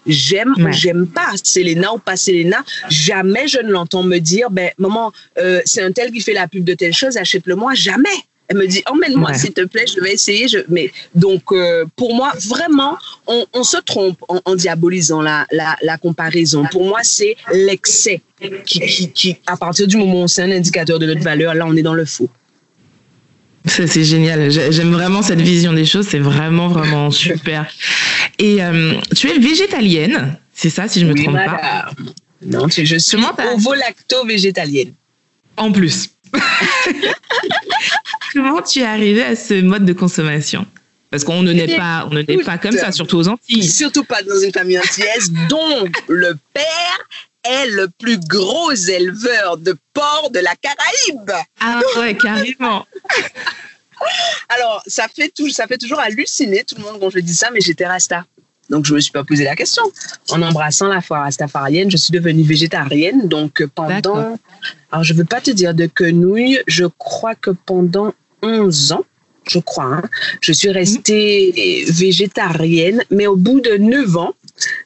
J'aime 0.06 0.54
ou 0.58 0.72
j'aime 0.72 1.06
pas. 1.06 1.32
Selena 1.42 1.94
ou 1.94 1.98
pas 1.98 2.16
Selena. 2.16 2.64
Jamais 2.88 3.46
je 3.46 3.58
ne 3.58 3.70
l'entends 3.70 4.02
me 4.02 4.18
dire, 4.18 4.50
ben, 4.50 4.70
maman, 4.78 5.12
euh, 5.38 5.60
c'est 5.64 5.82
un 5.82 5.92
tel 5.92 6.10
qui 6.10 6.20
fait 6.20 6.32
la 6.32 6.48
pub 6.48 6.64
de 6.64 6.74
telle 6.74 6.92
chose, 6.92 7.16
achète-le-moi. 7.16 7.74
Jamais. 7.74 8.08
Elle 8.48 8.58
me 8.58 8.66
dit, 8.66 8.82
emmène-moi, 8.86 9.30
ouais. 9.30 9.38
s'il 9.38 9.52
te 9.52 9.64
plaît, 9.64 9.86
je 9.86 10.00
vais 10.00 10.12
essayer. 10.12 10.48
Je... 10.48 10.58
Mais, 10.68 10.90
donc, 11.14 11.44
euh, 11.52 11.86
pour 11.96 12.14
moi, 12.14 12.32
vraiment, 12.48 12.98
on, 13.26 13.46
on 13.54 13.62
se 13.62 13.78
trompe 13.78 14.18
en, 14.28 14.40
en 14.44 14.54
diabolisant 14.56 15.22
la, 15.22 15.46
la, 15.52 15.76
la, 15.82 15.96
comparaison. 15.96 16.66
Pour 16.70 16.84
moi, 16.84 17.00
c'est 17.02 17.36
l'excès 17.52 18.20
qui, 18.66 18.80
qui, 18.80 19.10
qui, 19.12 19.36
à 19.46 19.56
partir 19.56 19.86
du 19.86 19.96
moment 19.96 20.24
où 20.24 20.28
c'est 20.28 20.42
un 20.42 20.50
indicateur 20.50 20.98
de 20.98 21.06
notre 21.06 21.22
valeur, 21.22 21.54
là, 21.54 21.64
on 21.66 21.74
est 21.76 21.82
dans 21.82 21.94
le 21.94 22.04
faux. 22.04 22.28
C'est 23.66 24.04
génial. 24.04 24.50
J'aime 24.50 24.92
vraiment 24.92 25.22
cette 25.22 25.40
vision 25.40 25.72
des 25.72 25.84
choses. 25.84 26.08
C'est 26.08 26.18
vraiment, 26.18 26.68
vraiment 26.68 27.10
super. 27.12 27.66
Et 28.38 28.62
euh, 28.62 28.94
tu 29.16 29.30
es 29.30 29.38
végétalienne, 29.38 30.36
c'est 30.52 30.70
ça, 30.70 30.88
si 30.88 31.00
je 31.00 31.06
me 31.06 31.12
oui, 31.12 31.22
trompe 31.22 31.34
madame. 31.34 31.56
pas 31.56 31.90
Non, 32.44 32.66
je 32.68 32.96
suis 32.98 33.16
ovo-lacto-végétalienne. 33.16 34.94
En 35.56 35.70
plus. 35.70 36.10
Comment 38.32 38.62
tu 38.62 38.80
es 38.80 38.84
arrivé 38.84 39.22
à 39.22 39.36
ce 39.36 39.60
mode 39.60 39.84
de 39.84 39.92
consommation? 39.92 40.66
Parce 41.10 41.24
qu'on 41.24 41.42
ne 41.42 41.52
naît 41.52 41.76
pas, 41.76 42.08
on 42.10 42.14
ne 42.14 42.22
naît 42.22 42.38
pas 42.38 42.56
comme 42.56 42.72
ça, 42.72 42.90
surtout 42.90 43.18
aux 43.18 43.28
Antilles. 43.28 43.68
Surtout 43.68 44.02
pas 44.02 44.22
dans 44.22 44.40
une 44.40 44.50
famille 44.50 44.78
antillaise 44.78 45.30
dont 45.50 45.84
le 46.08 46.34
père 46.54 47.08
est 47.44 47.66
le 47.66 47.88
plus 47.88 48.18
gros 48.18 48.72
éleveur 48.72 49.56
de 49.56 49.76
porcs 49.92 50.30
de 50.30 50.40
la 50.40 50.54
Caraïbe. 50.56 51.32
Ah 51.60 51.80
ouais, 51.98 52.16
carrément. 52.16 52.86
Alors, 54.48 54.82
ça 54.86 55.06
fait, 55.08 55.32
tout, 55.34 55.50
ça 55.50 55.66
fait 55.66 55.78
toujours 55.78 56.00
halluciner 56.00 56.64
tout 56.64 56.76
le 56.76 56.82
monde 56.82 56.98
quand 57.00 57.10
je 57.10 57.20
dis 57.20 57.34
ça, 57.34 57.50
mais 57.52 57.60
j'étais 57.60 57.86
rasta. 57.86 58.24
Donc, 58.70 58.86
je 58.86 58.92
ne 58.92 58.96
me 58.96 59.00
suis 59.00 59.12
pas 59.12 59.24
posé 59.24 59.44
la 59.44 59.54
question. 59.54 59.82
En 60.30 60.40
embrassant 60.40 60.88
la 60.88 61.00
foi 61.00 61.20
rastafarienne, 61.20 61.90
je 61.90 61.96
suis 61.96 62.12
devenue 62.12 62.42
végétarienne. 62.42 63.28
Donc, 63.28 63.64
pendant. 63.74 64.38
Alors, 64.90 65.04
je 65.04 65.12
ne 65.12 65.18
veux 65.18 65.24
pas 65.24 65.40
te 65.40 65.50
dire 65.50 65.74
de 65.74 65.86
quenouille, 65.86 66.60
je 66.66 66.84
crois 66.84 67.34
que 67.34 67.50
pendant 67.50 68.14
11 68.42 68.92
ans, 68.92 69.04
je 69.48 69.58
crois, 69.58 69.84
hein, 69.84 70.02
je 70.40 70.52
suis 70.52 70.70
restée 70.70 71.84
végétarienne, 71.88 73.02
mais 73.10 73.26
au 73.26 73.36
bout 73.36 73.60
de 73.60 73.76
9 73.76 74.16
ans, 74.16 74.34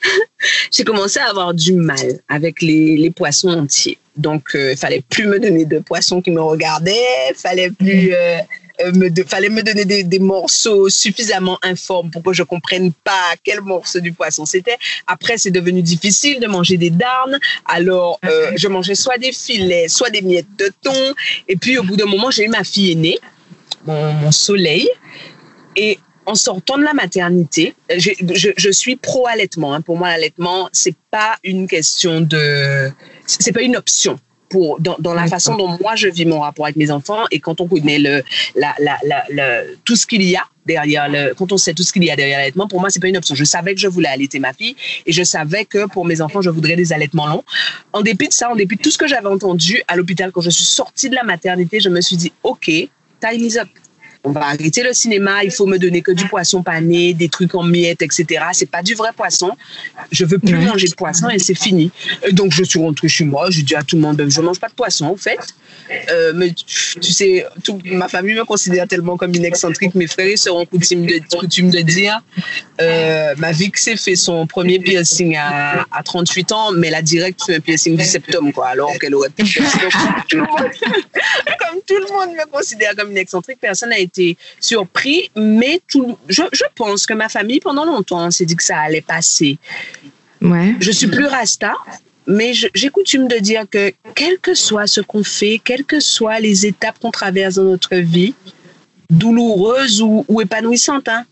j'ai 0.72 0.84
commencé 0.84 1.18
à 1.18 1.30
avoir 1.30 1.54
du 1.54 1.72
mal 1.72 2.20
avec 2.28 2.62
les, 2.62 2.96
les 2.96 3.10
poissons 3.10 3.48
entiers. 3.48 3.98
Donc, 4.16 4.54
euh, 4.54 4.72
il 4.72 4.78
fallait 4.78 5.02
plus 5.08 5.26
me 5.26 5.38
donner 5.38 5.64
de 5.64 5.78
poissons 5.78 6.22
qui 6.22 6.30
me 6.30 6.40
regardaient, 6.40 7.34
fallait 7.34 7.70
plus. 7.70 8.14
Euh, 8.14 8.38
euh, 8.80 8.92
me 8.92 9.08
fallait 9.26 9.48
me 9.48 9.62
donner 9.62 9.84
des, 9.84 10.02
des, 10.04 10.18
morceaux 10.18 10.88
suffisamment 10.88 11.58
informes 11.62 12.10
pour 12.10 12.22
que 12.22 12.32
je 12.34 12.42
comprenne 12.42 12.92
pas 12.92 13.34
quel 13.42 13.62
morceau 13.62 14.00
du 14.00 14.12
poisson 14.12 14.44
c'était. 14.44 14.76
Après, 15.06 15.38
c'est 15.38 15.50
devenu 15.50 15.80
difficile 15.82 16.40
de 16.40 16.46
manger 16.46 16.76
des 16.76 16.90
darnes. 16.90 17.38
Alors, 17.64 18.18
euh, 18.24 18.52
je 18.56 18.68
mangeais 18.68 18.94
soit 18.94 19.16
des 19.16 19.32
filets, 19.32 19.88
soit 19.88 20.10
des 20.10 20.20
miettes 20.20 20.54
de 20.58 20.70
thon. 20.82 21.14
Et 21.48 21.56
puis, 21.56 21.78
au 21.78 21.84
bout 21.84 21.96
d'un 21.96 22.06
moment, 22.06 22.30
j'ai 22.30 22.44
eu 22.44 22.48
ma 22.48 22.64
fille 22.64 22.92
aînée, 22.92 23.18
mon, 23.86 24.12
mon 24.12 24.32
soleil. 24.32 24.88
Et 25.74 25.98
en 26.26 26.34
sortant 26.34 26.76
de 26.76 26.82
la 26.82 26.92
maternité, 26.92 27.74
je, 27.96 28.10
je, 28.34 28.50
je 28.56 28.70
suis 28.70 28.96
pro 28.96 29.26
allaitement. 29.26 29.72
Hein. 29.74 29.80
Pour 29.80 29.96
moi, 29.96 30.08
l'allaitement, 30.08 30.68
c'est 30.72 30.96
pas 31.10 31.36
une 31.44 31.68
question 31.68 32.20
de, 32.20 32.90
c'est 33.26 33.52
pas 33.52 33.62
une 33.62 33.76
option 33.76 34.18
pour 34.48 34.80
dans, 34.80 34.96
dans 34.98 35.14
la 35.14 35.26
façon 35.26 35.56
dont 35.56 35.76
moi 35.80 35.96
je 35.96 36.08
vis 36.08 36.24
mon 36.24 36.40
rapport 36.40 36.66
avec 36.66 36.76
mes 36.76 36.90
enfants 36.90 37.24
et 37.30 37.40
quand 37.40 37.60
on 37.60 37.66
connaît 37.66 37.98
le, 37.98 38.22
la, 38.54 38.74
la, 38.78 38.96
la, 39.04 39.24
le 39.28 39.76
tout 39.84 39.96
ce 39.96 40.06
qu'il 40.06 40.22
y 40.22 40.36
a 40.36 40.42
derrière 40.66 41.08
le, 41.08 41.34
quand 41.34 41.52
on 41.52 41.56
sait 41.56 41.74
tout 41.74 41.82
ce 41.82 41.92
qu'il 41.92 42.04
y 42.04 42.10
a 42.10 42.16
derrière 42.16 42.38
l'allaitement, 42.38 42.68
pour 42.68 42.80
moi 42.80 42.90
c'est 42.90 43.00
pas 43.00 43.08
une 43.08 43.16
option. 43.16 43.34
Je 43.34 43.44
savais 43.44 43.74
que 43.74 43.80
je 43.80 43.88
voulais 43.88 44.08
allaiter 44.08 44.38
ma 44.38 44.52
fille 44.52 44.76
et 45.04 45.12
je 45.12 45.22
savais 45.24 45.64
que 45.64 45.88
pour 45.88 46.04
mes 46.04 46.20
enfants 46.20 46.42
je 46.42 46.50
voudrais 46.50 46.76
des 46.76 46.92
allaitements 46.92 47.26
longs. 47.26 47.44
En 47.92 48.02
dépit 48.02 48.28
de 48.28 48.32
ça, 48.32 48.50
en 48.50 48.56
dépit 48.56 48.76
de 48.76 48.82
tout 48.82 48.90
ce 48.90 48.98
que 48.98 49.08
j'avais 49.08 49.28
entendu 49.28 49.82
à 49.88 49.96
l'hôpital 49.96 50.30
quand 50.30 50.42
je 50.42 50.50
suis 50.50 50.64
sortie 50.64 51.10
de 51.10 51.14
la 51.14 51.24
maternité, 51.24 51.80
je 51.80 51.88
me 51.88 52.00
suis 52.00 52.16
dit 52.16 52.32
ok, 52.42 52.66
time 52.66 52.90
is 53.32 53.58
up 53.58 53.68
on 54.26 54.32
va 54.32 54.46
arrêter 54.46 54.82
le 54.82 54.92
cinéma, 54.92 55.44
il 55.44 55.52
faut 55.52 55.66
me 55.66 55.78
donner 55.78 56.02
que 56.02 56.10
du 56.10 56.26
poisson 56.26 56.60
pané, 56.62 57.14
des 57.14 57.28
trucs 57.28 57.54
en 57.54 57.62
miettes, 57.62 58.02
etc. 58.02 58.44
C'est 58.52 58.68
pas 58.68 58.82
du 58.82 58.94
vrai 58.94 59.10
poisson. 59.16 59.52
Je 60.10 60.24
veux 60.24 60.38
plus 60.38 60.56
manger 60.56 60.88
de 60.88 60.94
poisson 60.94 61.28
et 61.28 61.38
c'est 61.38 61.54
fini. 61.54 61.92
Et 62.26 62.32
donc 62.32 62.52
je 62.52 62.64
suis 62.64 62.80
rentrée 62.80 63.08
chez 63.08 63.24
moi, 63.24 63.50
j'ai 63.50 63.62
dit 63.62 63.76
à 63.76 63.84
tout 63.84 63.94
le 63.94 64.02
monde, 64.02 64.22
je 64.28 64.40
mange 64.40 64.58
pas 64.58 64.68
de 64.68 64.74
poisson 64.74 65.06
en 65.06 65.16
fait. 65.16 65.38
Euh, 66.10 66.32
mais 66.34 66.52
tu 66.52 67.12
sais, 67.12 67.46
tout, 67.62 67.78
ma 67.84 68.08
famille 68.08 68.34
me 68.34 68.44
considère 68.44 68.88
tellement 68.88 69.16
comme 69.16 69.32
une 69.32 69.44
excentrique. 69.44 69.94
Mes 69.94 70.08
frères 70.08 70.36
seront 70.36 70.66
coutume 70.66 71.06
de, 71.06 71.20
coutume 71.38 71.70
de 71.70 71.80
dire. 71.80 72.20
Euh, 72.80 73.34
ma 73.38 73.52
vie 73.52 73.70
s'est 73.74 73.96
fait 73.96 74.16
son 74.16 74.48
premier 74.48 74.80
piercing 74.80 75.36
à, 75.36 75.86
à, 75.92 76.02
38 76.02 76.52
ans, 76.52 76.72
mais 76.72 76.88
elle 76.88 76.96
a 76.96 77.02
direct 77.02 77.40
fait 77.44 77.56
un 77.56 77.60
piercing 77.60 77.96
du 77.96 78.04
septum, 78.04 78.52
quoi. 78.52 78.68
Alors 78.68 78.98
qu'elle 78.98 79.14
aurait 79.14 79.30
pu 79.30 79.44
comme 80.30 81.80
tout 81.86 81.94
le 81.94 82.12
monde 82.12 82.34
me 82.36 82.50
considère 82.50 82.96
comme 82.96 83.10
une 83.10 83.18
excentrique, 83.18 83.58
personne 83.60 83.90
n'a 83.90 83.98
été 83.98 84.15
surpris. 84.60 85.30
Mais 85.36 85.80
tout, 85.88 86.16
je, 86.28 86.42
je 86.52 86.64
pense 86.74 87.06
que 87.06 87.14
ma 87.14 87.28
famille, 87.28 87.60
pendant 87.60 87.84
longtemps, 87.84 88.30
s'est 88.30 88.46
dit 88.46 88.56
que 88.56 88.64
ça 88.64 88.78
allait 88.78 89.00
passer. 89.00 89.58
Ouais. 90.42 90.74
Je 90.80 90.90
suis 90.90 91.06
plus 91.06 91.26
rasta, 91.26 91.74
mais 92.26 92.52
j'ai 92.52 92.88
coutume 92.90 93.28
de 93.28 93.36
dire 93.36 93.64
que 93.70 93.92
quel 94.14 94.38
que 94.38 94.54
soit 94.54 94.86
ce 94.86 95.00
qu'on 95.00 95.24
fait, 95.24 95.60
quelles 95.62 95.84
que 95.84 96.00
soient 96.00 96.40
les 96.40 96.66
étapes 96.66 96.98
qu'on 96.98 97.10
traverse 97.10 97.54
dans 97.56 97.64
notre 97.64 97.96
vie, 97.96 98.34
douloureuses 99.10 100.02
ou, 100.02 100.24
ou 100.28 100.40
épanouissantes, 100.40 101.08
hein, 101.08 101.24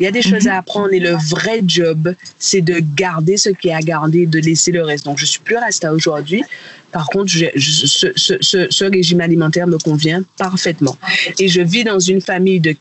il 0.00 0.04
y 0.04 0.06
a 0.06 0.10
des 0.10 0.22
choses 0.22 0.48
à 0.48 0.56
apprendre 0.56 0.92
et 0.92 0.98
le 0.98 1.12
vrai 1.12 1.60
job, 1.66 2.14
c'est 2.38 2.62
de 2.62 2.80
garder 2.96 3.36
ce 3.36 3.50
qui 3.50 3.68
est 3.68 3.74
à 3.74 3.80
garder, 3.80 4.26
de 4.26 4.38
laisser 4.38 4.72
le 4.72 4.82
reste. 4.82 5.04
Donc, 5.04 5.18
je 5.18 5.26
suis 5.26 5.40
plus 5.40 5.56
rasta 5.56 5.92
aujourd'hui. 5.92 6.42
Par 6.90 7.06
contre, 7.08 7.28
je, 7.28 7.46
je, 7.54 7.86
ce, 7.86 8.06
ce, 8.16 8.66
ce, 8.70 8.84
régime 8.84 9.20
alimentaire 9.20 9.66
me 9.66 9.76
convient 9.76 10.22
parfaitement. 10.38 10.96
Et 11.38 11.48
je 11.48 11.60
vis 11.60 11.84
dans 11.84 12.00
une 12.00 12.22
famille 12.22 12.60
de 12.60 12.74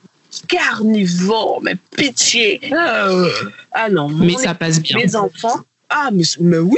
carnivores, 0.47 1.59
mais 1.61 1.75
pitié. 1.95 2.61
Ah 2.71 3.89
non. 3.91 4.07
Mais 4.07 4.35
ça 4.35 4.55
passe 4.55 4.81
bien. 4.81 4.97
Mes 4.97 5.15
enfants, 5.15 5.59
ah, 5.89 6.09
mais, 6.13 6.23
mais, 6.39 6.59
oui, 6.59 6.77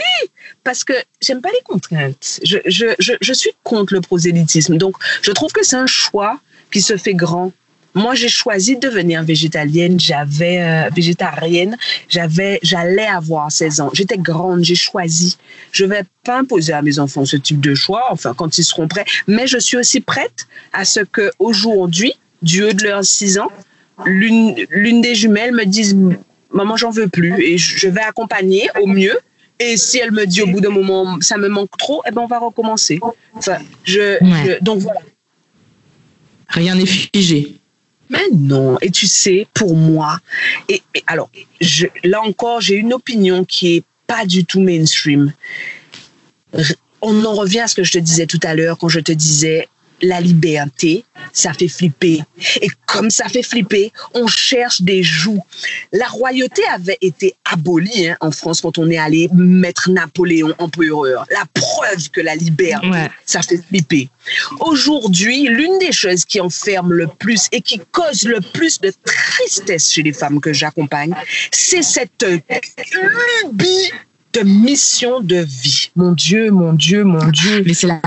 parce 0.64 0.84
que 0.84 0.94
j'aime 1.22 1.42
pas 1.42 1.50
les 1.50 1.62
contraintes. 1.64 2.40
Je, 2.44 2.58
je, 2.66 2.96
je, 2.98 3.14
je, 3.20 3.34
suis 3.34 3.52
contre 3.64 3.94
le 3.94 4.02
prosélytisme. 4.02 4.78
Donc, 4.78 4.96
je 5.22 5.32
trouve 5.32 5.52
que 5.52 5.64
c'est 5.64 5.76
un 5.76 5.86
choix 5.86 6.40
qui 6.72 6.82
se 6.82 6.98
fait 6.98 7.14
grand. 7.14 7.52
Moi, 7.94 8.16
j'ai 8.16 8.30
choisi 8.30 8.76
de 8.76 8.88
devenir 8.88 9.24
végétalienne, 9.24 10.00
j'avais 10.00 10.62
euh, 10.62 10.90
végétarienne, 10.96 11.78
j'avais, 12.08 12.60
j'allais 12.64 13.06
avoir 13.06 13.52
16 13.52 13.82
ans. 13.82 13.90
J'étais 13.94 14.18
grande, 14.18 14.64
j'ai 14.64 14.76
choisi. 14.76 15.38
Je 15.72 15.86
vais 15.86 16.04
pas 16.24 16.40
imposer 16.40 16.74
à 16.74 16.82
mes 16.82 17.00
enfants 17.00 17.26
ce 17.26 17.36
type 17.36 17.60
de 17.60 17.76
choix, 17.76 18.06
enfin 18.10 18.34
quand 18.34 18.58
ils 18.58 18.64
seront 18.64 18.88
prêts. 18.88 19.06
Mais 19.28 19.48
je 19.48 19.58
suis 19.58 19.78
aussi 19.78 20.00
prête 20.00 20.48
à 20.72 20.86
ce 20.86 21.02
que 21.02 21.32
aujourd'hui, 21.40 22.14
du 22.42 22.64
haut 22.64 22.74
de 22.74 22.84
leurs 22.84 23.06
6 23.06 23.40
ans, 23.40 23.52
l'une, 24.06 24.56
l'une 24.70 25.02
des 25.02 25.16
jumelles 25.16 25.54
me 25.54 25.66
dise 25.66 25.96
maman, 26.54 26.78
j'en 26.78 26.90
veux 26.90 27.08
plus 27.08 27.44
et 27.44 27.58
je 27.58 27.88
vais 27.88 28.02
accompagner 28.02 28.70
au 28.82 28.88
mieux. 28.88 29.18
Et 29.60 29.78
si 29.78 30.00
elle 30.00 30.12
me 30.12 30.26
dit 30.26 30.42
au 30.42 30.48
bout 30.48 30.60
d'un 30.60 30.72
moment, 30.72 31.20
ça 31.22 31.38
me 31.38 31.48
manque 31.48 31.78
trop, 31.78 32.02
eh 32.08 32.12
ben 32.12 32.22
on 32.22 32.28
va 32.28 32.40
recommencer. 32.40 33.00
Enfin, 33.34 33.58
je, 33.84 34.24
ouais. 34.24 34.58
je 34.60 34.64
donc 34.64 34.80
voilà. 34.80 35.02
Rien 36.48 36.76
n'est 36.76 36.86
figé. 36.86 37.61
Mais 38.12 38.28
non. 38.34 38.78
Et 38.82 38.92
tu 38.92 39.08
sais, 39.08 39.48
pour 39.54 39.76
moi, 39.76 40.20
et, 40.70 40.84
alors, 41.08 41.32
là 42.04 42.22
encore, 42.22 42.62
j'ai 42.62 42.76
une 42.76 42.94
opinion 42.94 43.46
qui 43.46 43.78
est 43.78 43.84
pas 44.06 44.26
du 44.26 44.46
tout 44.46 44.60
mainstream. 44.60 45.34
On 47.02 47.26
en 47.26 47.34
revient 47.34 47.62
à 47.62 47.68
ce 47.68 47.76
que 47.76 47.84
je 47.84 47.94
te 47.94 47.98
disais 47.98 48.28
tout 48.28 48.40
à 48.44 48.54
l'heure 48.54 48.78
quand 48.78 48.90
je 48.90 49.00
te 49.00 49.14
disais 49.14 49.70
la 50.02 50.20
liberté, 50.20 51.06
ça 51.34 51.54
fait 51.54 51.68
flipper. 51.68 52.24
Et 52.62 52.70
comme 52.88 53.10
ça 53.10 53.28
fait 53.28 53.44
flipper, 53.44 53.92
on 54.14 54.28
cherche 54.28 54.82
des 54.82 55.04
joues. 55.04 55.44
La 55.92 56.08
royauté 56.08 56.64
avait 56.74 56.98
été 57.02 57.36
abolie 57.46 58.08
hein, 58.08 58.18
en 58.20 58.32
France 58.32 58.62
quand 58.62 58.78
on 58.78 58.90
est 58.90 58.98
allé 58.98 59.30
mettre 59.34 59.90
Napoléon 59.90 60.54
empereur. 60.58 61.26
La 61.32 61.46
preuve 61.54 62.10
que 62.10 62.22
la 62.22 62.36
liberté, 62.36 62.88
ouais. 62.88 63.10
ça 63.26 63.42
fait 63.42 63.62
flipper. 63.68 64.10
Aujourd'hui, 64.60 65.48
l'une 65.48 65.78
des 65.80 65.92
choses 65.92 66.26
qui 66.26 66.40
enferme 66.40 66.94
le 66.94 67.08
plus 67.08 67.48
et 67.52 67.62
qui 67.62 67.80
cause 67.92 68.24
le 68.24 68.42
plus 68.42 68.80
de 68.80 68.94
tristesse 69.06 69.92
chez 69.92 70.04
les 70.04 70.14
femmes 70.14 70.40
que 70.40 70.54
j'accompagne, 70.54 71.14
c'est 71.52 71.84
cette 71.84 72.26
lubie 72.26 73.92
de 74.34 74.42
mission 74.42 75.20
de 75.20 75.38
vie. 75.38 75.92
Mon 75.96 76.14
Dieu, 76.14 76.52
mon 76.52 76.74
Dieu, 76.74 77.04
mon 77.04 77.28
Dieu. 77.28 77.64
Mais 77.66 77.74
c'est 77.74 77.88
la 77.88 78.02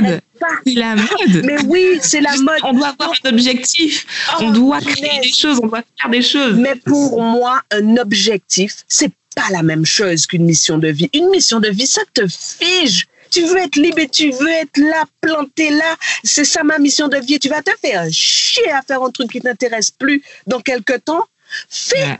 mode. 0.00 0.20
C'est 0.66 0.74
la 0.74 0.96
mode. 0.96 1.44
Mais 1.44 1.56
oui, 1.66 1.98
c'est 2.00 2.20
la 2.20 2.36
mode. 2.36 2.58
On 2.62 2.72
doit 2.72 2.88
avoir 2.88 3.12
un 3.24 3.28
objectif. 3.30 4.06
Oh, 4.32 4.44
on 4.44 4.50
doit 4.50 4.80
créer 4.80 5.20
des 5.20 5.32
choses. 5.32 5.60
On 5.62 5.66
doit 5.66 5.82
faire 6.00 6.10
des 6.10 6.22
choses. 6.22 6.54
Mais 6.56 6.74
pour 6.76 7.20
moi, 7.22 7.62
un 7.70 7.96
objectif, 7.96 8.84
c'est 8.88 9.12
pas 9.34 9.50
la 9.50 9.62
même 9.62 9.84
chose 9.84 10.26
qu'une 10.26 10.44
mission 10.44 10.78
de 10.78 10.88
vie. 10.88 11.10
Une 11.12 11.28
mission 11.30 11.60
de 11.60 11.68
vie, 11.68 11.86
ça 11.86 12.02
te 12.14 12.26
fige. 12.26 13.06
Tu 13.30 13.42
veux 13.42 13.58
être 13.58 13.76
libre 13.76 13.98
et 13.98 14.08
tu 14.08 14.30
veux 14.30 14.48
être 14.48 14.78
là, 14.78 15.04
planté 15.20 15.70
là. 15.70 15.96
C'est 16.24 16.44
ça 16.44 16.62
ma 16.62 16.78
mission 16.78 17.08
de 17.08 17.18
vie. 17.18 17.38
Tu 17.38 17.48
vas 17.48 17.62
te 17.62 17.72
faire 17.80 18.06
chier 18.10 18.70
à 18.70 18.82
faire 18.82 19.02
un 19.02 19.10
truc 19.10 19.30
qui 19.30 19.40
t'intéresse 19.40 19.90
plus 19.90 20.22
dans 20.46 20.60
quelques 20.60 21.04
temps. 21.04 21.24
Fais 21.68 22.02
ouais. 22.02 22.18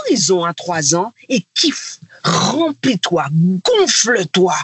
Horizon 0.00 0.44
à 0.44 0.54
trois 0.54 0.94
ans 0.94 1.12
et 1.28 1.44
kiffe 1.54 2.00
remplis-toi, 2.24 3.26
gonfle-toi 3.64 4.54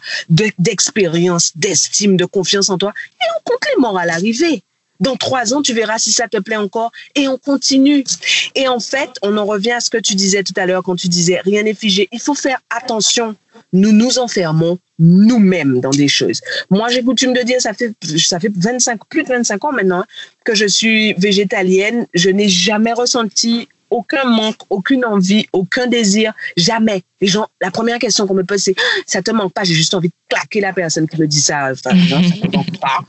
d'expérience, 0.58 1.52
d'estime, 1.56 2.16
de 2.16 2.24
confiance 2.24 2.70
en 2.70 2.78
toi, 2.78 2.92
et 3.20 3.24
on 3.36 3.50
compte 3.50 3.62
les 3.74 3.80
morts 3.80 3.98
à 3.98 4.06
l'arrivée. 4.06 4.62
Dans 4.98 5.16
trois 5.16 5.54
ans, 5.54 5.62
tu 5.62 5.72
verras 5.72 5.98
si 5.98 6.12
ça 6.12 6.28
te 6.28 6.36
plaît 6.36 6.56
encore 6.56 6.92
et 7.14 7.26
on 7.26 7.38
continue. 7.38 8.04
Et 8.54 8.68
en 8.68 8.80
fait, 8.80 9.10
on 9.22 9.38
en 9.38 9.46
revient 9.46 9.72
à 9.72 9.80
ce 9.80 9.88
que 9.88 9.96
tu 9.96 10.14
disais 10.14 10.42
tout 10.42 10.52
à 10.56 10.66
l'heure 10.66 10.82
quand 10.82 10.96
tu 10.96 11.08
disais 11.08 11.40
rien 11.42 11.62
n'est 11.62 11.74
figé. 11.74 12.06
Il 12.12 12.20
faut 12.20 12.34
faire 12.34 12.58
attention. 12.68 13.34
Nous 13.72 13.92
nous 13.92 14.18
enfermons 14.18 14.78
nous-mêmes 14.98 15.80
dans 15.80 15.90
des 15.90 16.08
choses. 16.08 16.42
Moi, 16.68 16.90
j'ai 16.90 17.02
coutume 17.02 17.32
de 17.32 17.40
dire, 17.40 17.62
ça 17.62 17.72
fait, 17.72 17.94
ça 18.18 18.38
fait 18.38 18.52
25, 18.54 19.00
plus 19.08 19.22
de 19.22 19.28
25 19.28 19.64
ans 19.64 19.72
maintenant 19.72 20.04
que 20.44 20.54
je 20.54 20.66
suis 20.66 21.14
végétalienne. 21.14 22.06
Je 22.12 22.28
n'ai 22.28 22.48
jamais 22.48 22.92
ressenti 22.92 23.68
aucun 23.90 24.24
manque, 24.24 24.56
aucune 24.70 25.04
envie, 25.04 25.46
aucun 25.52 25.86
désir, 25.86 26.32
jamais. 26.56 27.02
Les 27.20 27.26
gens, 27.26 27.46
la 27.60 27.70
première 27.70 27.98
question 27.98 28.26
qu'on 28.26 28.32
me 28.34 28.44
pose, 28.44 28.62
c'est 28.62 28.74
ça 29.06 29.20
te 29.20 29.30
manque 29.30 29.52
pas 29.52 29.62
J'ai 29.64 29.74
juste 29.74 29.92
envie 29.92 30.08
de 30.08 30.14
claquer 30.30 30.60
la 30.62 30.72
personne 30.72 31.06
qui 31.06 31.20
me 31.20 31.26
dit 31.26 31.40
ça. 31.40 31.68
Enfin, 31.72 31.92
non, 31.94 32.22
ça 32.22 32.34
me 32.46 32.56
manque 32.56 32.78
pas. 32.80 33.00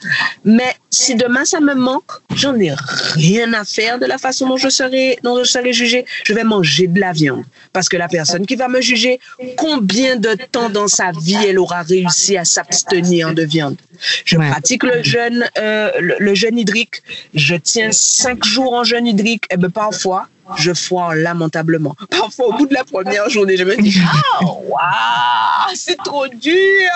Mais 0.44 0.76
si 0.90 1.16
demain 1.16 1.46
ça 1.46 1.62
me 1.62 1.74
manque, 1.76 2.12
j'en 2.36 2.56
ai 2.60 2.74
rien 3.14 3.54
à 3.54 3.64
faire 3.64 4.00
de 4.00 4.06
la 4.06 4.18
façon 4.18 4.48
dont 4.50 4.58
je 4.58 4.68
serai, 4.68 5.18
dont 5.24 5.38
je 5.40 5.44
serai 5.48 5.72
jugée. 5.72 6.06
Je 6.26 6.34
vais 6.34 6.44
manger 6.44 6.88
de 6.88 7.00
la 7.00 7.14
viande 7.14 7.44
parce 7.72 7.88
que 7.88 7.96
la 7.96 8.10
personne 8.10 8.46
qui 8.46 8.56
va 8.58 8.68
me 8.68 8.82
juger, 8.82 9.20
combien 9.56 10.18
de 10.18 10.36
temps 10.52 10.70
dans 10.70 10.90
sa 10.90 11.12
vie 11.12 11.38
elle 11.48 11.58
aura 11.60 11.84
réussi 11.84 12.36
à 12.38 12.44
s'abstenir 12.44 13.34
de 13.34 13.44
viande? 13.44 13.78
Je 14.26 14.36
Ouais. 14.38 14.50
pratique 14.50 14.84
le 14.84 15.04
jeûne, 15.04 15.46
euh, 15.60 15.90
le, 16.02 16.16
le 16.20 16.34
jeûne 16.36 16.58
hydrique. 16.58 17.04
Je 17.36 17.56
tiens 17.56 17.92
cinq 17.92 18.44
jours 18.44 18.74
en 18.74 18.84
jeûne 18.84 19.06
hydrique. 19.08 19.44
Et 19.52 19.58
ben 19.58 19.70
parfois, 19.70 20.28
je 20.58 20.74
foire 20.74 21.16
lamentablement. 21.16 21.96
Parfois, 22.10 22.48
au 22.48 22.54
bout 22.54 22.68
de 22.68 22.74
la 22.74 22.84
première 22.84 23.30
journée, 23.30 23.58
je 23.58 23.64
me 23.64 23.76
dis 23.82 24.00
Ah, 24.42 24.46
waouh, 24.46 25.76
c'est 25.76 25.98
trop 25.98 26.28
dur. 26.28 26.90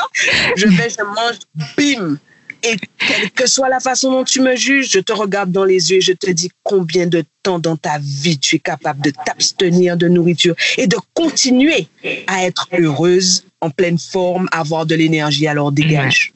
Je 0.55 0.67
vais, 0.67 0.89
je 0.89 1.03
mange, 1.03 1.39
bim. 1.77 2.17
Et 2.63 2.77
quelle 2.97 3.29
que 3.31 3.45
soit 3.47 3.69
la 3.69 3.79
façon 3.79 4.11
dont 4.11 4.23
tu 4.23 4.41
me 4.41 4.55
juges, 4.55 4.89
je 4.91 4.99
te 4.99 5.13
regarde 5.13 5.51
dans 5.51 5.65
les 5.65 5.91
yeux 5.91 5.97
et 5.97 6.01
je 6.01 6.13
te 6.13 6.31
dis 6.31 6.49
combien 6.63 7.05
de 7.05 7.23
temps 7.43 7.59
dans 7.59 7.75
ta 7.75 7.99
vie 7.99 8.39
tu 8.39 8.55
es 8.55 8.59
capable 8.59 9.01
de 9.01 9.11
t'abstenir 9.23 9.97
de 9.97 10.07
nourriture 10.07 10.55
et 10.77 10.87
de 10.87 10.97
continuer 11.13 11.87
à 12.25 12.43
être 12.43 12.67
heureuse, 12.77 13.45
en 13.61 13.69
pleine 13.69 13.99
forme, 13.99 14.47
avoir 14.51 14.87
de 14.87 14.95
l'énergie. 14.95 15.47
Alors 15.47 15.71
dégage. 15.71 16.33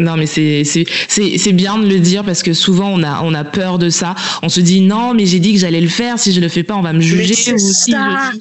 Non, 0.00 0.16
mais 0.16 0.26
c'est 0.26 0.62
c'est 0.64 1.52
bien 1.52 1.76
de 1.78 1.86
le 1.88 1.98
dire 1.98 2.24
parce 2.24 2.44
que 2.44 2.52
souvent 2.52 2.88
on 2.90 3.02
a 3.02 3.20
on 3.24 3.34
a 3.34 3.42
peur 3.44 3.78
de 3.78 3.90
ça. 3.90 4.14
On 4.42 4.48
se 4.48 4.60
dit 4.60 4.80
non, 4.80 5.12
mais 5.12 5.26
j'ai 5.26 5.40
dit 5.40 5.52
que 5.54 5.58
j'allais 5.58 5.80
le 5.80 5.88
faire. 5.88 6.18
Si 6.20 6.32
je 6.32 6.40
le 6.40 6.48
fais 6.48 6.62
pas, 6.62 6.74
on 6.76 6.82
va 6.82 6.92
me 6.92 7.00
juger. 7.00 7.34
Ou 7.54 7.58
si 7.58 7.90
je 7.90 7.96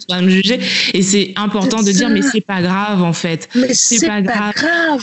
on 0.10 0.14
va 0.16 0.22
me 0.22 0.30
juger. 0.30 0.60
Et 0.94 1.02
c'est 1.02 1.34
important 1.36 1.82
de 1.82 1.92
dire 1.92 2.10
mais 2.10 2.22
c'est 2.22 2.42
pas 2.42 2.62
grave 2.62 3.02
en 3.02 3.14
fait. 3.14 3.50
Mais 3.56 3.74
C'est 3.74 4.06
pas 4.06 4.22
pas, 4.22 4.22
grave. 4.22 4.54
grave. 4.54 5.02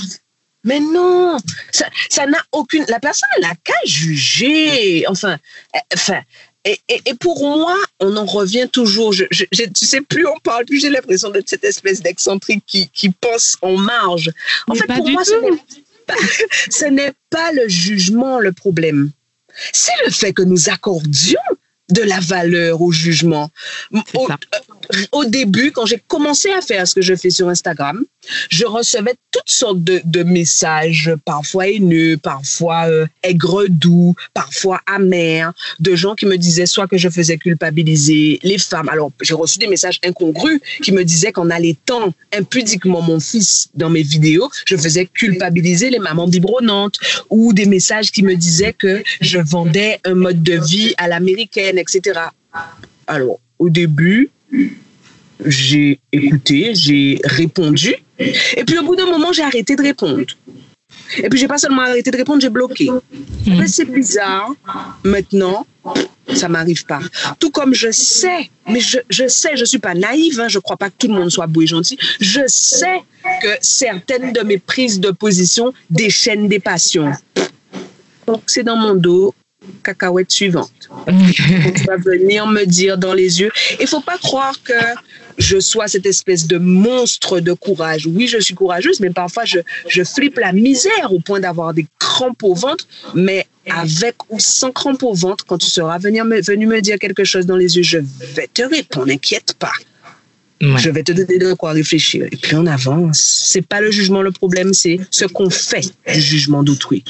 Mais 0.63 0.79
non, 0.81 1.37
ça 1.73 1.87
ça 2.09 2.25
n'a 2.27 2.39
aucune. 2.53 2.85
La 2.89 3.01
personne 3.01 3.29
n'a 3.43 3.53
qu'à 3.65 3.75
juger. 3.85 5.05
Enfin, 5.09 5.37
euh, 5.75 5.79
enfin. 5.95 6.21
Et, 6.67 6.79
et, 6.89 6.99
et 7.05 7.13
pour 7.15 7.47
moi, 7.47 7.77
on 8.01 8.17
en 8.17 8.25
revient 8.25 8.67
toujours. 8.73 9.13
Je, 9.13 9.25
je, 9.31 9.45
je- 9.53 9.65
tu 9.65 9.85
sais, 9.85 10.01
plus 10.01 10.27
on 10.27 10.39
parle, 10.43 10.65
plus 10.65 10.81
j'ai 10.81 10.89
l'impression 10.89 11.29
d'être 11.29 11.47
cette 11.47 11.65
espèce 11.65 12.01
d'excentrique 12.01 12.65
qui, 12.67 12.89
qui 12.89 13.11
pense 13.11 13.59
en 13.61 13.77
marge. 13.77 14.31
En 14.67 14.73
Mais 14.73 14.79
fait, 14.81 14.87
pour 14.95 15.11
moi, 15.11 15.23
tout. 15.25 15.61
ce 16.71 16.87
n'est 16.87 17.13
pas 17.31 17.53
le 17.53 17.69
jugement 17.69 18.39
le 18.39 18.53
problème. 18.53 19.11
C'est 19.73 19.93
le 20.05 20.11
fait 20.11 20.33
que 20.33 20.43
nous 20.43 20.69
accordions 20.69 21.41
de 21.91 22.03
la 22.03 22.21
valeur 22.21 22.81
au 22.81 22.93
jugement. 22.93 23.51
C'est 23.93 25.09
Au, 25.13 25.25
début, 25.25 25.71
quand 25.71 25.87
j'ai 25.87 26.03
commencé 26.09 26.51
à 26.51 26.61
faire 26.61 26.87
ce 26.87 26.95
que 26.95 27.03
je 27.03 27.15
fais 27.15 27.31
sur 27.31 27.49
Instagram, 27.49 28.05
je 28.49 28.65
recevais 28.65 29.15
toutes 29.31 29.43
sortes 29.51 29.83
de, 29.83 30.01
de 30.05 30.23
messages, 30.23 31.13
parfois 31.25 31.69
haineux, 31.69 32.17
parfois 32.17 32.89
euh, 32.89 33.07
aigre-doux, 33.23 34.15
parfois 34.33 34.81
amers, 34.87 35.53
de 35.81 35.95
gens 35.95 36.15
qui 36.15 36.27
me 36.27 36.37
disaient 36.37 36.67
soit 36.67 36.87
que 36.87 36.97
je 36.97 37.09
faisais 37.09 37.37
culpabiliser 37.37 38.39
les 38.43 38.59
femmes. 38.59 38.89
Alors, 38.89 39.13
j'ai 39.21 39.35
reçu 39.35 39.59
des 39.59 39.67
messages 39.67 39.99
incongrus 40.05 40.61
qui 40.83 40.93
me 40.93 41.05
disaient 41.05 41.33
qu'en 41.33 41.51
allaitant 41.51 42.13
impudiquement 42.33 43.03
mon 43.03 43.21
fils 43.21 43.69
dans 43.75 43.91
mes 43.91 44.03
vidéos, 44.03 44.51
je 44.67 44.77
faisais 44.77 45.07
culpabiliser 45.07 45.91
les 45.91 45.99
mamans 45.99 46.29
biberonnantes 46.29 46.99
ou 47.31 47.53
des 47.53 47.67
messages 47.67 48.11
qui 48.11 48.23
me 48.23 48.35
disaient 48.35 48.73
que 48.73 49.03
je 49.21 49.39
vendais 49.39 50.01
un 50.05 50.15
mode 50.15 50.43
de 50.43 50.55
vie 50.55 50.95
à 50.99 51.09
l'américaine, 51.09 51.74
etc. 51.79 52.21
Alors, 53.07 53.41
au 53.59 53.69
début, 53.69 54.31
j'ai 55.45 56.01
écouté, 56.13 56.75
j'ai 56.75 57.21
répondu. 57.25 57.95
Et 58.19 58.65
puis 58.65 58.79
au 58.79 58.85
bout 58.85 58.97
d'un 58.97 59.07
moment, 59.07 59.33
j'ai 59.33 59.43
arrêté 59.43 59.77
de 59.77 59.83
répondre. 59.83 60.25
Et 61.19 61.29
puis 61.29 61.39
j'ai 61.39 61.49
pas 61.49 61.59
seulement 61.59 61.83
arrêté 61.83 62.11
de 62.11 62.17
répondre, 62.17 62.41
j'ai 62.41 62.49
bloqué. 62.49 62.91
Mais 63.47 63.67
c'est 63.67 63.85
bizarre. 63.85 64.55
Maintenant, 65.05 65.67
ça 66.33 66.49
m'arrive 66.49 66.85
pas. 66.87 67.01
Tout 67.39 67.51
comme 67.51 67.75
je 67.75 67.91
sais, 67.91 68.51
mais 68.69 68.81
je, 68.81 68.99
je 69.11 69.29
sais, 69.29 69.57
je 69.57 69.65
suis 69.65 69.79
pas 69.79 69.95
naïve, 69.95 70.41
hein, 70.41 70.49
je 70.49 70.59
crois 70.59 70.77
pas 70.77 70.89
que 70.91 70.95
tout 70.99 71.09
le 71.09 71.15
monde 71.15 71.31
soit 71.31 71.47
beau 71.47 71.63
et 71.63 71.67
gentil. 71.67 71.99
Je 72.21 72.41
sais 72.47 73.03
que 73.43 73.49
certaines 73.61 74.33
de 74.33 74.41
mes 74.41 74.59
prises 74.59 75.01
de 75.01 75.11
position 75.11 75.73
déchaînent 75.91 76.49
des 76.49 76.61
passions. 76.61 77.13
Donc 78.27 78.43
c'est 78.47 78.63
dans 78.63 78.77
mon 78.77 78.95
dos, 78.95 79.35
cacahuète 79.83 80.31
suivante 80.31 80.71
tu 81.07 81.85
vas 81.85 81.97
venir 81.97 82.47
me 82.47 82.65
dire 82.65 82.99
dans 82.99 83.15
les 83.15 83.41
yeux. 83.41 83.51
Il 83.81 83.87
faut 83.87 84.01
pas 84.01 84.19
croire 84.19 84.55
que 84.63 84.75
je 85.39 85.59
sois 85.59 85.89
cette 85.89 86.07
espèce 86.07 86.47
de 86.47 86.59
monstre 86.59 87.41
de 87.41 87.53
courage. 87.53 88.07
Oui, 88.07 88.29
je 88.29 88.39
suis 88.39 88.55
courageuse, 88.55 89.01
mais 89.01 89.11
parfois 89.11 89.45
je, 89.45 89.59
je 89.89 90.03
flippe 90.05 90.39
la 90.39 90.53
misère 90.53 91.13
au 91.13 91.21
point 91.21 91.41
d'avoir 91.41 91.75
des 91.75 91.87
crampes 91.99 92.43
au 92.43 92.55
ventre. 92.55 92.87
Mais 93.15 93.47
avec 93.71 94.17
ou 94.31 94.39
sans 94.39 94.71
crampes 94.71 95.03
au 95.03 95.15
ventre, 95.15 95.45
quand 95.47 95.59
tu 95.59 95.69
seras 95.69 95.99
venir 95.99 96.25
me, 96.25 96.41
venu 96.41 96.67
me 96.67 96.81
dire 96.81 96.99
quelque 96.99 97.25
chose 97.25 97.47
dans 97.47 97.57
les 97.57 97.77
yeux, 97.77 97.83
je 97.83 97.99
vais 98.35 98.49
te 98.53 98.63
répondre. 98.63 99.07
N'inquiète 99.07 99.55
pas. 99.59 99.73
Ouais. 100.61 100.79
Je 100.79 100.89
vais 100.91 101.03
te 101.03 101.13
donner 101.13 101.39
de 101.39 101.53
quoi 101.55 101.73
réfléchir. 101.73 102.27
Et 102.31 102.37
puis 102.37 102.55
on 102.55 102.67
avance. 102.67 103.19
C'est 103.49 103.67
pas 103.67 103.81
le 103.81 103.91
jugement 103.91 104.23
le 104.23 104.31
problème, 104.31 104.73
c'est 104.73 104.99
ce 105.11 105.25
qu'on 105.25 105.51
fait 105.51 105.85
du 106.07 106.21
jugement 106.21 106.63
d'autrui. 106.63 107.05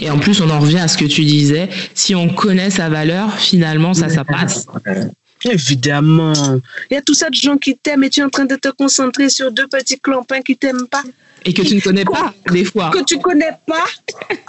Et 0.00 0.10
en 0.10 0.18
plus, 0.18 0.40
on 0.40 0.50
en 0.50 0.60
revient 0.60 0.78
à 0.78 0.88
ce 0.88 0.96
que 0.96 1.04
tu 1.04 1.24
disais. 1.24 1.68
Si 1.94 2.14
on 2.14 2.28
connaît 2.28 2.70
sa 2.70 2.88
valeur, 2.88 3.38
finalement, 3.38 3.94
ça, 3.94 4.08
ça 4.08 4.24
passe. 4.24 4.66
Évidemment. 5.44 6.32
Il 6.90 6.94
y 6.94 6.96
a 6.96 7.02
tout 7.02 7.14
ça 7.14 7.30
de 7.30 7.34
gens 7.34 7.56
qui 7.56 7.76
t'aiment 7.76 8.04
et 8.04 8.10
tu 8.10 8.20
es 8.20 8.24
en 8.24 8.28
train 8.28 8.44
de 8.44 8.56
te 8.56 8.68
concentrer 8.68 9.28
sur 9.28 9.52
deux 9.52 9.68
petits 9.68 9.98
clampins 9.98 10.40
qui 10.40 10.56
t'aiment 10.56 10.88
pas, 10.88 11.02
Et 11.44 11.52
que 11.52 11.62
tu 11.62 11.76
ne 11.76 11.80
connais 11.80 12.04
pas, 12.04 12.34
des 12.50 12.64
fois. 12.64 12.90
que 12.90 13.04
tu 13.04 13.18
connais 13.18 13.52
pas. 13.66 13.84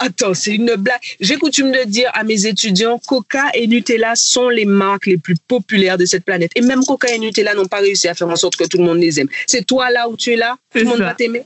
Attends, 0.00 0.34
c'est 0.34 0.54
une 0.56 0.74
blague. 0.76 0.98
J'ai 1.20 1.36
coutume 1.36 1.70
de 1.70 1.84
dire 1.86 2.10
à 2.14 2.24
mes 2.24 2.46
étudiants, 2.46 2.98
Coca 3.06 3.44
et 3.54 3.66
Nutella 3.68 4.14
sont 4.16 4.48
les 4.48 4.64
marques 4.64 5.06
les 5.06 5.16
plus 5.16 5.36
populaires 5.46 5.96
de 5.98 6.06
cette 6.06 6.24
planète. 6.24 6.50
Et 6.56 6.60
même 6.60 6.84
Coca 6.84 7.08
et 7.14 7.18
Nutella 7.18 7.54
n'ont 7.54 7.66
pas 7.66 7.78
réussi 7.78 8.08
à 8.08 8.14
faire 8.14 8.28
en 8.28 8.36
sorte 8.36 8.56
que 8.56 8.64
tout 8.64 8.78
le 8.78 8.84
monde 8.84 8.98
les 8.98 9.20
aime. 9.20 9.28
C'est 9.46 9.64
toi 9.64 9.90
là 9.90 10.08
où 10.08 10.16
tu 10.16 10.32
es 10.32 10.36
là, 10.36 10.56
tout 10.72 10.78
le 10.80 10.84
monde 10.86 10.98
ça. 10.98 11.04
va 11.04 11.14
t'aimer? 11.14 11.42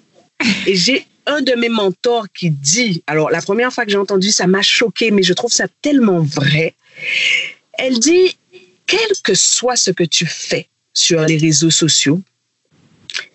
Et 0.66 0.74
j'ai 0.74 1.06
un 1.26 1.42
de 1.42 1.52
mes 1.52 1.68
mentors 1.68 2.26
qui 2.32 2.50
dit, 2.50 3.02
alors 3.06 3.30
la 3.30 3.40
première 3.40 3.72
fois 3.72 3.84
que 3.84 3.90
j'ai 3.90 3.96
entendu, 3.96 4.30
ça 4.30 4.46
m'a 4.46 4.62
choqué, 4.62 5.10
mais 5.10 5.22
je 5.22 5.32
trouve 5.32 5.52
ça 5.52 5.66
tellement 5.82 6.20
vrai. 6.20 6.74
Elle 7.74 7.98
dit, 7.98 8.36
quel 8.86 9.10
que 9.22 9.34
soit 9.34 9.76
ce 9.76 9.90
que 9.90 10.04
tu 10.04 10.26
fais 10.26 10.68
sur 10.92 11.22
les 11.22 11.36
réseaux 11.36 11.70
sociaux, 11.70 12.20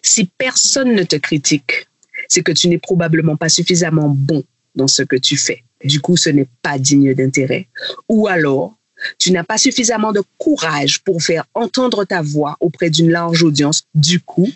si 0.01 0.25
personne 0.25 0.93
ne 0.93 1.03
te 1.03 1.15
critique, 1.15 1.87
c'est 2.27 2.43
que 2.43 2.51
tu 2.51 2.67
n'es 2.67 2.77
probablement 2.77 3.35
pas 3.35 3.49
suffisamment 3.49 4.09
bon 4.09 4.43
dans 4.75 4.87
ce 4.87 5.03
que 5.03 5.15
tu 5.15 5.35
fais. 5.37 5.63
Du 5.83 5.99
coup, 6.01 6.17
ce 6.17 6.29
n'est 6.29 6.47
pas 6.61 6.77
digne 6.77 7.13
d'intérêt. 7.13 7.67
Ou 8.07 8.27
alors, 8.27 8.75
tu 9.17 9.31
n'as 9.31 9.43
pas 9.43 9.57
suffisamment 9.57 10.11
de 10.11 10.21
courage 10.37 10.99
pour 10.99 11.21
faire 11.23 11.45
entendre 11.53 12.03
ta 12.05 12.21
voix 12.21 12.57
auprès 12.59 12.89
d'une 12.89 13.09
large 13.09 13.43
audience. 13.43 13.83
Du 13.95 14.19
coup, 14.19 14.51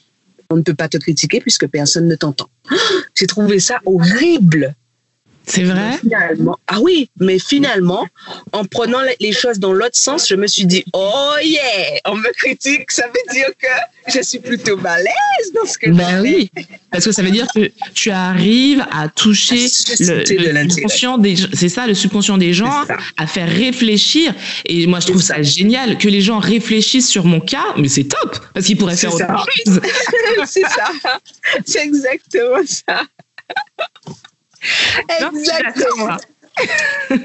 on 0.53 0.57
ne 0.57 0.61
peut 0.61 0.75
pas 0.75 0.87
te 0.87 0.97
critiquer 0.97 1.41
puisque 1.41 1.67
personne 1.67 2.07
ne 2.07 2.15
t'entend. 2.15 2.47
J'ai 3.15 3.27
trouvé 3.27 3.59
ça 3.59 3.79
horrible. 3.85 4.75
C'est 5.45 5.63
vrai? 5.63 5.97
Finalement, 5.99 6.57
ah 6.67 6.79
oui, 6.81 7.09
mais 7.19 7.37
finalement, 7.39 8.07
en 8.53 8.63
prenant 8.65 8.99
les 9.19 9.31
choses 9.33 9.59
dans 9.59 9.73
l'autre 9.73 9.95
sens, 9.97 10.27
je 10.27 10.35
me 10.35 10.47
suis 10.47 10.65
dit, 10.65 10.85
oh 10.93 11.33
yeah, 11.43 11.99
on 12.05 12.15
me 12.15 12.31
critique, 12.33 12.91
ça 12.91 13.05
veut 13.07 13.33
dire 13.33 13.49
que 13.61 14.11
je 14.13 14.21
suis 14.21 14.39
plutôt 14.39 14.77
balèze 14.77 15.07
dans 15.53 15.65
ce 15.65 15.77
que 15.77 15.89
Ben 15.89 15.97
je 15.99 16.05
fais. 16.05 16.35
oui, 16.35 16.51
parce 16.91 17.05
que 17.05 17.11
ça 17.11 17.21
veut 17.21 17.31
dire 17.31 17.47
que 17.53 17.71
tu 17.93 18.09
arrives 18.11 18.85
à 18.91 19.07
toucher 19.09 19.67
le, 19.99 20.63
de 20.65 20.69
subconscient 20.71 21.17
des 21.17 21.35
c'est 21.53 21.69
ça 21.69 21.87
le 21.87 21.93
subconscient 21.93 22.37
des 22.37 22.53
gens 22.53 22.85
ça. 22.85 22.97
à 23.17 23.27
faire 23.27 23.47
réfléchir 23.49 24.33
et 24.65 24.87
moi 24.87 24.99
je 24.99 25.07
trouve 25.07 25.21
C'est 25.21 25.33
ça 25.35 25.41
génial 25.41 25.97
que 25.97 26.07
les 26.07 26.21
gens 26.21 26.39
réfléchissent 26.39 27.09
sur 27.09 27.25
mon 27.25 27.39
cas 27.39 27.63
mais 27.77 27.87
c'est 27.87 28.03
top 28.05 28.37
parce 28.53 28.65
qu'ils 28.65 28.77
pourraient 28.77 28.95
faire 28.97 29.13
ça. 29.13 29.33
autre 29.33 29.47
chose. 29.65 29.79
c'est 30.47 30.61
ça. 30.61 30.91
C'est 31.65 31.83
exactement 31.83 32.61
ça. 32.65 33.03
Exactement. 35.09 36.07
d'accord. 36.07 36.19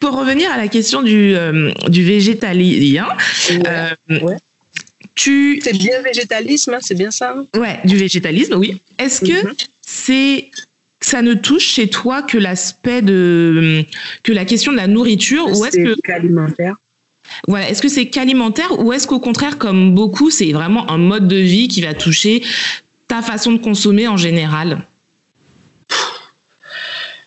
Pour 0.00 0.16
revenir 0.18 0.50
à 0.52 0.56
la 0.56 0.68
question 0.68 1.02
du 1.02 1.34
euh, 1.34 1.72
du 1.88 2.04
végétalien, 2.04 3.06
euh, 3.66 3.90
Ouais. 4.22 4.36
tu 5.14 5.60
C'est 5.62 5.76
bien 5.76 6.00
végétalisme, 6.02 6.74
hein, 6.74 6.78
c'est 6.80 6.94
bien 6.96 7.10
ça. 7.10 7.34
hein? 7.36 7.46
Ouais 7.58 7.78
du 7.84 7.96
végétalisme 7.96 8.54
oui. 8.56 8.80
Est-ce 8.98 9.20
que 9.20 9.46
Mhm. 9.46 9.52
c'est 9.82 10.50
ça 11.00 11.22
ne 11.22 11.34
touche 11.34 11.64
chez 11.66 11.88
toi 11.88 12.22
que 12.22 12.38
l'aspect 12.38 13.02
de 13.02 13.84
que 14.22 14.32
la 14.32 14.44
question 14.44 14.72
de 14.72 14.76
la 14.76 14.86
nourriture 14.86 15.46
ou 15.48 15.64
est-ce 15.64 15.76
que 15.78 15.94
C'est 16.04 16.12
alimentaire. 16.12 16.76
voilà 17.48 17.70
est-ce 17.70 17.80
que 17.80 17.88
c'est 17.88 18.06
qu'alimentaire 18.10 18.78
ou 18.84 18.92
est-ce 18.92 19.06
qu'au 19.06 19.20
contraire 19.20 19.56
comme 19.56 19.94
beaucoup 19.94 20.30
c'est 20.30 20.52
vraiment 20.52 20.90
un 20.90 20.98
mode 20.98 21.26
de 21.26 21.36
vie 21.36 21.68
qui 21.68 21.80
va 21.80 21.94
toucher 21.94 22.42
ta 23.08 23.22
façon 23.22 23.52
de 23.52 23.58
consommer 23.58 24.08
en 24.08 24.18
général? 24.18 24.82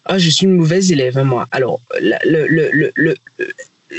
Ah, 0.06 0.18
je 0.18 0.30
suis 0.30 0.46
une 0.46 0.56
mauvaise 0.56 0.92
élève, 0.92 1.18
hein, 1.18 1.24
moi. 1.24 1.48
Alors, 1.52 1.82
le, 2.02 2.18
le, 2.48 2.92
le, 2.96 3.16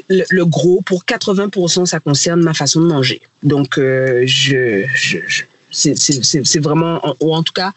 le- 0.09 0.45
gros, 0.45 0.83
pour 0.83 1.05
80%, 1.05 1.87
ça 1.87 2.01
concerne 2.01 2.43
ma 2.43 2.53
façon 2.55 2.81
de 2.81 2.87
manger. 2.87 3.23
Donc, 3.43 3.79
euh, 3.79 4.23
je, 4.27 4.85
je, 4.95 5.19
je- 5.27 5.45
c'est- 5.71 6.61
vraiment, 6.61 7.01
ou 7.21 7.35
en 7.35 7.43
tout 7.43 7.53
cas, 7.53 7.73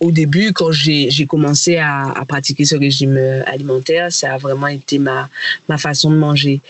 au 0.00 0.10
début, 0.10 0.52
quand 0.52 0.72
j'ai 0.72 1.26
commencé 1.26 1.76
à, 1.76 2.10
à 2.10 2.24
pratiquer 2.26 2.64
ce 2.64 2.76
régime 2.76 3.16
euh, 3.16 3.42
alimentaire, 3.46 4.12
ça 4.12 4.34
a 4.34 4.38
vraiment 4.38 4.66
été 4.66 4.98
ma, 4.98 5.28
ma 5.68 5.78
façon 5.78 6.10
de 6.10 6.16
manger. 6.16 6.60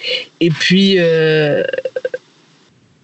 Et 0.40 0.50
puis, 0.50 0.96
euh, 0.98 1.64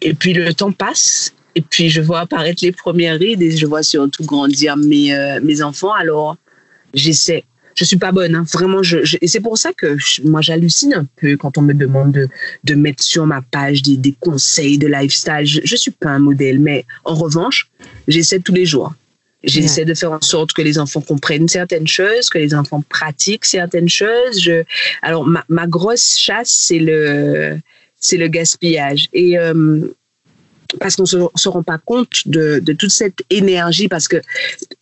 et 0.01 0.15
puis 0.15 0.33
le 0.33 0.53
temps 0.55 0.73
passe. 0.73 1.33
Et 1.57 1.63
puis 1.63 1.91
je 1.91 2.01
vois 2.01 2.21
apparaître 2.21 2.65
les 2.65 2.71
premières 2.73 3.19
rides 3.19 3.43
et 3.43 3.57
je 3.57 3.67
vois 3.67 3.83
surtout 3.83 4.25
grandir 4.25 4.77
mes, 4.77 5.13
mes 5.43 5.63
enfants. 5.63 5.93
Alors 5.93 6.37
j'essaie. 6.95 7.45
Je 7.75 7.85
suis 7.85 7.97
pas 7.97 8.13
bonne, 8.13 8.35
hein. 8.35 8.45
vraiment. 8.53 8.83
Je, 8.83 9.05
je- 9.05 9.17
et 9.21 9.27
c'est 9.29 9.41
pour 9.41 9.57
ça 9.59 9.73
que 9.73 9.97
je- 9.99 10.23
moi 10.23 10.41
j'hallucine 10.41 10.93
un 10.95 11.07
peu 11.17 11.37
quand 11.37 11.57
on 11.59 11.63
me 11.63 11.73
demande 11.73 12.13
de, 12.13 12.29
de 12.65 12.75
mettre 12.75 13.03
sur 13.03 13.27
ma 13.27 13.43
page 13.43 13.83
des, 13.83 13.97
des 13.97 14.15
conseils 14.21 14.77
de 14.79 14.87
lifestyle. 14.89 15.45
Je, 15.45 15.61
je 15.65 15.77
suis 15.77 15.91
pas 15.93 16.11
un 16.11 16.19
modèle, 16.19 16.59
mais 16.59 16.85
en 17.05 17.15
revanche, 17.15 17.69
j'essaie 18.09 18.41
tous 18.41 18.53
les 18.55 18.67
jours. 18.67 18.93
J'essaie 19.43 19.87
de 19.87 19.95
faire 19.95 20.13
en 20.13 20.21
sorte 20.21 20.53
que 20.53 20.61
les 20.61 20.79
enfants 20.79 21.01
comprennent 21.01 21.49
certaines 21.49 21.87
choses, 21.89 22.29
que 22.29 22.37
les 22.37 22.55
enfants 22.55 22.83
pratiquent 22.89 23.47
certaines 23.47 23.89
choses. 23.89 24.39
Je, 24.39 24.65
alors 25.01 25.25
ma, 25.27 25.45
ma 25.49 25.67
grosse 25.67 26.19
chasse, 26.19 26.51
c'est 26.51 26.79
le, 26.79 27.59
c'est 27.99 28.19
le 28.19 28.29
gaspillage. 28.29 29.09
Et 29.15 29.39
euh, 29.39 29.81
parce 30.79 30.97
qu'on 30.97 31.03
ne 31.03 31.07
se, 31.09 31.17
se 31.35 31.49
rend 31.49 31.63
pas 31.63 31.79
compte 31.79 32.27
de, 32.27 32.61
de 32.61 32.73
toute 32.73 32.91
cette 32.91 33.23
énergie, 33.31 33.89
parce 33.89 34.07
que 34.09 34.19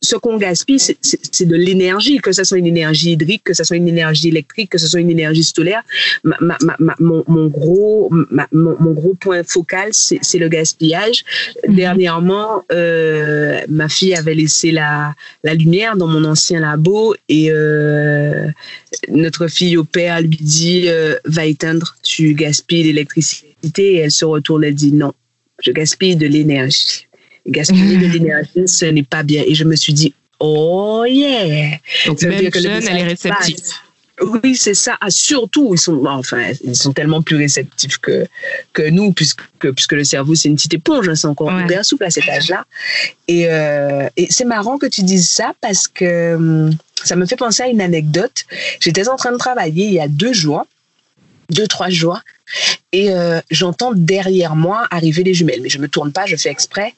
ce 0.03 0.17
qu'on 0.17 0.37
gaspille, 0.37 0.79
c'est- 0.79 1.45
de 1.45 1.57
l'énergie, 1.57 2.19
que 2.19 2.33
ce 2.33 2.45
soit 2.45 2.59
une 2.59 2.67
énergie 2.67 3.13
hydrique, 3.13 3.43
que 3.45 3.55
ce 3.55 3.63
soit 3.65 3.77
une 3.77 3.89
énergie 3.89 4.29
électrique, 4.29 4.71
que 4.71 4.79
ce 4.79 4.87
soit 4.89 5.01
une 5.01 5.11
énergie 5.11 5.45
solaire. 5.45 5.83
Ma, 6.25 6.37
ma, 6.41 6.57
ma- 6.61 6.77
ma- 6.79 6.97
mon, 6.99 7.25
mon 7.27 7.47
gros, 7.47 8.11
mon, 8.53 8.77
mon 8.81 8.93
gros 8.93 9.15
point 9.15 9.43
focal, 9.45 9.91
c'est 9.93 10.39
le 10.39 10.49
gaspillage. 10.49 11.25
Mhm. 11.67 11.75
Dernièrement, 11.77 12.65
euh, 12.73 13.61
ma 13.69 13.89
fille 13.89 14.15
avait 14.15 14.35
laissé 14.35 14.71
la, 14.73 15.15
la 15.45 15.55
lumière 15.55 15.97
dans 15.97 16.09
mon 16.09 16.25
ancien 16.25 16.61
labo 16.61 17.15
et 17.29 17.51
euh, 17.51 18.49
notre 19.09 19.47
fille 19.49 19.77
au 19.77 19.85
père 19.85 20.21
lui 20.21 20.39
dit 20.41 20.85
euh, 20.89 21.15
va 21.25 21.47
éteindre, 21.47 21.97
tu 22.03 22.35
gaspilles 22.35 22.83
l'électricité 22.85 23.55
et 23.77 23.97
elle 23.97 24.11
se 24.11 24.25
retourne 24.25 24.65
et 24.65 24.73
dit 24.73 24.93
non, 24.93 25.13
je 25.63 25.71
gaspille 25.73 26.17
de 26.17 26.27
l'énergie. 26.27 27.07
Gaspiller 27.47 27.97
de 27.97 28.07
l'énergie, 28.07 28.67
ce 28.67 28.85
n'est 28.87 29.03
pas 29.03 29.23
bien. 29.23 29.43
Et 29.47 29.55
je 29.55 29.65
me 29.65 29.75
suis 29.77 29.93
dit 29.93 30.15
oh 30.41 31.05
yeah. 31.09 31.79
Donc, 32.07 32.21
Ça 32.21 32.29
même 32.29 32.41
dire 32.41 32.51
que 32.51 32.59
le 32.59 32.65
jeune, 32.65 32.89
elle 32.89 32.99
est 32.99 33.05
réceptive. 33.05 33.57
Oui, 34.21 34.57
c'est 34.57 34.75
ça. 34.75 34.97
Ah, 35.01 35.11
surtout, 35.11 35.71
ils 35.75 35.79
sont, 35.79 36.05
enfin, 36.07 36.51
ils 36.65 36.75
sont 36.75 36.93
tellement 36.93 37.23
plus 37.23 37.37
réceptifs 37.37 37.99
que, 37.99 38.27
que 38.73 38.83
nous, 38.91 39.13
puisque, 39.13 39.43
puisque 39.61 39.93
le 39.93 40.03
cerveau, 40.03 40.35
c'est 40.35 40.49
une 40.49 40.57
petite 40.57 40.75
éponge, 40.75 41.09
hein, 41.09 41.15
c'est 41.15 41.29
encore 41.29 41.49
Ouais. 41.55 41.65
bien 41.67 41.85
souple 41.85 42.05
à 42.05 42.11
cet 42.11 42.29
âge-là. 42.29 42.65
Et, 43.29 43.47
euh, 43.49 44.09
et 44.17 44.27
c'est 44.29 44.45
marrant 44.45 44.77
que 44.77 44.87
tu 44.87 45.03
dises 45.03 45.29
ça 45.31 45.53
parce 45.61 45.87
que 45.87 46.35
hum, 46.35 46.71
ça 47.05 47.15
me 47.15 47.27
fait 47.27 47.37
penser 47.37 47.63
à 47.63 47.69
une 47.69 47.81
anecdote. 47.81 48.45
J'étais 48.81 49.09
en 49.09 49.15
train 49.17 49.31
de 49.31 49.37
travailler 49.39 49.87
il 49.87 49.93
y 49.93 50.01
a 50.01 50.09
deux 50.09 50.33
jours, 50.33 50.67
deux, 51.51 51.69
trois 51.69 51.89
jours, 51.89 52.19
et 52.93 53.11
euh, 53.11 53.41
j'entends 53.51 53.93
derrière 53.95 54.57
moi 54.57 54.87
arriver 54.91 55.23
les 55.23 55.35
jumelles. 55.35 55.61
Mais 55.63 55.69
je 55.69 55.79
me 55.79 55.89
tourne 55.89 56.13
pas, 56.13 56.27
je 56.27 56.37
fais 56.37 56.51
exprès, 56.51 56.95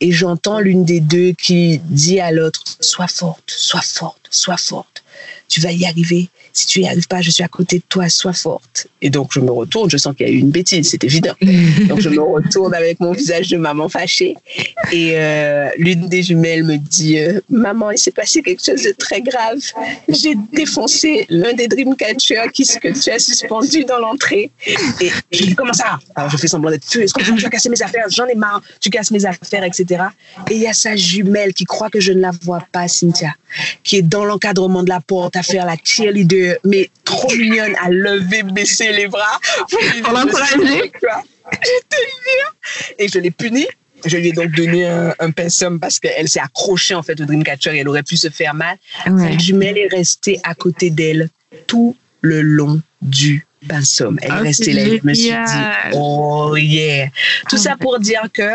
et 0.00 0.12
j'entends 0.12 0.60
l'une 0.60 0.84
des 0.84 1.00
deux 1.00 1.32
qui 1.32 1.78
dit 1.84 2.20
à 2.20 2.30
l'autre 2.30 2.62
Sois 2.80 3.08
forte, 3.08 3.50
sois 3.50 3.82
forte, 3.82 4.28
sois 4.30 4.56
forte. 4.56 5.04
Tu 5.48 5.60
vas 5.60 5.72
y 5.72 5.84
arriver. 5.84 6.28
Si 6.52 6.66
tu 6.66 6.80
y 6.80 6.86
arrives 6.86 7.08
pas, 7.08 7.20
je 7.20 7.30
suis 7.30 7.42
à 7.42 7.48
côté 7.48 7.78
de 7.78 7.84
toi, 7.88 8.08
sois 8.08 8.32
forte. 8.32 8.86
Et 9.00 9.10
donc 9.10 9.30
je 9.32 9.40
me 9.40 9.50
retourne, 9.50 9.90
je 9.90 9.96
sens 9.96 10.14
qu'il 10.14 10.26
y 10.26 10.30
a 10.30 10.32
eu 10.32 10.38
une 10.38 10.50
bêtise, 10.50 10.90
c'est 10.90 11.02
évident. 11.04 11.34
Donc 11.88 12.00
je 12.00 12.08
me 12.08 12.20
retourne 12.20 12.74
avec 12.74 13.00
mon 13.00 13.12
visage 13.12 13.48
de 13.48 13.56
maman 13.56 13.88
fâchée. 13.88 14.36
Et 14.92 15.12
euh, 15.14 15.68
l'une 15.76 16.08
des 16.08 16.22
jumelles 16.22 16.62
me 16.62 16.76
dit 16.76 17.18
euh, 17.18 17.40
Maman, 17.50 17.90
il 17.90 17.98
s'est 17.98 18.12
passé 18.12 18.42
quelque 18.42 18.64
chose 18.64 18.82
de 18.82 18.92
très 18.92 19.20
grave. 19.20 19.58
J'ai 20.08 20.34
défoncé 20.52 21.26
l'un 21.28 21.52
des 21.52 21.66
Dreamcatchers 21.66 22.50
qui, 22.52 22.64
que 22.64 22.88
tu 22.88 23.10
as 23.10 23.18
suspendu 23.18 23.84
dans 23.84 23.98
l'entrée. 23.98 24.50
Et 25.00 25.10
je 25.32 25.44
dis 25.44 25.54
Comment 25.54 25.72
ça 25.72 25.98
Alors 26.14 26.30
je 26.30 26.36
fais 26.36 26.48
semblant 26.48 26.70
d'être 26.70 26.88
furieuse. 26.88 27.12
Comment 27.12 27.26
ça, 27.26 27.34
tu 27.34 27.46
as 27.46 27.50
cassé 27.50 27.68
mes 27.68 27.82
affaires 27.82 28.06
J'en 28.08 28.26
ai 28.26 28.34
marre. 28.34 28.62
Tu 28.80 28.90
casses 28.90 29.10
mes 29.10 29.24
affaires, 29.24 29.64
etc. 29.64 30.04
Et 30.50 30.54
il 30.54 30.60
y 30.60 30.66
a 30.66 30.72
sa 30.72 30.94
jumelle 30.96 31.54
qui 31.54 31.64
croit 31.64 31.90
que 31.90 32.00
je 32.00 32.12
ne 32.12 32.20
la 32.20 32.30
vois 32.42 32.64
pas, 32.72 32.86
Cynthia, 32.88 33.32
qui 33.82 33.96
est 33.96 34.02
dans 34.02 34.24
l'encadrement 34.24 34.82
de 34.82 34.88
la 34.88 35.00
porte 35.00 35.36
à 35.36 35.42
faire 35.42 35.66
la 35.66 35.76
cheerleader, 35.82 36.56
mais 36.64 36.90
trop 37.04 37.30
mignonne, 37.34 37.74
à 37.82 37.90
lever, 37.90 38.42
baisser 38.42 38.92
les 38.92 39.08
bras. 39.08 39.40
Pour 40.02 40.12
l'encourager. 40.12 40.92
Jure. 41.00 42.54
Et 42.98 43.08
je 43.08 43.18
l'ai 43.18 43.30
punie. 43.30 43.66
Je 44.04 44.16
lui 44.16 44.28
ai 44.28 44.32
donc 44.32 44.50
donné 44.50 44.84
un, 44.86 45.14
un 45.20 45.30
pensum 45.30 45.78
parce 45.78 46.00
qu'elle 46.00 46.28
s'est 46.28 46.40
accrochée 46.40 46.94
en 46.94 47.02
fait 47.04 47.20
au 47.20 47.24
Dreamcatcher 47.24 47.74
et 47.76 47.78
elle 47.78 47.88
aurait 47.88 48.02
pu 48.02 48.16
se 48.16 48.30
faire 48.30 48.52
mal. 48.54 48.76
Ouais. 49.06 49.32
Sa 49.32 49.38
jumelle 49.38 49.78
est 49.78 49.86
restée 49.88 50.40
à 50.42 50.54
côté 50.54 50.90
d'elle 50.90 51.28
tout 51.68 51.96
le 52.20 52.40
long 52.42 52.80
du 53.00 53.46
pensum. 53.68 54.18
Elle 54.22 54.30
Ah, 54.32 54.38
est 54.40 54.42
restée 54.48 54.64
c'est 54.64 54.72
là. 54.72 54.82
et 54.82 54.98
Je 55.00 55.06
me 55.06 55.14
suis 55.14 55.28
dit, 55.30 55.92
oh 55.92 56.56
yeah. 56.56 57.08
Tout 57.48 57.58
ça 57.58 57.76
pour 57.76 58.00
dire 58.00 58.22
que 58.32 58.50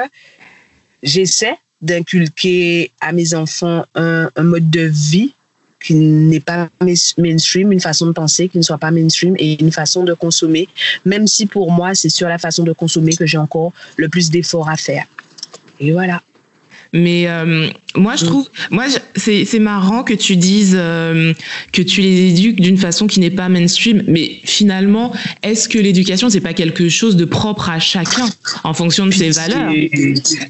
j'essaie 1.01 1.55
d'inculquer 1.81 2.91
à 3.01 3.11
mes 3.11 3.33
enfants 3.33 3.85
un, 3.95 4.29
un 4.35 4.43
mode 4.43 4.69
de 4.69 4.81
vie 4.81 5.33
qui 5.79 5.93
n'est 5.93 6.39
pas 6.39 6.69
main- 6.81 7.13
mainstream, 7.17 7.71
une 7.71 7.79
façon 7.79 8.07
de 8.07 8.11
penser 8.11 8.49
qui 8.49 8.57
ne 8.57 8.63
soit 8.63 8.79
pas 8.79 8.91
mainstream 8.91 9.35
et 9.37 9.61
une 9.61 9.71
façon 9.71 10.03
de 10.03 10.13
consommer, 10.13 10.67
même 11.05 11.27
si 11.27 11.45
pour 11.45 11.71
moi, 11.71 11.93
c'est 11.93 12.09
sur 12.09 12.27
la 12.27 12.39
façon 12.39 12.63
de 12.63 12.73
consommer 12.73 13.15
que 13.15 13.25
j'ai 13.25 13.37
encore 13.37 13.73
le 13.95 14.09
plus 14.09 14.29
d'efforts 14.31 14.69
à 14.69 14.75
faire. 14.75 15.05
Et 15.79 15.91
voilà. 15.91 16.21
Mais 16.93 17.27
euh, 17.27 17.69
moi, 17.95 18.15
je 18.15 18.25
trouve, 18.25 18.49
moi, 18.71 18.85
c'est 19.15 19.45
c'est 19.45 19.59
marrant 19.59 20.03
que 20.03 20.13
tu 20.13 20.35
dises 20.37 20.75
euh, 20.79 21.33
que 21.73 21.81
tu 21.81 22.01
les 22.01 22.29
éduques 22.29 22.61
d'une 22.61 22.77
façon 22.77 23.07
qui 23.07 23.19
n'est 23.19 23.29
pas 23.31 23.49
mainstream. 23.49 24.03
Mais 24.07 24.39
finalement, 24.43 25.11
est-ce 25.43 25.67
que 25.69 25.77
l'éducation, 25.79 26.29
c'est 26.29 26.41
pas 26.41 26.53
quelque 26.53 26.89
chose 26.89 27.15
de 27.15 27.25
propre 27.25 27.69
à 27.69 27.79
chacun 27.79 28.27
en 28.63 28.73
fonction 28.73 29.05
de 29.05 29.11
ses 29.11 29.31
valeurs? 29.31 29.71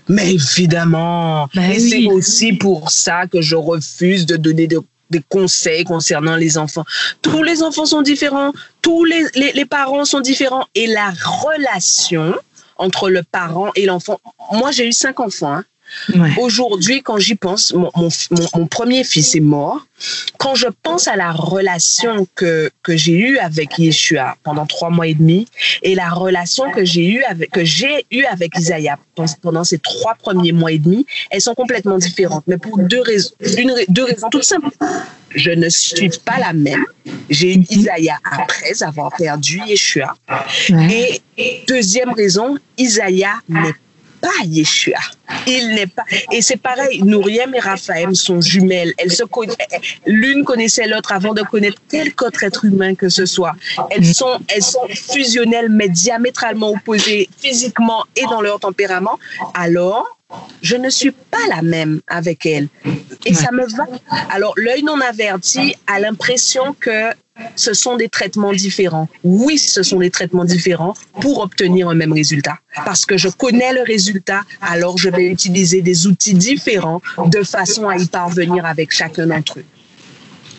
Mais 0.09 0.33
évidemment. 0.33 1.49
Bah 1.55 1.61
et 1.73 1.79
oui. 1.81 1.89
c'est 1.89 2.05
aussi 2.07 2.53
pour 2.53 2.91
ça 2.91 3.25
que 3.27 3.41
je 3.41 3.55
refuse 3.55 4.25
de 4.25 4.37
donner 4.37 4.67
de- 4.67 4.81
des 5.09 5.21
conseils 5.29 5.85
concernant 5.85 6.35
les 6.35 6.57
enfants. 6.57 6.83
Tous 7.21 7.41
les 7.41 7.63
enfants 7.63 7.85
sont 7.85 8.01
différents, 8.01 8.51
tous 8.81 9.05
les, 9.05 9.23
les, 9.35 9.53
les 9.53 9.65
parents 9.65 10.03
sont 10.03 10.19
différents 10.19 10.65
et 10.75 10.85
la 10.87 11.13
relation 11.25 12.35
entre 12.77 13.09
le 13.09 13.23
parent 13.23 13.71
et 13.75 13.85
l'enfant. 13.85 14.19
Moi, 14.51 14.71
j'ai 14.71 14.85
eu 14.87 14.91
cinq 14.91 15.19
enfants. 15.21 15.53
hein. 15.53 15.63
Ouais. 16.13 16.29
Aujourd'hui, 16.37 17.01
quand 17.01 17.17
j'y 17.17 17.35
pense, 17.35 17.73
mon, 17.73 17.89
mon, 17.95 18.09
mon- 18.31 18.47
mon 18.55 18.67
premier 18.67 19.03
fils 19.03 19.35
est 19.35 19.39
mort. 19.39 19.85
Quand 20.37 20.53
je 20.53 20.67
pense 20.83 21.07
à 21.07 21.15
la 21.15 21.31
relation 21.31 22.27
que, 22.35 22.69
que 22.83 22.95
j'ai 22.95 23.13
eue 23.17 23.37
avec 23.39 23.79
Yeshua 23.79 24.35
pendant 24.43 24.65
trois 24.67 24.89
mois 24.91 25.07
et 25.07 25.15
demi 25.15 25.47
et 25.81 25.95
la 25.95 26.09
relation 26.09 26.69
que 26.71 26.85
j'ai 26.85 27.07
eue 27.07 27.23
avec, 27.23 27.49
que 27.51 27.65
j'ai 27.65 28.05
eue 28.11 28.23
avec 28.25 28.51
Isaiah 28.57 28.99
pendant- 29.41 29.63
ces 29.63 29.79
trois 29.79 30.13
premiers 30.15 30.51
mois 30.51 30.71
et 30.71 30.77
demi, 30.77 31.05
elles 31.31 31.41
sont 31.41 31.55
complètement 31.55 31.97
différentes. 31.97 32.43
Mais 32.47 32.57
pour 32.57 32.77
deux 32.77 33.01
raisons, 33.01 33.31
une, 33.57 33.73
deux 33.89 34.03
raisons 34.03 34.29
toutes 34.29 34.43
simples. 34.43 34.69
Je 35.35 35.51
ne 35.51 35.67
suis 35.69 36.09
pas 36.23 36.37
la 36.39 36.53
même. 36.53 36.85
J'ai 37.29 37.55
eu 37.55 37.65
Isaiah 37.69 38.17
après 38.31 38.81
avoir 38.83 39.11
perdu 39.17 39.59
Yeshua. 39.67 40.15
Ouais. 40.69 41.21
Et 41.37 41.63
deuxième 41.67 42.11
raison, 42.13 42.57
Isaiah 42.77 43.33
n'est 43.49 43.73
pas 44.21 44.43
Yeshua. 44.45 44.99
Il 45.45 45.69
n'est 45.75 45.87
pas. 45.87 46.03
Et 46.31 46.41
c'est 46.41 46.57
pareil, 46.57 47.01
Nouriem 47.03 47.53
et 47.55 47.59
Raphaël 47.59 48.15
sont 48.15 48.39
jumelles. 48.41 48.93
Elles 48.97 49.11
se 49.11 49.23
conna- 49.23 49.53
L'une 50.05 50.43
connaissait 50.43 50.87
l'autre 50.87 51.11
avant 51.11 51.33
de 51.33 51.41
connaître 51.43 51.81
quelque 51.89 52.25
autre 52.25 52.43
être 52.43 52.65
humain 52.65 52.95
que 52.95 53.09
ce 53.09 53.25
soit. 53.25 53.53
Elles 53.91 54.05
sont, 54.13 54.39
elles 54.49 54.63
sont 54.63 54.87
fusionnelles, 55.13 55.69
mais 55.69 55.89
diamétralement 55.89 56.69
opposées 56.71 57.29
physiquement 57.39 58.03
et 58.15 58.23
dans 58.25 58.41
leur 58.41 58.59
tempérament. 58.59 59.19
Alors, 59.53 60.05
je 60.61 60.75
ne 60.75 60.89
suis 60.89 61.11
pas 61.11 61.37
la 61.49 61.61
même 61.61 62.01
avec 62.07 62.45
elles. 62.45 62.67
Et 63.25 63.29
Ouais. 63.29 63.33
ça 63.33 63.49
me 63.51 63.65
va. 63.65 63.85
Alors, 64.29 64.53
l'œil 64.57 64.83
non 64.83 64.99
averti 64.99 65.75
a 65.87 65.99
l'impression 65.99 66.75
que 66.79 67.11
ce 67.55 67.73
sont 67.73 67.97
des 67.97 68.09
traitements 68.09 68.53
différents. 68.53 69.07
Oui, 69.23 69.57
ce 69.57 69.83
sont 69.83 69.99
des 69.99 70.09
traitements 70.11 70.45
différents 70.45 70.93
pour 71.21 71.39
obtenir 71.39 71.89
un 71.89 71.95
même 71.95 72.13
résultat. 72.13 72.59
Parce 72.85 73.05
que 73.05 73.17
je 73.17 73.29
connais 73.29 73.73
le 73.73 73.81
résultat, 73.83 74.41
alors 74.61 74.97
je 74.97 75.09
vais 75.09 75.25
utiliser 75.27 75.81
des 75.81 76.07
outils 76.07 76.33
différents 76.33 77.01
de 77.25 77.43
façon 77.43 77.87
à 77.89 77.97
y 77.97 78.05
parvenir 78.07 78.65
avec 78.65 78.91
chacun 78.91 79.27
d'entre 79.27 79.59
eux. 79.59 79.65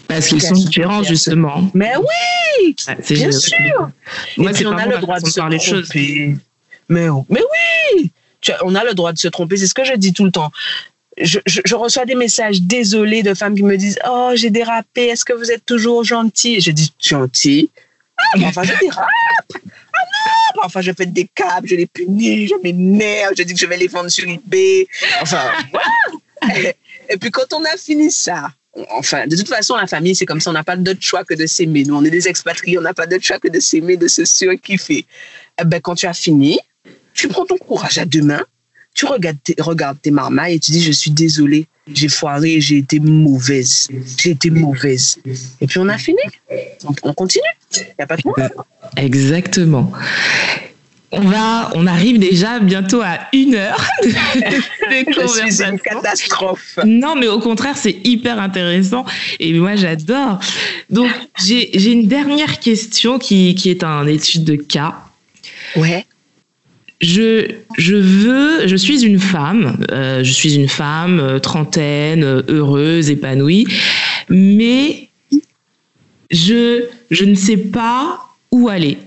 Parce 0.09 0.27
qu'ils 0.29 0.41
sont 0.41 0.55
différents, 0.55 1.03
justement. 1.03 1.71
Mais 1.75 1.93
oui, 1.99 2.75
c'est 2.79 3.13
bien 3.15 3.31
sûr. 3.31 3.91
Moi, 4.39 4.51
Et 4.51 4.55
c'est 4.55 4.61
puis 4.61 4.67
on 4.67 4.73
a 4.79 4.87
le 4.87 4.99
droit 4.99 5.21
de 5.21 5.27
se 5.27 5.41
choses. 5.59 5.89
tromper. 5.89 6.37
Mais, 6.89 7.07
mais 7.29 7.41
oui, 7.95 8.11
on 8.63 8.75
a 8.75 8.85
le 8.85 8.95
droit 8.95 9.13
de 9.13 9.19
se 9.19 9.29
tromper. 9.29 9.59
C'est 9.59 9.67
ce 9.67 9.75
que 9.75 9.85
je 9.85 9.95
dis 9.95 10.15
tout 10.15 10.25
le 10.25 10.31
temps. 10.31 10.51
Je, 11.21 11.75
reçois 11.75 12.05
des 12.05 12.15
messages 12.15 12.63
désolés 12.63 13.23
de 13.23 13.35
femmes 13.35 13.55
qui 13.55 13.63
me 13.63 13.77
disent 13.77 13.99
Oh, 14.09 14.33
j'ai 14.35 14.51
dérapé, 14.51 15.07
est-ce 15.07 15.25
que 15.25 15.33
vous 15.33 15.51
êtes 15.51 15.65
toujours 15.65 16.05
gentil 16.05 16.61
Je 16.61 16.71
dis 16.71 16.93
Gentil 17.01 17.71
Parfois, 18.41 18.65
je 18.65 18.73
dérape. 18.81 19.07
Ah 19.55 19.99
non 19.99 20.61
Parfois, 20.63 20.83
je 20.83 20.93
fais 20.93 21.07
des 21.07 21.29
câbles, 21.35 21.69
je 21.69 21.77
les 21.77 21.87
punis, 21.87 22.49
je 22.49 22.55
m'énerve, 22.63 23.33
je 23.37 23.43
dis 23.43 23.55
que 23.55 23.61
je 23.61 23.67
vais 23.67 23.77
les 23.77 23.87
vendre 23.87 24.09
sur 24.09 24.29
eBay. 24.29 24.87
Enfin. 25.21 25.53
Et 27.11 27.17
puis, 27.17 27.31
quand 27.31 27.53
on 27.53 27.65
a 27.65 27.77
fini 27.77 28.11
ça, 28.11 28.51
enfin, 28.91 29.27
de 29.27 29.37
toute 29.37 29.49
façon, 29.49 29.77
la 29.77 29.87
famille, 29.87 30.15
c'est 30.15 30.27
comme 30.27 30.41
ça, 30.41 30.51
on 30.51 30.55
n'a 30.55 30.65
pas 30.65 30.77
d'autre 30.77 31.01
choix 31.01 31.25
que 31.25 31.35
de 31.35 31.47
s'aimer. 31.47 31.85
Nous, 31.85 31.95
on 31.95 32.05
est 32.05 32.11
des 32.11 32.29
expatriés, 32.29 32.79
on 32.79 32.83
n'a 32.83 32.95
pas 32.95 33.07
d'autre 33.07 33.25
choix 33.25 33.39
que 33.39 33.49
de 33.49 33.61
s'aimer, 33.61 33.97
de 33.97 34.09
se 34.09 34.25
surkiffer. 34.25 35.07
Eh 35.61 35.65
ben, 35.65 35.81
quand 35.81 35.95
tu 35.95 36.07
as 36.07 36.15
fini, 36.15 36.59
tu 37.15 37.29
prends 37.29 37.47
ton 37.47 37.57
courage 37.57 37.99
à 37.99 38.05
deux 38.05 38.23
mains, 38.23 38.45
tu 38.99 39.07
regardes 39.07 39.39
tes, 39.45 39.55
regardes 39.61 40.01
tes 40.03 40.11
marmailles 40.11 40.55
et 40.55 40.59
tu 40.59 40.73
dis, 40.73 40.83
je 40.83 40.91
suis 40.91 41.13
désolée, 41.13 41.67
j'ai 41.95 42.09
foiré, 42.09 42.61
j'ai 42.61 42.79
été 42.79 42.99
mauvaise. 42.99 43.87
J'ai 44.21 44.31
été 44.31 44.51
mauvaise. 44.51 45.21
Et 45.61 45.69
puis, 45.69 45.79
on 45.79 45.89
a 45.89 45.97
fini. 45.99 46.19
On, 46.85 46.93
on 47.05 47.13
continue. 47.15 47.45
Il 47.77 47.83
n'y 47.97 48.03
a 48.03 48.07
pas 48.09 48.17
de 48.17 48.23
problème. 48.23 48.51
Exactement. 48.97 49.93
On 51.13 51.21
va, 51.21 51.71
on 51.77 51.87
arrive 51.87 52.19
déjà 52.19 52.59
bientôt 52.59 53.01
à 53.01 53.21
une 53.33 53.55
heure 53.55 53.87
de, 54.03 54.09
de 54.09 54.13
Je 54.13 54.97
suis 54.97 55.15
conversation. 55.15 55.71
une 55.71 55.79
catastrophe. 55.79 56.79
Non, 56.85 57.15
mais 57.15 57.29
au 57.29 57.39
contraire, 57.39 57.77
c'est 57.77 58.01
hyper 58.03 58.41
intéressant 58.41 59.05
et 59.39 59.53
moi 59.55 59.77
j'adore. 59.77 60.41
Donc 60.91 61.09
j'ai 61.47 61.71
j'ai 61.73 61.93
une 61.93 62.09
dernière 62.09 62.59
question 62.59 63.19
qui, 63.21 63.55
qui 63.55 63.71
est 63.71 63.85
un 63.85 64.07
étude 64.09 64.43
de 64.45 64.57
cas. 64.57 64.97
Ouais. 65.77 66.05
Je, 67.01 67.53
je 67.77 67.95
veux, 67.95 68.67
je 68.67 68.75
suis 68.75 69.05
une 69.05 69.21
femme, 69.21 69.85
euh, 69.93 70.25
je 70.25 70.33
suis 70.33 70.55
une 70.57 70.69
femme 70.69 71.21
euh, 71.21 71.39
trentaine, 71.39 72.25
euh, 72.25 72.43
heureuse, 72.49 73.09
épanouie, 73.09 73.69
mais 74.29 75.09
je, 76.31 76.87
je 77.11 77.25
ne 77.25 77.35
sais 77.37 77.57
pas 77.57 78.21
où 78.51 78.69
aller. 78.69 78.99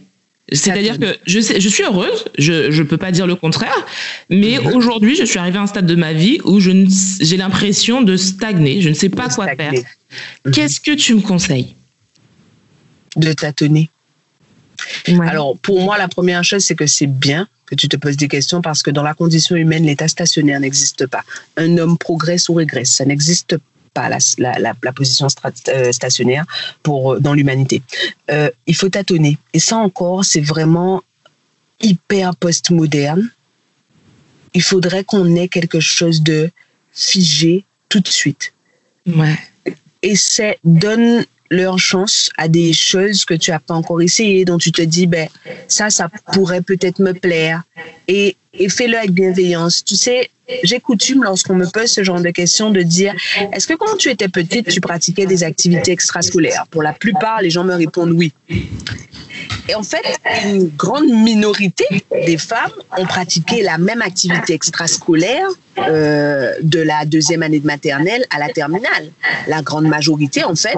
C'est-à-dire 0.54 1.00
que 1.00 1.18
je, 1.26 1.40
sais, 1.40 1.62
je 1.62 1.70
suis 1.70 1.84
heureuse, 1.84 2.26
je 2.38 2.54
ne 2.72 2.84
peux 2.84 2.98
pas 2.98 3.12
dire 3.12 3.26
le 3.28 3.36
contraire, 3.36 3.86
mais 4.30 4.58
Mhm. 4.60 4.74
aujourd'hui, 4.76 5.16
je 5.16 5.24
suis 5.24 5.40
arrivée 5.40 5.58
à 5.60 5.62
un 5.62 5.68
stade 5.68 5.86
de 5.86 5.96
ma 5.96 6.14
vie 6.14 6.40
où 6.44 6.60
j'ai 6.60 7.38
l'impression 7.38 8.02
de 8.02 8.18
stagner, 8.18 8.82
je 8.82 8.90
ne 8.90 8.94
sais 8.94 9.10
pas 9.10 9.28
De 9.30 9.34
quoi 9.34 9.46
stagner. 9.54 9.78
faire. 9.82 9.90
Mhm. 10.46 10.52
Qu'est-ce 10.54 10.80
que 10.82 10.92
tu 10.92 11.14
me 11.16 11.22
conseilles? 11.22 11.76
De 13.16 13.32
tâtonner. 13.34 13.90
Ouais. 15.08 15.28
Alors, 15.28 15.58
pour 15.60 15.82
moi, 15.82 15.98
la 15.98 16.08
première 16.08 16.44
chose, 16.44 16.64
c'est 16.64 16.76
que 16.76 16.88
c'est 16.88 17.08
bien 17.08 17.48
que 17.72 17.76
tu 17.76 17.88
te 17.88 17.96
poses 17.96 18.18
des 18.18 18.28
questions 18.28 18.62
parce 18.62 18.84
que 18.84 18.92
dans 18.92 19.02
la 19.02 19.14
condition 19.14 19.56
humaine, 19.56 19.86
l'état 19.86 20.10
stationnaire 20.10 20.60
n'existe 20.60 21.08
pas. 21.08 21.24
Un 21.56 21.78
homme 21.78 21.98
progresse 21.98 22.50
ou 22.50 22.54
régresse. 22.56 22.92
Ça 22.92 23.06
n'existe 23.06 23.56
pas, 23.94 24.10
la, 24.10 24.18
la, 24.38 24.60
la, 24.60 24.74
la 24.84 24.92
position 24.92 25.28
euh, 25.70 25.92
stationnaire 25.94 26.46
pour, 26.84 27.14
euh, 27.14 27.20
dans 27.20 27.34
l'humanité. 27.34 27.82
Euh, 28.30 28.50
il 28.68 28.76
faut 28.76 28.90
tâtonner. 28.90 29.38
Et 29.54 29.60
ça 29.60 29.78
encore, 29.78 30.26
c'est 30.26 30.42
vraiment 30.42 31.02
hyper 31.82 32.36
postmoderne. 32.36 33.32
Il 34.54 34.62
faudrait 34.62 35.06
qu'on 35.06 35.34
ait 35.36 35.48
quelque 35.48 35.80
chose 35.80 36.22
de 36.22 36.52
figé 36.94 37.64
tout 37.88 38.02
de 38.02 38.10
suite 38.10 38.54
ouais. 39.08 39.38
essaie, 40.02 40.58
donne 40.66 41.26
leur 41.52 41.78
chance 41.78 42.32
à 42.38 42.48
des 42.48 42.72
choses 42.74 43.26
que 43.26 43.34
tu 43.34 43.52
n'as 43.52 43.60
pas 43.60 43.76
encore 43.76 44.02
essayé, 44.02 44.46
dont 44.46 44.58
tu 44.58 44.72
te 44.72 44.82
dis, 44.82 45.06
ben, 45.06 45.28
ça, 45.68 45.90
ça 45.90 46.10
pourrait 46.34 46.62
peut-être 46.62 47.00
me 47.00 47.14
plaire. 47.14 47.62
Et, 48.08 48.38
et 48.54 48.70
fais-le 48.70 48.98
avec 48.98 49.12
bienveillance. 49.12 49.84
Tu 49.84 49.96
sais, 49.96 50.32
j'ai 50.64 50.80
coutume, 50.80 51.24
lorsqu'on 51.24 51.56
me 51.56 51.68
pose 51.68 51.92
ce 51.92 52.04
genre 52.04 52.22
de 52.22 52.30
questions, 52.30 52.72
de 52.72 52.82
dire, 52.82 53.14
est-ce 53.54 53.68
que 53.68 53.74
quand 53.74 53.98
tu 53.98 54.10
étais 54.10 54.30
petite, 54.30 54.70
tu 54.70 54.80
pratiquais 54.80 55.26
des 55.26 55.44
activités 55.44 55.92
extrascolaires? 55.92 56.66
Pour 56.72 56.84
la 56.84 56.94
plupart, 56.94 57.42
les 57.42 57.50
gens 57.50 57.66
me 57.66 57.76
répondent 57.76 58.14
oui. 58.14 58.32
Et 59.70 59.76
en 59.76 59.84
fait, 59.84 60.04
une 60.46 60.70
grande 60.70 61.10
minorité 61.10 61.86
des 62.26 62.38
femmes 62.38 62.72
ont 62.98 63.06
pratiqué 63.06 63.62
la 63.62 63.78
même 63.78 64.02
activité 64.02 64.54
extrascolaire 64.54 65.48
euh, 65.78 66.54
de 66.62 66.80
la 66.80 67.06
deuxième 67.06 67.44
année 67.44 67.60
de 67.60 67.66
maternelle 67.66 68.26
à 68.30 68.40
la 68.40 68.50
terminale. 68.50 69.12
La 69.48 69.62
grande 69.62 69.86
majorité, 69.86 70.44
en 70.44 70.56
fait, 70.56 70.76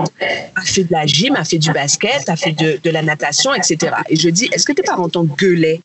a 0.56 0.62
fait 0.62 0.84
de 0.84 0.92
la 0.92 1.06
gym, 1.06 1.36
a 1.36 1.44
fait 1.44 1.58
du 1.58 1.72
basket, 1.72 2.30
a 2.30 2.36
fait 2.36 2.52
de, 2.52 2.90
la 2.90 3.02
natation, 3.02 3.54
etc. 3.56 3.96
Et 4.10 4.16
je 4.16 4.30
dis, 4.30 4.50
est-ce 4.52 4.66
que 4.66 4.74
tes 4.74 4.84
parents 4.84 5.10
t'engueulaient 5.10 5.82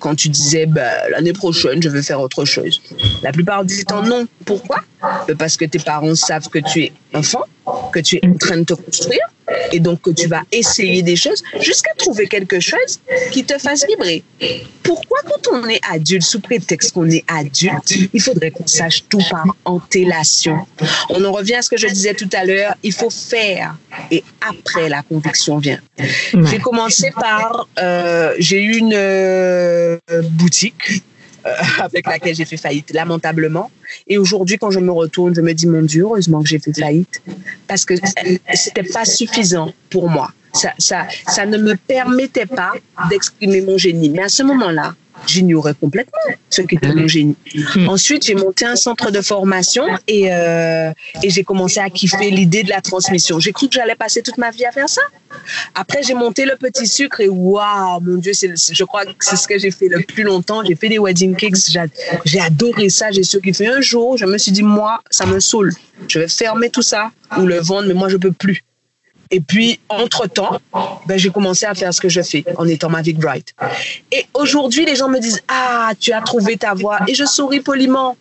quand 0.00 0.16
tu 0.16 0.28
disais, 0.28 0.66
ben, 0.66 0.90
l'année 1.10 1.32
prochaine, 1.32 1.80
je 1.82 1.88
veux 1.88 2.02
faire 2.02 2.20
autre 2.20 2.44
chose? 2.44 2.82
La 3.22 3.30
plupart 3.30 3.64
temps, 3.86 4.02
non. 4.02 4.26
Pourquoi? 4.44 4.78
Parce 5.38 5.56
que 5.56 5.64
tes 5.64 5.78
parents 5.78 6.14
savent 6.14 6.48
que 6.48 6.58
tu 6.58 6.84
es 6.84 6.92
enfant, 7.14 7.44
que 7.92 8.00
tu 8.00 8.16
es 8.16 8.26
en 8.26 8.34
train 8.34 8.58
de 8.58 8.64
te 8.64 8.74
construire, 8.74 9.26
et 9.72 9.80
donc 9.80 10.02
que 10.02 10.10
tu 10.10 10.28
vas 10.28 10.42
essayer 10.52 11.02
des 11.02 11.16
choses 11.16 11.42
jusqu'à 11.60 11.92
trouver 11.96 12.26
quelque 12.26 12.60
chose 12.60 13.00
qui 13.32 13.44
te 13.44 13.58
fasse 13.58 13.86
vibrer. 13.86 14.22
Pourquoi 14.82 15.18
quand 15.24 15.52
on 15.52 15.68
est 15.68 15.80
adulte, 15.90 16.22
sous 16.22 16.40
prétexte 16.40 16.92
qu'on 16.92 17.08
est 17.10 17.24
adulte, 17.28 17.94
il 18.12 18.20
faudrait 18.20 18.50
qu'on 18.50 18.66
sache 18.66 19.04
tout 19.08 19.22
par 19.30 19.46
antélation 19.64 20.66
On 21.10 21.24
en 21.24 21.32
revient 21.32 21.56
à 21.56 21.62
ce 21.62 21.70
que 21.70 21.76
je 21.76 21.86
disais 21.86 22.14
tout 22.14 22.28
à 22.32 22.44
l'heure, 22.44 22.74
il 22.82 22.92
faut 22.92 23.10
faire 23.10 23.76
et 24.10 24.22
après 24.40 24.88
la 24.88 25.02
conviction 25.02 25.58
vient. 25.58 25.80
J'ai 25.98 26.58
commencé 26.58 27.10
par, 27.10 27.68
euh, 27.78 28.34
j'ai 28.38 28.62
eu 28.62 28.76
une 28.76 28.94
euh, 28.94 29.98
boutique 30.30 31.02
avec 31.78 32.06
laquelle 32.06 32.34
j'ai 32.34 32.44
fait 32.44 32.56
faillite 32.56 32.92
lamentablement. 32.92 33.70
Et 34.06 34.18
aujourd'hui, 34.18 34.58
quand 34.58 34.70
je 34.70 34.80
me 34.80 34.92
retourne, 34.92 35.34
je 35.34 35.40
me 35.40 35.52
dis 35.52 35.66
mon 35.66 35.82
Dieu, 35.82 36.02
heureusement 36.02 36.42
que 36.42 36.48
j'ai 36.48 36.58
fait 36.58 36.78
faillite 36.78 37.22
parce 37.66 37.84
que 37.84 37.94
euh, 37.94 38.36
c'était 38.54 38.82
pas 38.82 39.04
suffisant 39.04 39.72
pour 39.90 40.08
moi. 40.08 40.30
Ça, 40.52 40.72
ça, 40.78 41.06
ça 41.26 41.46
ne 41.46 41.58
me 41.58 41.74
permettait 41.74 42.46
pas 42.46 42.72
d'exprimer 43.10 43.60
mon 43.60 43.78
génie. 43.78 44.10
Mais 44.10 44.22
à 44.22 44.28
ce 44.28 44.42
moment-là, 44.42 44.94
j'ignorais 45.26 45.74
complètement 45.74 46.18
ce 46.50 46.62
qu'était 46.62 46.94
mon 46.94 47.06
génie. 47.08 47.36
Mm. 47.76 47.88
Ensuite, 47.88 48.24
j'ai 48.24 48.34
monté 48.34 48.64
un 48.64 48.76
centre 48.76 49.10
de 49.10 49.20
formation 49.20 49.84
et, 50.06 50.32
euh, 50.32 50.90
et 51.22 51.30
j'ai 51.30 51.44
commencé 51.44 51.80
à 51.80 51.90
kiffer 51.90 52.30
l'idée 52.30 52.62
de 52.62 52.70
la 52.70 52.80
transmission. 52.80 53.38
J'ai 53.40 53.52
cru 53.52 53.68
que 53.68 53.74
j'allais 53.74 53.94
passer 53.94 54.22
toute 54.22 54.38
ma 54.38 54.50
vie 54.50 54.64
à 54.64 54.72
faire 54.72 54.88
ça. 54.88 55.02
Après, 55.74 56.02
j'ai 56.02 56.14
monté 56.14 56.44
le 56.46 56.56
petit 56.56 56.86
sucre 56.86 57.20
et 57.20 57.28
waouh, 57.28 58.00
mon 58.00 58.16
Dieu, 58.16 58.32
c'est, 58.32 58.48
le- 58.48 58.54
je 58.56 58.84
crois 58.84 59.04
que 59.04 59.12
c'est 59.20 59.36
ce 59.36 59.46
que 59.46 59.58
j'ai 59.58 59.70
fait 59.70 59.88
le 59.88 60.00
plus 60.02 60.22
longtemps. 60.22 60.64
J'ai 60.64 60.74
fait 60.74 60.88
des 60.88 60.98
wedding 60.98 61.36
cakes, 61.36 61.70
j'ai, 61.70 61.82
j'ai 62.24 62.40
adoré 62.40 62.88
ça, 62.88 63.10
j'ai 63.10 63.22
surkiffé. 63.22 63.66
Un 63.68 63.80
jour, 63.80 64.16
je 64.16 64.24
me 64.24 64.38
suis 64.38 64.52
dit, 64.52 64.62
moi, 64.62 65.00
ça 65.10 65.26
me 65.26 65.38
saoule. 65.40 65.72
Je 66.08 66.18
vais 66.20 66.28
fermer 66.28 66.70
tout 66.70 66.82
ça 66.82 67.10
ou 67.36 67.42
le 67.44 67.58
vendre, 67.60 67.88
mais 67.88 67.94
moi, 67.94 68.08
je 68.08 68.16
peux 68.16 68.32
plus. 68.32 68.62
Et 69.30 69.40
puis, 69.40 69.78
entre-temps, 69.88 70.58
ben, 71.06 71.18
j'ai 71.18 71.30
commencé 71.30 71.66
à 71.66 71.74
faire 71.74 71.92
ce 71.92 72.00
que 72.00 72.08
je 72.08 72.22
fais 72.22 72.44
en 72.56 72.66
étant 72.66 72.88
Mavic 72.88 73.18
Bright. 73.18 73.54
Et 74.10 74.26
aujourd'hui, 74.34 74.84
les 74.84 74.96
gens 74.96 75.08
me 75.08 75.18
disent 75.18 75.42
Ah, 75.48 75.92
tu 75.98 76.12
as 76.12 76.20
trouvé 76.20 76.56
ta 76.56 76.74
voix. 76.74 76.98
Et 77.06 77.14
je 77.14 77.24
souris 77.24 77.60
poliment. 77.60 78.16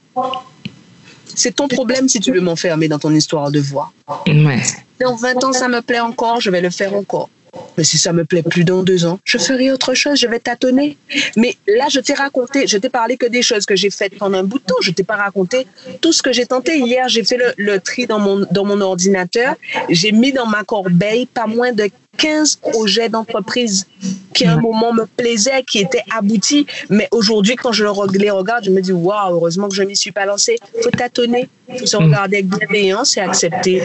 C'est 1.25 1.55
ton 1.55 1.67
problème 1.67 2.09
si 2.09 2.19
tu 2.19 2.31
veux 2.31 2.41
m'enfermer 2.41 2.87
dans 2.87 2.99
ton 2.99 3.13
histoire 3.13 3.51
de 3.51 3.59
voix. 3.59 3.91
Ouais. 4.27 4.61
Dans 4.99 5.15
20 5.15 5.43
ans, 5.43 5.53
ça 5.53 5.67
me 5.67 5.81
plaît 5.81 5.99
encore, 5.99 6.41
je 6.41 6.49
vais 6.49 6.61
le 6.61 6.71
faire 6.71 6.93
encore. 6.95 7.29
Mais 7.77 7.83
si 7.83 7.97
ça 7.97 8.13
me 8.13 8.25
plaît 8.25 8.43
plus 8.43 8.63
dans 8.63 8.83
deux 8.83 9.05
ans, 9.05 9.19
je 9.23 9.37
ferai 9.37 9.71
autre 9.71 9.93
chose, 9.93 10.19
je 10.19 10.27
vais 10.27 10.39
tâtonner. 10.39 10.97
Mais 11.35 11.55
là, 11.67 11.87
je 11.89 11.99
t'ai 11.99 12.13
raconté, 12.13 12.67
je 12.67 12.77
t'ai 12.77 12.89
parlé 12.89 13.17
que 13.17 13.25
des 13.27 13.41
choses 13.41 13.65
que 13.65 13.75
j'ai 13.75 13.89
faites 13.89 14.17
pendant 14.17 14.39
un 14.39 14.43
bout 14.43 14.59
de 14.59 14.63
temps. 14.63 14.81
Je 14.81 14.91
t'ai 14.91 15.03
pas 15.03 15.15
raconté 15.15 15.67
tout 16.01 16.11
ce 16.11 16.21
que 16.21 16.33
j'ai 16.33 16.45
tenté. 16.45 16.79
Hier, 16.79 17.07
j'ai 17.07 17.23
fait 17.23 17.37
le, 17.37 17.53
le 17.57 17.79
tri 17.79 18.07
dans 18.07 18.19
mon, 18.19 18.45
dans 18.51 18.65
mon 18.65 18.81
ordinateur. 18.81 19.55
J'ai 19.89 20.11
mis 20.11 20.31
dans 20.31 20.47
ma 20.47 20.63
corbeille 20.63 21.25
pas 21.25 21.47
moins 21.47 21.71
de 21.71 21.89
15 22.17 22.55
projets 22.57 23.09
d'entreprise 23.09 23.87
qui 24.33 24.45
à 24.45 24.53
un 24.53 24.59
moment 24.59 24.93
me 24.93 25.05
plaisaient, 25.05 25.63
qui 25.63 25.79
étaient 25.79 26.03
aboutis. 26.15 26.65
Mais 26.89 27.07
aujourd'hui, 27.11 27.55
quand 27.55 27.71
je 27.71 27.83
les 28.17 28.31
regarde, 28.31 28.65
je 28.65 28.71
me 28.71 28.81
dis, 28.81 28.91
waouh, 28.91 29.33
heureusement 29.35 29.69
que 29.69 29.75
je 29.75 29.83
m'y 29.83 29.95
suis 29.95 30.11
pas 30.11 30.25
lancée. 30.25 30.57
faut 30.81 30.89
tâtonner, 30.89 31.47
faut 31.77 31.85
se 31.85 31.97
regarder 31.97 32.37
avec 32.37 32.47
bienveillance 32.47 33.17
et 33.17 33.21
accepter 33.21 33.83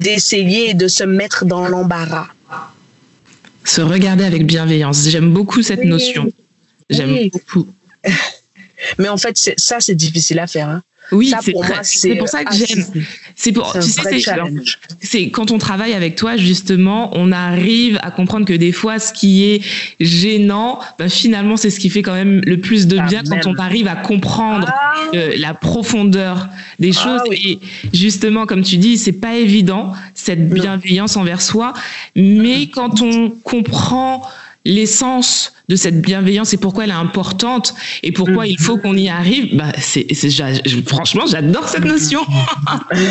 d'essayer 0.00 0.74
de 0.74 0.88
se 0.88 1.04
mettre 1.04 1.44
dans 1.44 1.68
l'embarras. 1.68 2.28
Se 3.68 3.82
regarder 3.82 4.24
avec 4.24 4.46
bienveillance. 4.46 5.06
J'aime 5.08 5.32
beaucoup 5.32 5.62
cette 5.62 5.80
Oui. 5.80 5.86
notion. 5.88 6.32
J'aime 6.88 7.12
Oui. 7.12 7.30
beaucoup. 7.30 7.68
Mais 8.98 9.08
en 9.08 9.16
fait, 9.18 9.36
ça, 9.58 9.76
c'est 9.80 9.94
difficile 9.94 10.38
à 10.38 10.46
faire. 10.46 10.68
hein. 10.68 10.82
Oui, 11.12 11.32
c'est 11.42 11.52
pour 11.52 11.64
ça 12.28 12.44
que 12.44 12.54
j'aime. 12.54 12.84
c'est- 13.34 13.52
pour, 13.52 13.72
tu 13.72 13.82
sais, 13.82 14.20
c'est- 15.00 15.30
quand 15.30 15.50
on 15.50 15.58
travaille 15.58 15.92
avec 15.94 16.16
toi 16.16 16.36
justement, 16.36 17.10
on 17.14 17.32
arrive 17.32 17.98
à 18.02 18.10
comprendre 18.10 18.44
que 18.46 18.52
des 18.52 18.72
fois, 18.72 18.98
ce 18.98 19.12
qui 19.12 19.44
est 19.44 19.60
gênant, 20.00 20.80
bah, 20.98 21.08
finalement, 21.08 21.56
c'est 21.56 21.70
ce 21.70 21.80
qui 21.80 21.88
fait 21.90 22.02
quand 22.02 22.12
même 22.14 22.40
le 22.44 22.58
plus 22.58 22.86
de 22.86 22.98
Ah, 22.98 23.06
bien 23.06 23.22
quand 23.22 23.30
même. 23.36 23.42
on 23.46 23.54
arrive 23.62 23.88
à 23.88 23.96
comprendre 23.96 24.68
Ah, 24.70 24.94
euh, 25.14 25.32
la 25.38 25.54
profondeur 25.54 26.48
des 26.78 26.90
Ah, 26.98 27.02
choses. 27.02 27.20
oui. 27.30 27.60
Et 27.92 27.96
justement, 27.96 28.46
comme 28.46 28.62
tu 28.62 28.76
dis, 28.76 28.98
c'est 28.98 29.12
pas 29.12 29.36
évident 29.36 29.92
cette 30.14 30.40
Non. 30.40 30.54
bienveillance 30.54 31.16
envers 31.16 31.40
soi, 31.40 31.72
mais 32.16 32.66
quand 32.66 33.00
on 33.02 33.30
comprend 33.30 34.22
l'essence 34.68 35.54
de 35.68 35.76
cette 35.76 36.00
bienveillance 36.00 36.52
et 36.52 36.58
pourquoi 36.58 36.84
elle 36.84 36.90
est 36.90 36.94
importante 36.94 37.74
et 38.02 38.12
pourquoi 38.12 38.46
il 38.46 38.58
faut 38.58 38.78
qu'on 38.78 38.96
y 38.96 39.08
arrive, 39.08 39.56
bah, 39.56 39.72
c'est, 39.78 40.06
franchement, 40.86 41.26
j'adore 41.26 41.68
cette 41.68 41.84
notion. 41.84 42.24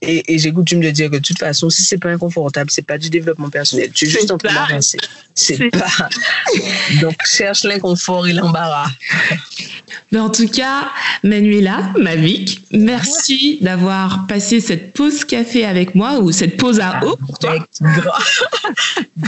et, 0.00 0.34
et 0.34 0.38
j'ai 0.38 0.52
coutume 0.52 0.80
de 0.80 0.90
dire 0.90 1.10
que 1.10 1.16
de 1.16 1.22
toute 1.22 1.38
façon, 1.38 1.68
si 1.68 1.82
c'est 1.82 1.98
pas 1.98 2.10
inconfortable, 2.10 2.70
c'est 2.70 2.86
pas 2.86 2.96
du 2.96 3.10
développement 3.10 3.50
personnel. 3.50 3.90
Tu 3.92 4.06
es 4.06 4.10
juste 4.10 4.30
en 4.30 4.38
train 4.38 4.54
d'avancer. 4.54 4.98
C'est 5.34 5.70
pas. 5.70 6.08
Donc, 7.00 7.16
cherche 7.24 7.64
l'inconfort 7.64 8.26
et 8.26 8.32
l'embarras. 8.32 8.88
Mais 10.10 10.20
en 10.20 10.30
tout 10.30 10.48
cas, 10.48 10.90
Manuela, 11.22 11.92
Mavic, 11.98 12.62
merci 12.72 13.58
d'avoir 13.60 14.26
passé 14.26 14.60
cette 14.60 14.94
pause 14.94 15.24
café 15.24 15.64
avec 15.64 15.94
moi 15.94 16.20
ou 16.20 16.32
cette 16.32 16.56
pause 16.56 16.80
à 16.80 17.00
eau 17.04 17.16
pour 17.16 17.38
toi. 17.38 17.56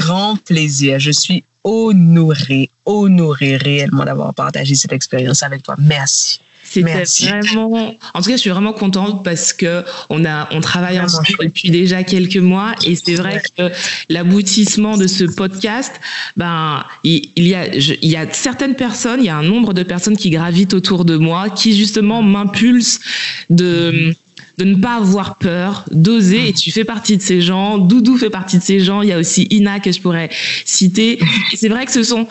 Grand, 0.00 0.36
plaisir. 0.36 0.98
Je 0.98 1.10
suis 1.10 1.44
honorée, 1.64 2.70
honorée 2.86 3.56
réellement 3.56 4.04
d'avoir 4.04 4.34
partagé 4.34 4.74
cette 4.74 4.92
expérience 4.92 5.42
avec 5.42 5.62
toi. 5.62 5.76
Merci. 5.78 6.40
C'était 6.62 7.40
vraiment, 7.40 7.94
en 8.14 8.22
tout 8.22 8.30
cas, 8.30 8.36
je 8.36 8.40
suis 8.40 8.50
vraiment 8.50 8.72
contente 8.72 9.24
parce 9.24 9.52
que 9.52 9.82
on 10.08 10.24
a, 10.24 10.48
on 10.52 10.60
travaille 10.60 11.00
ensemble 11.00 11.26
depuis 11.40 11.70
déjà 11.70 12.04
quelques 12.04 12.36
mois 12.36 12.74
et 12.86 12.94
c'est 12.94 13.16
vrai 13.16 13.42
que 13.58 13.70
l'aboutissement 14.08 14.96
de 14.96 15.08
ce 15.08 15.24
podcast, 15.24 15.92
ben, 16.36 16.84
il, 17.02 17.28
y 17.36 17.56
a, 17.56 17.66
il 17.74 18.08
y 18.08 18.16
a 18.16 18.32
certaines 18.32 18.76
personnes, 18.76 19.18
il 19.18 19.26
y 19.26 19.30
a 19.30 19.36
un 19.36 19.42
nombre 19.42 19.74
de 19.74 19.82
personnes 19.82 20.16
qui 20.16 20.30
gravitent 20.30 20.74
autour 20.74 21.04
de 21.04 21.16
moi, 21.16 21.50
qui 21.50 21.76
justement 21.76 22.22
m'impulsent 22.22 23.00
de 23.48 24.14
de 24.58 24.64
ne 24.64 24.74
pas 24.76 24.96
avoir 24.96 25.36
peur, 25.36 25.84
d'oser. 25.90 26.48
Et 26.48 26.52
tu 26.52 26.70
fais 26.70 26.84
partie 26.84 27.16
de 27.16 27.22
ces 27.22 27.40
gens. 27.40 27.78
Doudou 27.78 28.16
fait 28.16 28.30
partie 28.30 28.58
de 28.58 28.62
ces 28.62 28.80
gens. 28.80 29.02
Il 29.02 29.08
y 29.08 29.12
a 29.12 29.18
aussi 29.18 29.46
Ina 29.50 29.80
que 29.80 29.92
je 29.92 30.00
pourrais 30.00 30.30
citer. 30.64 31.18
c'est 31.54 31.68
vrai 31.68 31.86
que 31.86 31.92
ce 31.92 32.02
sont, 32.02 32.26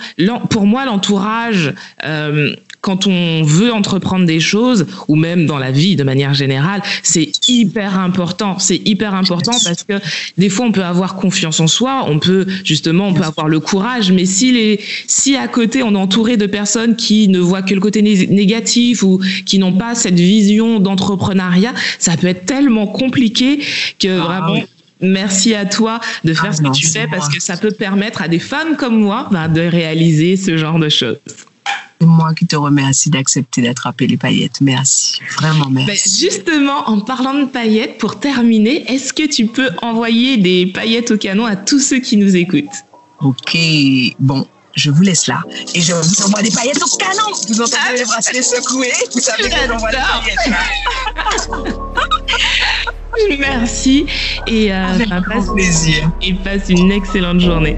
pour 0.49 0.65
moi, 0.65 0.85
l'entourage. 0.85 1.73
Euh, 2.05 2.53
quand 2.81 3.07
on 3.07 3.43
veut 3.43 3.73
entreprendre 3.73 4.25
des 4.25 4.39
choses, 4.39 4.85
ou 5.07 5.15
même 5.15 5.45
dans 5.45 5.57
la 5.57 5.71
vie 5.71 5.95
de 5.95 6.03
manière 6.03 6.33
générale, 6.33 6.81
c'est 7.03 7.31
hyper 7.47 7.99
important. 7.99 8.57
C'est 8.59 8.81
hyper 8.87 9.13
important 9.13 9.51
parce 9.63 9.83
que 9.83 9.99
des 10.37 10.49
fois, 10.49 10.65
on 10.65 10.71
peut 10.71 10.83
avoir 10.83 11.15
confiance 11.15 11.59
en 11.59 11.67
soi, 11.67 12.05
on 12.07 12.19
peut 12.19 12.45
justement, 12.63 13.07
on 13.07 13.13
peut 13.13 13.23
avoir 13.23 13.47
le 13.47 13.59
courage, 13.59 14.11
mais 14.11 14.25
si 14.25 14.51
les, 14.51 14.79
si 15.07 15.35
à 15.35 15.47
côté, 15.47 15.83
on 15.83 15.93
est 15.93 15.97
entouré 15.97 16.37
de 16.37 16.45
personnes 16.45 16.95
qui 16.95 17.27
ne 17.27 17.39
voient 17.39 17.61
que 17.61 17.73
le 17.73 17.81
côté 17.81 18.01
négatif 18.01 19.03
ou 19.03 19.19
qui 19.45 19.59
n'ont 19.59 19.73
pas 19.73 19.95
cette 19.95 20.19
vision 20.19 20.79
d'entrepreneuriat, 20.79 21.73
ça 21.99 22.15
peut 22.15 22.27
être 22.27 22.45
tellement 22.45 22.87
compliqué 22.87 23.59
que 23.99 24.19
ah 24.19 24.41
vraiment, 24.41 24.63
Merci 25.01 25.55
à 25.55 25.65
toi 25.65 26.01
de 26.25 26.33
faire 26.33 26.49
ah 26.49 26.53
ce 26.53 26.61
que 26.61 26.71
tu 26.71 26.85
fais 26.85 27.07
parce 27.07 27.29
que 27.29 27.39
ça 27.39 27.55
peut 27.55 27.71
permettre 27.71 28.21
à 28.21 28.27
des 28.27 28.39
femmes 28.39 28.75
comme 28.75 28.99
moi 28.99 29.29
ben, 29.31 29.47
de 29.47 29.61
réaliser 29.61 30.35
ce 30.35 30.57
genre 30.57 30.77
de 30.77 30.89
choses 30.89 31.15
moi 32.05 32.33
qui 32.33 32.45
te 32.47 32.55
remercie 32.55 33.09
d'accepter 33.09 33.61
d'attraper 33.61 34.07
les 34.07 34.17
paillettes. 34.17 34.61
Merci. 34.61 35.19
Vraiment 35.37 35.69
merci. 35.69 35.87
Ben, 35.87 36.29
justement, 36.29 36.89
en 36.89 36.99
parlant 36.99 37.33
de 37.33 37.45
paillettes, 37.45 37.97
pour 37.97 38.19
terminer, 38.19 38.91
est-ce 38.91 39.13
que 39.13 39.27
tu 39.27 39.47
peux 39.47 39.69
envoyer 39.81 40.37
des 40.37 40.67
paillettes 40.67 41.11
au 41.11 41.17
canon 41.17 41.45
à 41.45 41.55
tous 41.55 41.79
ceux 41.79 41.99
qui 41.99 42.17
nous 42.17 42.35
écoutent? 42.35 42.65
Ok. 43.21 43.57
Bon, 44.19 44.47
je 44.75 44.91
vous 44.91 45.01
laisse 45.01 45.27
là. 45.27 45.43
Et 45.73 45.81
je 45.81 45.93
vous 45.93 46.21
envoie 46.23 46.41
des 46.41 46.51
paillettes 46.51 46.81
au 46.81 46.97
canon. 46.97 47.35
Vous 47.47 47.61
entendez 47.61 47.97
les 47.97 48.05
bracelets 48.05 48.41
secoués 48.41 48.93
Vous 49.13 49.19
savez 49.19 49.49
que 49.49 49.55
j'envoie 49.67 49.91
des 49.91 49.97
paillettes 49.97 50.59
Merci. 53.39 54.05
Et, 54.47 54.71
euh, 54.71 54.93
Avec 54.93 55.09
bah, 55.09 55.21
passe, 55.27 55.49
plaisir. 55.53 56.11
Et 56.21 56.33
passe 56.33 56.69
une 56.69 56.91
excellente 56.91 57.41
journée. 57.41 57.77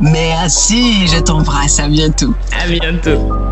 Merci, 0.00 1.06
je 1.06 1.20
t'embrasse. 1.20 1.78
À 1.78 1.88
bientôt. 1.88 2.34
À 2.52 2.66
bientôt. 2.66 3.51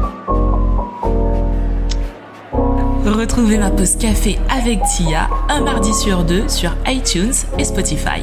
Retrouvez 3.07 3.57
ma 3.59 3.71
pause 3.71 3.97
café 3.97 4.39
avec 4.51 4.81
Tia 4.97 5.29
un 5.49 5.63
mardi 5.63 5.93
sur 5.95 6.23
deux 6.23 6.49
sur 6.49 6.75
iTunes 6.87 7.33
et 7.59 7.65
Spotify. 7.65 8.23